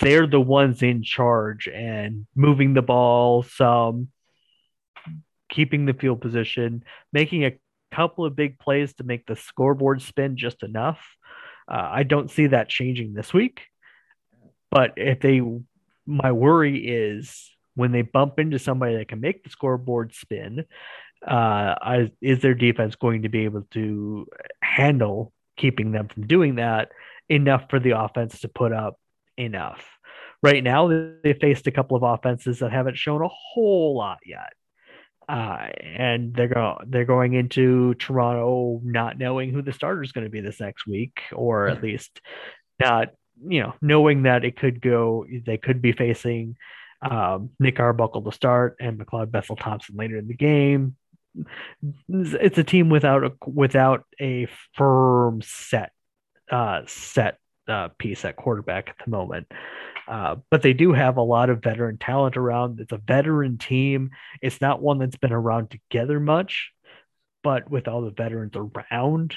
they're 0.00 0.26
the 0.26 0.40
ones 0.40 0.82
in 0.82 1.02
charge 1.02 1.68
and 1.68 2.26
moving 2.34 2.74
the 2.74 2.82
ball 2.82 3.42
some, 3.42 4.08
keeping 5.48 5.86
the 5.86 5.94
field 5.94 6.20
position, 6.20 6.84
making 7.12 7.44
a 7.44 7.58
couple 7.92 8.24
of 8.24 8.36
big 8.36 8.58
plays 8.58 8.94
to 8.94 9.04
make 9.04 9.26
the 9.26 9.36
scoreboard 9.36 10.02
spin 10.02 10.36
just 10.36 10.62
enough. 10.62 11.00
Uh, 11.68 11.88
I 11.90 12.02
don't 12.02 12.30
see 12.30 12.48
that 12.48 12.68
changing 12.68 13.14
this 13.14 13.32
week. 13.32 13.62
But 14.70 14.94
if 14.96 15.20
they, 15.20 15.40
my 16.06 16.32
worry 16.32 16.86
is 16.86 17.50
when 17.74 17.92
they 17.92 18.02
bump 18.02 18.38
into 18.38 18.58
somebody 18.58 18.96
that 18.96 19.08
can 19.08 19.20
make 19.20 19.44
the 19.44 19.50
scoreboard 19.50 20.14
spin, 20.14 20.64
uh, 21.26 21.74
I, 21.80 22.10
is 22.20 22.40
their 22.40 22.54
defense 22.54 22.94
going 22.96 23.22
to 23.22 23.28
be 23.28 23.44
able 23.44 23.66
to 23.72 24.26
handle 24.62 25.32
keeping 25.56 25.92
them 25.92 26.08
from 26.08 26.26
doing 26.26 26.56
that 26.56 26.90
enough 27.28 27.64
for 27.70 27.80
the 27.80 27.98
offense 27.98 28.40
to 28.40 28.48
put 28.48 28.72
up 28.72 28.98
enough? 29.36 29.84
Right 30.42 30.62
now, 30.62 30.88
they 30.88 31.32
faced 31.40 31.66
a 31.66 31.72
couple 31.72 31.96
of 31.96 32.02
offenses 32.02 32.58
that 32.58 32.72
haven't 32.72 32.98
shown 32.98 33.22
a 33.22 33.28
whole 33.28 33.96
lot 33.96 34.18
yet. 34.24 34.52
Uh, 35.28 35.68
and 35.82 36.32
they're 36.34 36.46
going 36.46 36.76
they're 36.86 37.04
going 37.04 37.34
into 37.34 37.94
Toronto 37.94 38.80
not 38.84 39.18
knowing 39.18 39.52
who 39.52 39.60
the 39.60 39.72
starter 39.72 40.02
is 40.02 40.12
going 40.12 40.24
to 40.24 40.30
be 40.30 40.40
this 40.40 40.60
next 40.60 40.86
week, 40.86 41.20
or 41.32 41.66
at 41.66 41.82
least 41.82 42.20
not 42.78 43.08
you 43.44 43.62
know, 43.62 43.74
knowing 43.80 44.22
that 44.22 44.44
it 44.44 44.56
could 44.56 44.80
go, 44.80 45.26
they 45.44 45.58
could 45.58 45.82
be 45.82 45.92
facing 45.92 46.56
um, 47.02 47.50
Nick 47.58 47.78
Arbuckle 47.78 48.22
to 48.22 48.32
start 48.32 48.76
and 48.80 48.98
McLeod 48.98 49.30
Bethel 49.30 49.56
Thompson 49.56 49.96
later 49.96 50.16
in 50.16 50.28
the 50.28 50.34
game. 50.34 50.96
It's 52.08 52.56
a 52.56 52.64
team 52.64 52.88
without 52.88 53.24
a 53.24 53.32
without 53.46 54.04
a 54.18 54.48
firm 54.74 55.42
set 55.42 55.92
uh, 56.50 56.82
set 56.86 57.38
uh, 57.68 57.88
piece 57.98 58.24
at 58.24 58.36
quarterback 58.36 58.88
at 58.88 59.04
the 59.04 59.10
moment. 59.10 59.46
Uh, 60.08 60.36
but 60.50 60.62
they 60.62 60.72
do 60.72 60.92
have 60.92 61.16
a 61.16 61.22
lot 61.22 61.50
of 61.50 61.62
veteran 61.62 61.98
talent 61.98 62.36
around. 62.36 62.80
It's 62.80 62.92
a 62.92 62.98
veteran 62.98 63.58
team. 63.58 64.10
It's 64.40 64.60
not 64.60 64.80
one 64.80 64.98
that's 64.98 65.16
been 65.16 65.32
around 65.32 65.70
together 65.70 66.20
much, 66.20 66.70
but 67.42 67.70
with 67.70 67.88
all 67.88 68.02
the 68.02 68.12
veterans 68.12 68.54
around, 68.54 69.34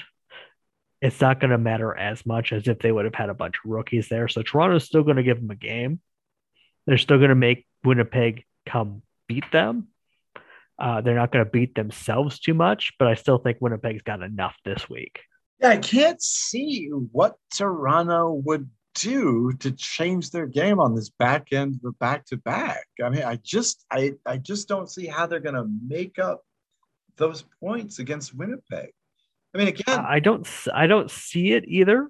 it's 1.00 1.20
not 1.20 1.40
going 1.40 1.50
to 1.50 1.58
matter 1.58 1.96
as 1.96 2.24
much 2.24 2.52
as 2.52 2.68
if 2.68 2.78
they 2.78 2.92
would 2.92 3.04
have 3.04 3.14
had 3.14 3.30
a 3.30 3.34
bunch 3.34 3.56
of 3.64 3.70
rookies 3.70 4.08
there. 4.08 4.28
So 4.28 4.42
Toronto's 4.42 4.84
still 4.84 5.02
going 5.02 5.16
to 5.16 5.22
give 5.22 5.40
them 5.40 5.50
a 5.50 5.56
game. 5.56 6.00
They're 6.86 6.98
still 6.98 7.18
going 7.18 7.30
to 7.30 7.34
make 7.34 7.66
Winnipeg 7.84 8.44
come 8.66 9.02
beat 9.26 9.50
them. 9.50 9.88
Uh, 10.78 11.00
they're 11.00 11.14
not 11.14 11.32
going 11.32 11.44
to 11.44 11.50
beat 11.50 11.74
themselves 11.74 12.38
too 12.38 12.54
much, 12.54 12.92
but 12.98 13.08
I 13.08 13.14
still 13.14 13.38
think 13.38 13.58
Winnipeg's 13.60 14.02
got 14.02 14.22
enough 14.22 14.56
this 14.64 14.88
week. 14.88 15.20
Yeah, 15.60 15.70
I 15.70 15.76
can't 15.76 16.22
see 16.22 16.88
what 16.88 17.36
Toronto 17.54 18.32
would 18.46 18.70
do 18.94 19.52
to 19.60 19.70
change 19.72 20.30
their 20.30 20.46
game 20.46 20.80
on 20.80 20.94
this 20.94 21.10
back 21.10 21.52
end 21.52 21.76
of 21.76 21.82
the 21.82 21.92
back 21.92 22.26
to 22.26 22.36
back. 22.36 22.86
I 23.02 23.08
mean, 23.10 23.22
I 23.22 23.36
just 23.42 23.84
I 23.90 24.14
I 24.26 24.36
just 24.36 24.68
don't 24.68 24.90
see 24.90 25.06
how 25.06 25.26
they're 25.26 25.40
gonna 25.40 25.66
make 25.86 26.18
up 26.18 26.42
those 27.16 27.44
points 27.60 27.98
against 27.98 28.34
Winnipeg. 28.34 28.90
I 29.54 29.58
mean, 29.58 29.68
again, 29.68 30.00
I 30.00 30.20
don't 30.20 30.48
I 30.72 30.86
don't 30.86 31.10
see 31.10 31.52
it 31.52 31.64
either, 31.66 32.08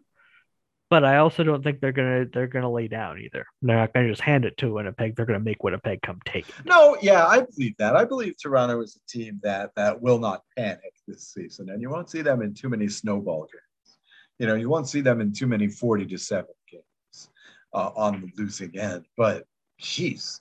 but 0.88 1.04
I 1.04 1.18
also 1.18 1.42
don't 1.42 1.62
think 1.62 1.80
they're 1.80 1.92
gonna 1.92 2.26
they're 2.32 2.46
gonna 2.46 2.70
lay 2.70 2.88
down 2.88 3.18
either. 3.18 3.46
They're 3.62 3.76
not 3.76 3.92
gonna 3.92 4.08
just 4.08 4.22
hand 4.22 4.44
it 4.44 4.56
to 4.58 4.72
Winnipeg. 4.72 5.16
They're 5.16 5.26
gonna 5.26 5.40
make 5.40 5.62
Winnipeg 5.62 6.02
come 6.02 6.20
take 6.24 6.48
it. 6.48 6.54
No, 6.64 6.96
yeah, 7.00 7.26
I 7.26 7.42
believe 7.42 7.76
that. 7.78 7.96
I 7.96 8.04
believe 8.04 8.34
Toronto 8.40 8.80
is 8.80 8.96
a 8.96 9.10
team 9.10 9.40
that 9.42 9.70
that 9.76 10.00
will 10.00 10.18
not 10.18 10.42
panic 10.56 10.92
this 11.06 11.28
season, 11.28 11.70
and 11.70 11.80
you 11.80 11.90
won't 11.90 12.10
see 12.10 12.22
them 12.22 12.42
in 12.42 12.54
too 12.54 12.68
many 12.68 12.88
snowball 12.88 13.42
games. 13.42 13.98
You 14.38 14.46
know, 14.46 14.54
you 14.54 14.70
won't 14.70 14.88
see 14.88 15.02
them 15.02 15.20
in 15.20 15.32
too 15.32 15.46
many 15.46 15.68
forty 15.68 16.06
to 16.06 16.18
seven 16.18 16.46
games 16.46 16.59
uh, 17.72 17.90
on 17.96 18.20
the 18.20 18.42
losing 18.42 18.78
end. 18.78 19.06
But, 19.16 19.44
jeez, 19.80 20.40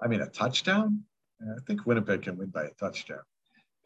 I 0.00 0.08
mean, 0.08 0.20
a 0.20 0.26
touchdown. 0.26 1.04
I 1.42 1.60
think 1.66 1.86
Winnipeg 1.86 2.22
can 2.22 2.36
win 2.36 2.48
by 2.48 2.64
a 2.64 2.70
touchdown. 2.78 3.22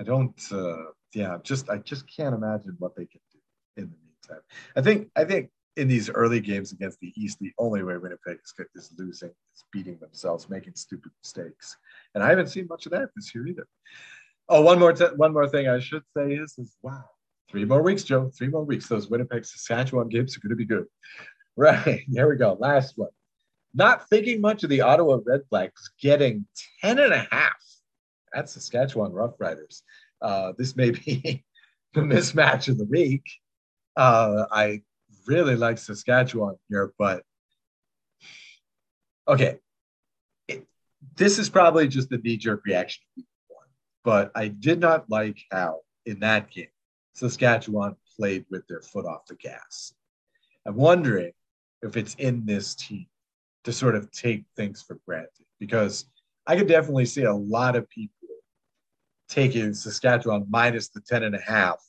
I 0.01 0.05
don't. 0.05 0.41
Uh, 0.51 0.87
yeah, 1.15 1.39
just 1.43 1.71
I 1.71 1.79
just 1.79 2.05
can't 2.15 2.35
imagine 2.35 2.75
what 2.79 2.97
they 2.97 3.07
can 3.07 3.21
do 3.33 3.39
in 3.77 3.91
the 3.91 3.97
meantime. 4.05 4.43
I 4.77 4.83
think 4.83 5.09
I 5.15 5.25
think 5.25 5.51
in 5.77 5.89
these 5.89 6.11
early 6.11 6.41
games 6.41 6.73
against 6.73 6.99
the 7.01 7.13
East, 7.17 7.39
the 7.41 7.53
only 7.59 7.83
way 7.83 7.97
Winnipeg 7.97 8.39
is, 8.43 8.53
is 8.75 8.93
losing 8.99 9.29
is 9.29 9.65
beating 9.73 9.99
themselves, 9.99 10.49
making 10.49 10.75
stupid 10.75 11.13
mistakes, 11.23 11.77
and 12.15 12.25
I 12.25 12.29
haven't 12.29 12.49
seen 12.49 12.67
much 12.69 12.87
of 12.87 12.93
that 12.93 13.11
this 13.15 13.35
year 13.35 13.47
either. 13.47 13.67
Oh, 14.49 14.63
one 14.63 14.79
more 14.79 14.93
t- 14.93 15.05
one 15.17 15.33
more 15.33 15.49
thing 15.49 15.69
I 15.69 15.79
should 15.79 16.03
say 16.17 16.35
is 16.35 16.55
is 16.59 16.77
wow, 16.83 17.05
three 17.49 17.65
more 17.65 17.83
weeks, 17.83 18.03
Joe, 18.03 18.31
three 18.37 18.49
more 18.49 18.65
weeks. 18.65 18.89
Those 18.89 19.09
Winnipeg 19.09 19.45
Saskatchewan 19.45 20.09
games 20.09 20.37
are 20.37 20.41
going 20.41 20.51
to 20.51 20.57
be 20.57 20.65
good. 20.65 20.87
Right, 21.57 22.05
here 22.13 22.29
we 22.29 22.37
go. 22.37 22.57
Last 22.59 22.97
one. 22.97 23.11
Not 23.75 24.09
thinking 24.09 24.41
much 24.41 24.63
of 24.63 24.71
the 24.71 24.83
Ottawa 24.83 25.19
Redblacks 25.19 25.91
getting 26.01 26.47
10 26.81 26.99
and 26.99 27.13
a 27.13 27.27
half 27.31 27.57
at 28.35 28.49
Saskatchewan 28.49 29.13
Roughriders. 29.13 29.83
Uh, 30.23 30.53
this 30.57 30.77
may 30.77 30.91
be 30.91 31.45
the 31.95 32.01
mismatch 32.01 32.69
of 32.69 32.79
the 32.79 32.85
week. 32.85 33.25
Uh, 33.97 34.45
I 34.51 34.83
really 35.27 35.57
like 35.57 35.79
Saskatchewan 35.79 36.57
here, 36.69 36.93
but 36.99 37.23
okay, 39.27 39.59
it, 40.47 40.67
this 41.17 41.39
is 41.39 41.49
probably 41.49 41.89
just 41.89 42.13
a 42.13 42.19
knee 42.19 42.37
jerk 42.37 42.63
reaction 42.65 43.03
but 44.05 44.31
I 44.35 44.49
did 44.49 44.79
not 44.79 45.11
like 45.11 45.39
how 45.51 45.81
in 46.07 46.21
that 46.21 46.51
game 46.51 46.69
Saskatchewan 47.15 47.97
played 48.17 48.45
with 48.51 48.67
their 48.69 48.83
foot 48.83 49.07
off 49.07 49.27
the 49.27 49.35
gas. 49.35 49.95
I'm 50.67 50.77
wondering 50.77 51.33
if 51.85 51.97
it's 51.97 52.15
in 52.15 52.45
this 52.45 52.75
team 52.75 53.07
to 53.65 53.73
sort 53.73 53.95
of 53.95 54.11
take 54.11 54.45
things 54.57 54.83
for 54.83 54.99
granted 55.07 55.47
because 55.61 56.07
I 56.47 56.57
could 56.57 56.69
definitely 56.69 57.07
see 57.07 57.25
a 57.25 57.33
lot 57.33 57.77
of 57.77 57.89
people 57.89 58.15
taking 59.29 59.73
Saskatchewan 59.73 60.47
minus 60.49 60.89
the 60.89 61.01
10 61.01 61.23
and 61.23 61.35
a 61.35 61.41
half, 61.41 61.83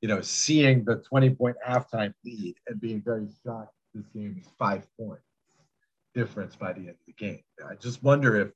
you 0.00 0.08
know, 0.08 0.20
seeing 0.20 0.84
the 0.84 0.96
20 0.96 1.30
point 1.30 1.56
halftime 1.66 2.14
lead 2.24 2.54
and 2.66 2.80
being 2.80 3.02
very 3.02 3.28
shocked 3.44 3.72
this 3.94 4.06
game 4.14 4.36
is 4.40 4.48
five 4.58 4.86
points 4.98 5.22
difference 6.14 6.56
by 6.56 6.72
the 6.72 6.80
end 6.80 6.90
of 6.90 6.96
the 7.06 7.12
game. 7.12 7.42
I 7.68 7.74
just 7.74 8.02
wonder 8.02 8.40
if 8.40 8.48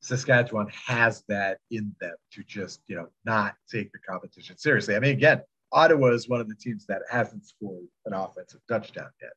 Saskatchewan 0.00 0.68
has 0.86 1.24
that 1.28 1.58
in 1.70 1.94
them 2.00 2.14
to 2.32 2.42
just, 2.44 2.80
you 2.86 2.96
know, 2.96 3.08
not 3.24 3.54
take 3.70 3.90
the 3.92 3.98
competition 3.98 4.56
seriously. 4.58 4.94
I 4.94 5.00
mean, 5.00 5.12
again, 5.12 5.40
Ottawa 5.72 6.08
is 6.08 6.28
one 6.28 6.40
of 6.40 6.48
the 6.48 6.54
teams 6.54 6.86
that 6.86 7.02
hasn't 7.10 7.46
scored 7.46 7.86
an 8.06 8.12
offensive 8.12 8.60
touchdown 8.68 9.08
yet. 9.20 9.32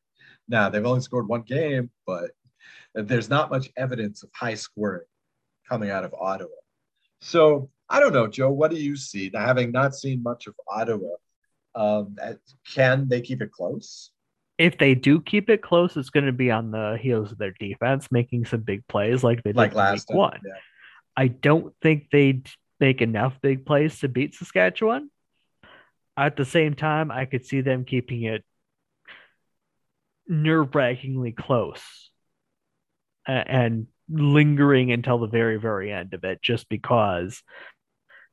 Now, 0.48 0.68
they've 0.68 0.84
only 0.84 1.00
scored 1.00 1.28
one 1.28 1.42
game, 1.42 1.90
but 2.06 2.30
there's 2.94 3.30
not 3.30 3.50
much 3.50 3.70
evidence 3.76 4.22
of 4.22 4.30
high 4.34 4.54
scoring 4.54 5.06
coming 5.68 5.90
out 5.90 6.04
of 6.04 6.14
Ottawa. 6.14 6.50
So 7.20 7.70
I 7.88 8.00
don't 8.00 8.12
know, 8.12 8.26
Joe, 8.26 8.50
what 8.50 8.70
do 8.70 8.76
you 8.76 8.96
see? 8.96 9.30
Now, 9.32 9.46
having 9.46 9.70
not 9.70 9.94
seen 9.94 10.22
much 10.22 10.46
of 10.46 10.54
Ottawa, 10.68 11.16
um, 11.74 12.16
can 12.70 13.08
they 13.08 13.20
keep 13.20 13.42
it 13.42 13.52
close? 13.52 14.10
If 14.58 14.78
they 14.78 14.94
do 14.94 15.20
keep 15.20 15.48
it 15.48 15.62
close, 15.62 15.96
it's 15.96 16.10
going 16.10 16.26
to 16.26 16.32
be 16.32 16.50
on 16.50 16.70
the 16.70 16.98
heels 17.00 17.32
of 17.32 17.38
their 17.38 17.54
defense 17.58 18.08
making 18.10 18.46
some 18.46 18.60
big 18.60 18.86
plays 18.86 19.24
like 19.24 19.42
they 19.42 19.50
did 19.50 19.56
like 19.56 19.74
last 19.74 20.08
week 20.08 20.18
one. 20.18 20.40
Yeah. 20.44 20.52
I 21.16 21.28
don't 21.28 21.74
think 21.82 22.08
they'd 22.10 22.48
make 22.80 23.00
enough 23.00 23.38
big 23.42 23.66
plays 23.66 24.00
to 24.00 24.08
beat 24.08 24.34
Saskatchewan. 24.34 25.10
At 26.16 26.36
the 26.36 26.44
same 26.44 26.74
time, 26.74 27.10
I 27.10 27.24
could 27.24 27.46
see 27.46 27.60
them 27.62 27.84
keeping 27.84 28.24
it 28.24 28.44
nerve 30.32 30.74
wrackingly 30.74 31.32
close 31.32 32.10
and 33.26 33.86
lingering 34.08 34.90
until 34.90 35.18
the 35.18 35.28
very, 35.28 35.58
very 35.58 35.92
end 35.92 36.14
of 36.14 36.24
it, 36.24 36.42
just 36.42 36.68
because 36.68 37.42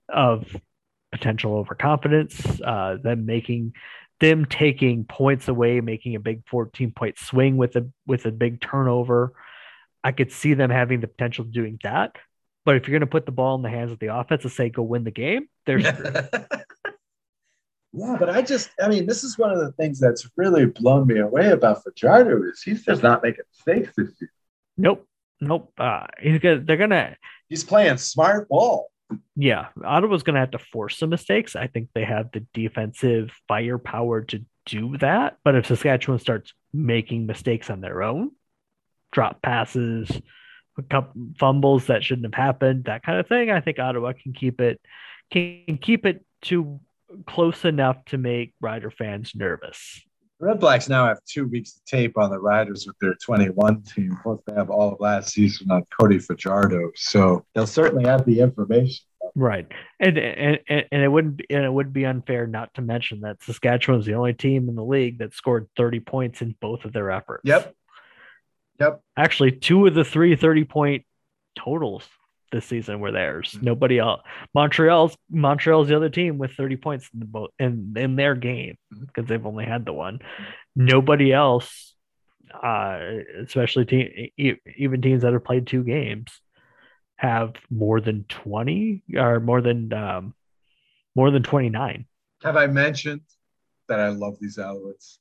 of 0.08 0.56
potential 1.12 1.56
overconfidence, 1.56 2.62
uh, 2.62 2.98
them 3.02 3.26
making 3.26 3.74
them 4.20 4.46
taking 4.46 5.06
points 5.06 5.48
away, 5.48 5.80
making 5.82 6.16
a 6.16 6.20
big 6.20 6.42
14 6.48 6.92
point 6.92 7.18
swing 7.18 7.58
with 7.58 7.76
a 7.76 7.90
with 8.06 8.26
a 8.26 8.32
big 8.32 8.62
turnover. 8.62 9.34
I 10.04 10.12
could 10.12 10.32
see 10.32 10.54
them 10.54 10.70
having 10.70 11.02
the 11.02 11.08
potential 11.08 11.46
of 11.46 11.52
doing 11.52 11.80
that. 11.84 12.16
But 12.66 12.76
if 12.76 12.88
you're 12.88 12.94
going 12.94 13.02
to 13.02 13.08
put 13.08 13.26
the 13.26 13.32
ball 13.32 13.56
in 13.56 13.62
the 13.62 13.70
hands 13.70 13.92
of 13.92 14.00
the 14.00 14.16
offense 14.16 14.44
and 14.44 14.52
say 14.52 14.70
go 14.70 14.84
win 14.84 15.04
the 15.04 15.12
game, 15.12 15.48
there's 15.66 15.86
Yeah, 17.92 18.18
but 18.20 18.30
I 18.30 18.42
just, 18.42 18.70
I 18.82 18.88
mean, 18.88 19.08
this 19.08 19.24
is 19.24 19.38
one 19.38 19.52
of 19.52 19.60
the 19.60 19.72
things 19.72 20.00
that's 20.00 20.30
really 20.38 20.68
blown 20.68 21.08
me 21.08 21.20
away 21.20 21.50
about 21.50 21.84
Fajardo 21.84 22.44
is 22.44 22.62
he's 22.62 22.86
just 22.86 23.02
not 23.02 23.24
making 23.24 23.46
mistakes 23.52 23.96
this 23.98 24.10
year. 24.22 24.32
Nope, 24.78 25.08
nope. 25.42 25.74
Uh, 25.78 26.06
he's 26.20 26.40
gonna, 26.40 26.60
they're 26.60 26.78
gonna. 26.78 27.16
He's 27.48 27.64
playing 27.64 27.98
smart 27.98 28.48
ball. 28.48 28.92
Yeah, 29.36 29.68
Ottawa's 29.84 30.22
gonna 30.22 30.40
have 30.40 30.52
to 30.52 30.60
force 30.60 30.98
some 30.98 31.10
mistakes. 31.10 31.56
I 31.56 31.66
think 31.66 31.90
they 31.96 32.06
have 32.06 32.32
the 32.32 32.46
defensive 32.54 33.32
firepower 33.48 34.22
to 34.26 34.46
do 34.68 34.98
that. 34.98 35.38
But 35.44 35.56
if 35.56 35.66
Saskatchewan 35.66 36.20
starts 36.20 36.54
making 36.72 37.26
mistakes 37.26 37.72
on 37.72 37.82
their 37.82 38.04
own, 38.04 38.32
drop 39.12 39.42
passes, 39.42 40.12
a 40.78 40.84
couple 40.84 41.30
fumbles 41.40 41.88
that 41.88 42.04
shouldn't 42.04 42.34
have 42.34 42.46
happened, 42.46 42.86
that 42.86 43.02
kind 43.04 43.20
of 43.20 43.28
thing, 43.28 43.50
I 43.50 43.62
think 43.62 43.80
Ottawa 43.80 44.14
can 44.14 44.34
keep 44.34 44.62
it 44.62 44.80
can 45.32 45.80
keep 45.82 46.06
it 46.06 46.24
to 46.44 46.80
close 47.26 47.66
enough 47.66 48.04
to 48.06 48.18
make 48.18 48.54
Rider 48.62 48.92
fans 48.92 49.34
nervous. 49.36 50.02
Redblacks 50.42 50.88
now 50.88 51.06
have 51.06 51.20
two 51.26 51.48
weeks 51.48 51.76
of 51.76 51.86
tape 51.86 52.18
on 52.18 52.30
the 52.30 52.40
Riders 52.40 52.88
with 52.88 52.98
their 53.00 53.14
21 53.16 53.82
team. 53.82 54.18
Plus, 54.24 54.40
they 54.48 54.54
have 54.54 54.70
all 54.70 54.94
of 54.94 55.00
last 55.02 55.34
season 55.34 55.70
on 55.70 55.84
Cody 56.00 56.18
Fajardo, 56.18 56.92
so 56.96 57.46
they'll 57.54 57.68
certainly 57.68 58.06
have 58.06 58.26
the 58.26 58.40
information. 58.40 59.06
Right, 59.36 59.68
and 60.00 60.18
and 60.18 60.60
and 60.68 61.04
it 61.04 61.10
wouldn't 61.10 61.38
be, 61.38 61.46
and 61.50 61.66
it 61.66 61.72
would 61.72 61.92
be 61.92 62.06
unfair 62.06 62.48
not 62.48 62.74
to 62.76 62.82
mention 62.82 63.22
that 63.22 63.44
Saskatchewan 63.44 64.00
is 64.00 64.06
the 64.06 64.14
only 64.14 64.34
team 64.34 64.70
in 64.70 64.76
the 64.76 64.84
league 64.84 65.20
that 65.20 65.34
scored 65.34 65.68
30 65.76 66.00
points 66.00 66.42
in 66.42 66.56
both 66.62 66.86
of 66.86 66.94
their 66.94 67.12
efforts. 67.12 67.42
Yep. 67.44 67.76
Yep. 68.80 69.02
Actually, 69.18 69.52
two 69.52 69.86
of 69.88 69.94
the 69.94 70.06
three 70.06 70.38
30 70.38 70.64
point 70.64 71.06
totals 71.58 72.08
this 72.52 72.66
season 72.66 73.00
were 73.00 73.12
theirs. 73.12 73.54
Mm-hmm. 73.56 73.66
Nobody 73.66 74.00
else. 74.00 74.22
Montreal's 74.54 75.18
Montreal's 75.30 75.88
the 75.88 75.96
other 75.96 76.10
team 76.10 76.38
with 76.38 76.52
30 76.54 76.78
points 76.78 77.10
in 77.14 77.20
the 77.20 77.26
boat 77.26 77.54
in 77.60 77.94
in 77.98 78.16
their 78.16 78.36
game 78.36 78.78
because 78.90 79.24
mm-hmm. 79.24 79.26
they've 79.26 79.46
only 79.46 79.66
had 79.66 79.86
the 79.86 79.94
one. 79.94 80.20
Nobody 80.76 81.34
else, 81.34 81.96
uh, 82.54 83.00
especially 83.44 83.86
team, 83.86 84.30
even 84.78 85.02
teams 85.02 85.24
that 85.24 85.34
have 85.34 85.44
played 85.44 85.68
two 85.68 85.84
games, 85.84 86.32
have 87.18 87.54
more 87.70 88.00
than 88.00 88.26
20 88.30 89.04
or 89.16 89.40
more 89.40 89.62
than 89.62 89.92
um, 89.94 90.34
more 91.16 91.32
than 91.32 91.44
29. 91.44 92.06
Have 92.44 92.58
I 92.58 92.68
mentioned 92.68 93.22
that 93.88 94.00
I 94.00 94.10
love 94.10 94.38
these 94.40 94.58
Alouettes? 94.58 95.18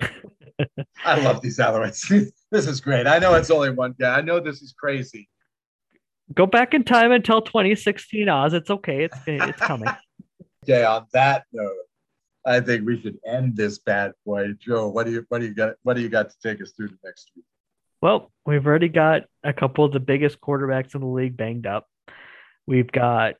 I 1.04 1.20
love 1.20 1.40
these 1.40 1.58
Alouettes. 1.58 2.32
this 2.50 2.66
is 2.66 2.80
great. 2.80 3.06
I 3.06 3.18
know 3.18 3.34
it's 3.34 3.50
only 3.50 3.70
one 3.70 3.94
guy. 3.98 4.18
I 4.18 4.20
know 4.20 4.40
this 4.40 4.62
is 4.62 4.72
crazy 4.72 5.28
go 6.34 6.46
back 6.46 6.74
in 6.74 6.84
time 6.84 7.12
until 7.12 7.40
2016 7.42 8.28
Os. 8.28 8.52
It's 8.52 8.70
okay. 8.70 9.04
It's 9.04 9.16
it's 9.26 9.60
coming. 9.60 9.88
okay. 10.64 10.84
On 10.84 11.06
that 11.12 11.44
note, 11.52 11.72
I 12.46 12.60
think 12.60 12.86
we 12.86 13.00
should 13.00 13.18
end 13.26 13.56
this 13.56 13.78
bad 13.78 14.12
boy. 14.24 14.52
Joe, 14.58 14.88
what 14.88 15.06
do 15.06 15.12
you 15.12 15.26
what 15.28 15.40
do 15.40 15.46
you 15.46 15.54
got? 15.54 15.74
What 15.82 15.94
do 15.94 16.02
you 16.02 16.08
got 16.08 16.30
to 16.30 16.36
take 16.42 16.62
us 16.62 16.72
through 16.72 16.88
the 16.88 16.98
next 17.04 17.30
week? 17.36 17.44
Well, 18.00 18.30
we've 18.46 18.66
already 18.66 18.88
got 18.88 19.22
a 19.42 19.52
couple 19.52 19.84
of 19.84 19.92
the 19.92 20.00
biggest 20.00 20.40
quarterbacks 20.40 20.94
in 20.94 21.00
the 21.00 21.06
league 21.06 21.36
banged 21.36 21.66
up. 21.66 21.86
We've 22.66 22.90
got 22.90 23.34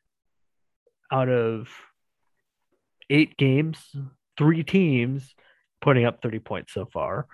out 1.12 1.28
of 1.28 1.68
eight 3.08 3.36
games, 3.36 3.78
three 4.36 4.64
teams 4.64 5.34
putting 5.80 6.04
up 6.04 6.22
30 6.22 6.40
points 6.40 6.74
so 6.74 6.86
far. 6.92 7.26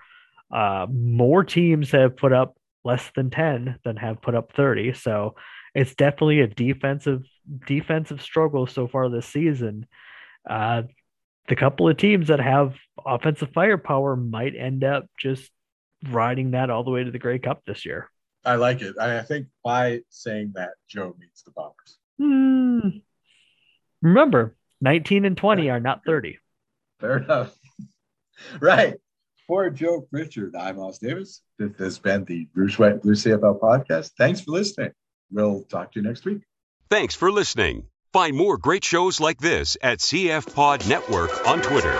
Uh, 0.52 0.86
more 0.90 1.44
teams 1.44 1.90
have 1.92 2.16
put 2.16 2.32
up 2.32 2.56
less 2.84 3.10
than 3.16 3.30
10 3.30 3.78
than 3.84 3.96
have 3.96 4.22
put 4.22 4.34
up 4.34 4.52
30. 4.54 4.94
So 4.94 5.34
it's 5.74 5.94
definitely 5.94 6.40
a 6.40 6.46
defensive 6.46 7.22
defensive 7.66 8.22
struggle 8.22 8.66
so 8.66 8.86
far 8.86 9.08
this 9.08 9.26
season. 9.26 9.86
Uh, 10.48 10.82
the 11.48 11.56
couple 11.56 11.88
of 11.88 11.96
teams 11.96 12.28
that 12.28 12.40
have 12.40 12.74
offensive 13.04 13.50
firepower 13.52 14.16
might 14.16 14.54
end 14.56 14.84
up 14.84 15.06
just 15.18 15.50
riding 16.08 16.52
that 16.52 16.70
all 16.70 16.84
the 16.84 16.90
way 16.90 17.04
to 17.04 17.10
the 17.10 17.18
Grey 17.18 17.38
Cup 17.38 17.62
this 17.66 17.84
year. 17.84 18.08
I 18.44 18.56
like 18.56 18.82
it. 18.82 18.96
I 18.98 19.22
think 19.22 19.48
by 19.62 20.00
saying 20.10 20.52
that, 20.54 20.70
Joe 20.88 21.14
meets 21.18 21.42
the 21.42 21.50
Bombers. 21.50 21.98
Hmm. 22.18 22.98
Remember, 24.02 24.54
19 24.80 25.24
and 25.24 25.36
20 25.36 25.70
are 25.70 25.80
not 25.80 26.04
30. 26.04 26.38
Fair 27.00 27.18
enough. 27.18 27.56
right. 28.60 28.96
For 29.46 29.68
Joe 29.68 30.00
Pritchard, 30.00 30.56
I'm 30.56 30.78
Os 30.78 30.98
Davis. 30.98 31.42
This 31.58 31.76
has 31.78 31.98
been 31.98 32.24
the 32.24 32.48
Rouge 32.54 32.78
White 32.78 33.02
Blue 33.02 33.12
CFL 33.12 33.60
podcast. 33.60 34.12
Thanks 34.16 34.40
for 34.40 34.52
listening. 34.52 34.92
We'll 35.30 35.64
talk 35.64 35.92
to 35.92 36.00
you 36.00 36.06
next 36.06 36.24
week. 36.24 36.40
Thanks 36.88 37.14
for 37.14 37.30
listening. 37.30 37.86
Find 38.12 38.36
more 38.36 38.56
great 38.56 38.84
shows 38.84 39.20
like 39.20 39.38
this 39.40 39.76
at 39.82 39.98
CF 39.98 40.54
Pod 40.54 40.88
Network 40.88 41.46
on 41.46 41.60
Twitter. 41.60 41.98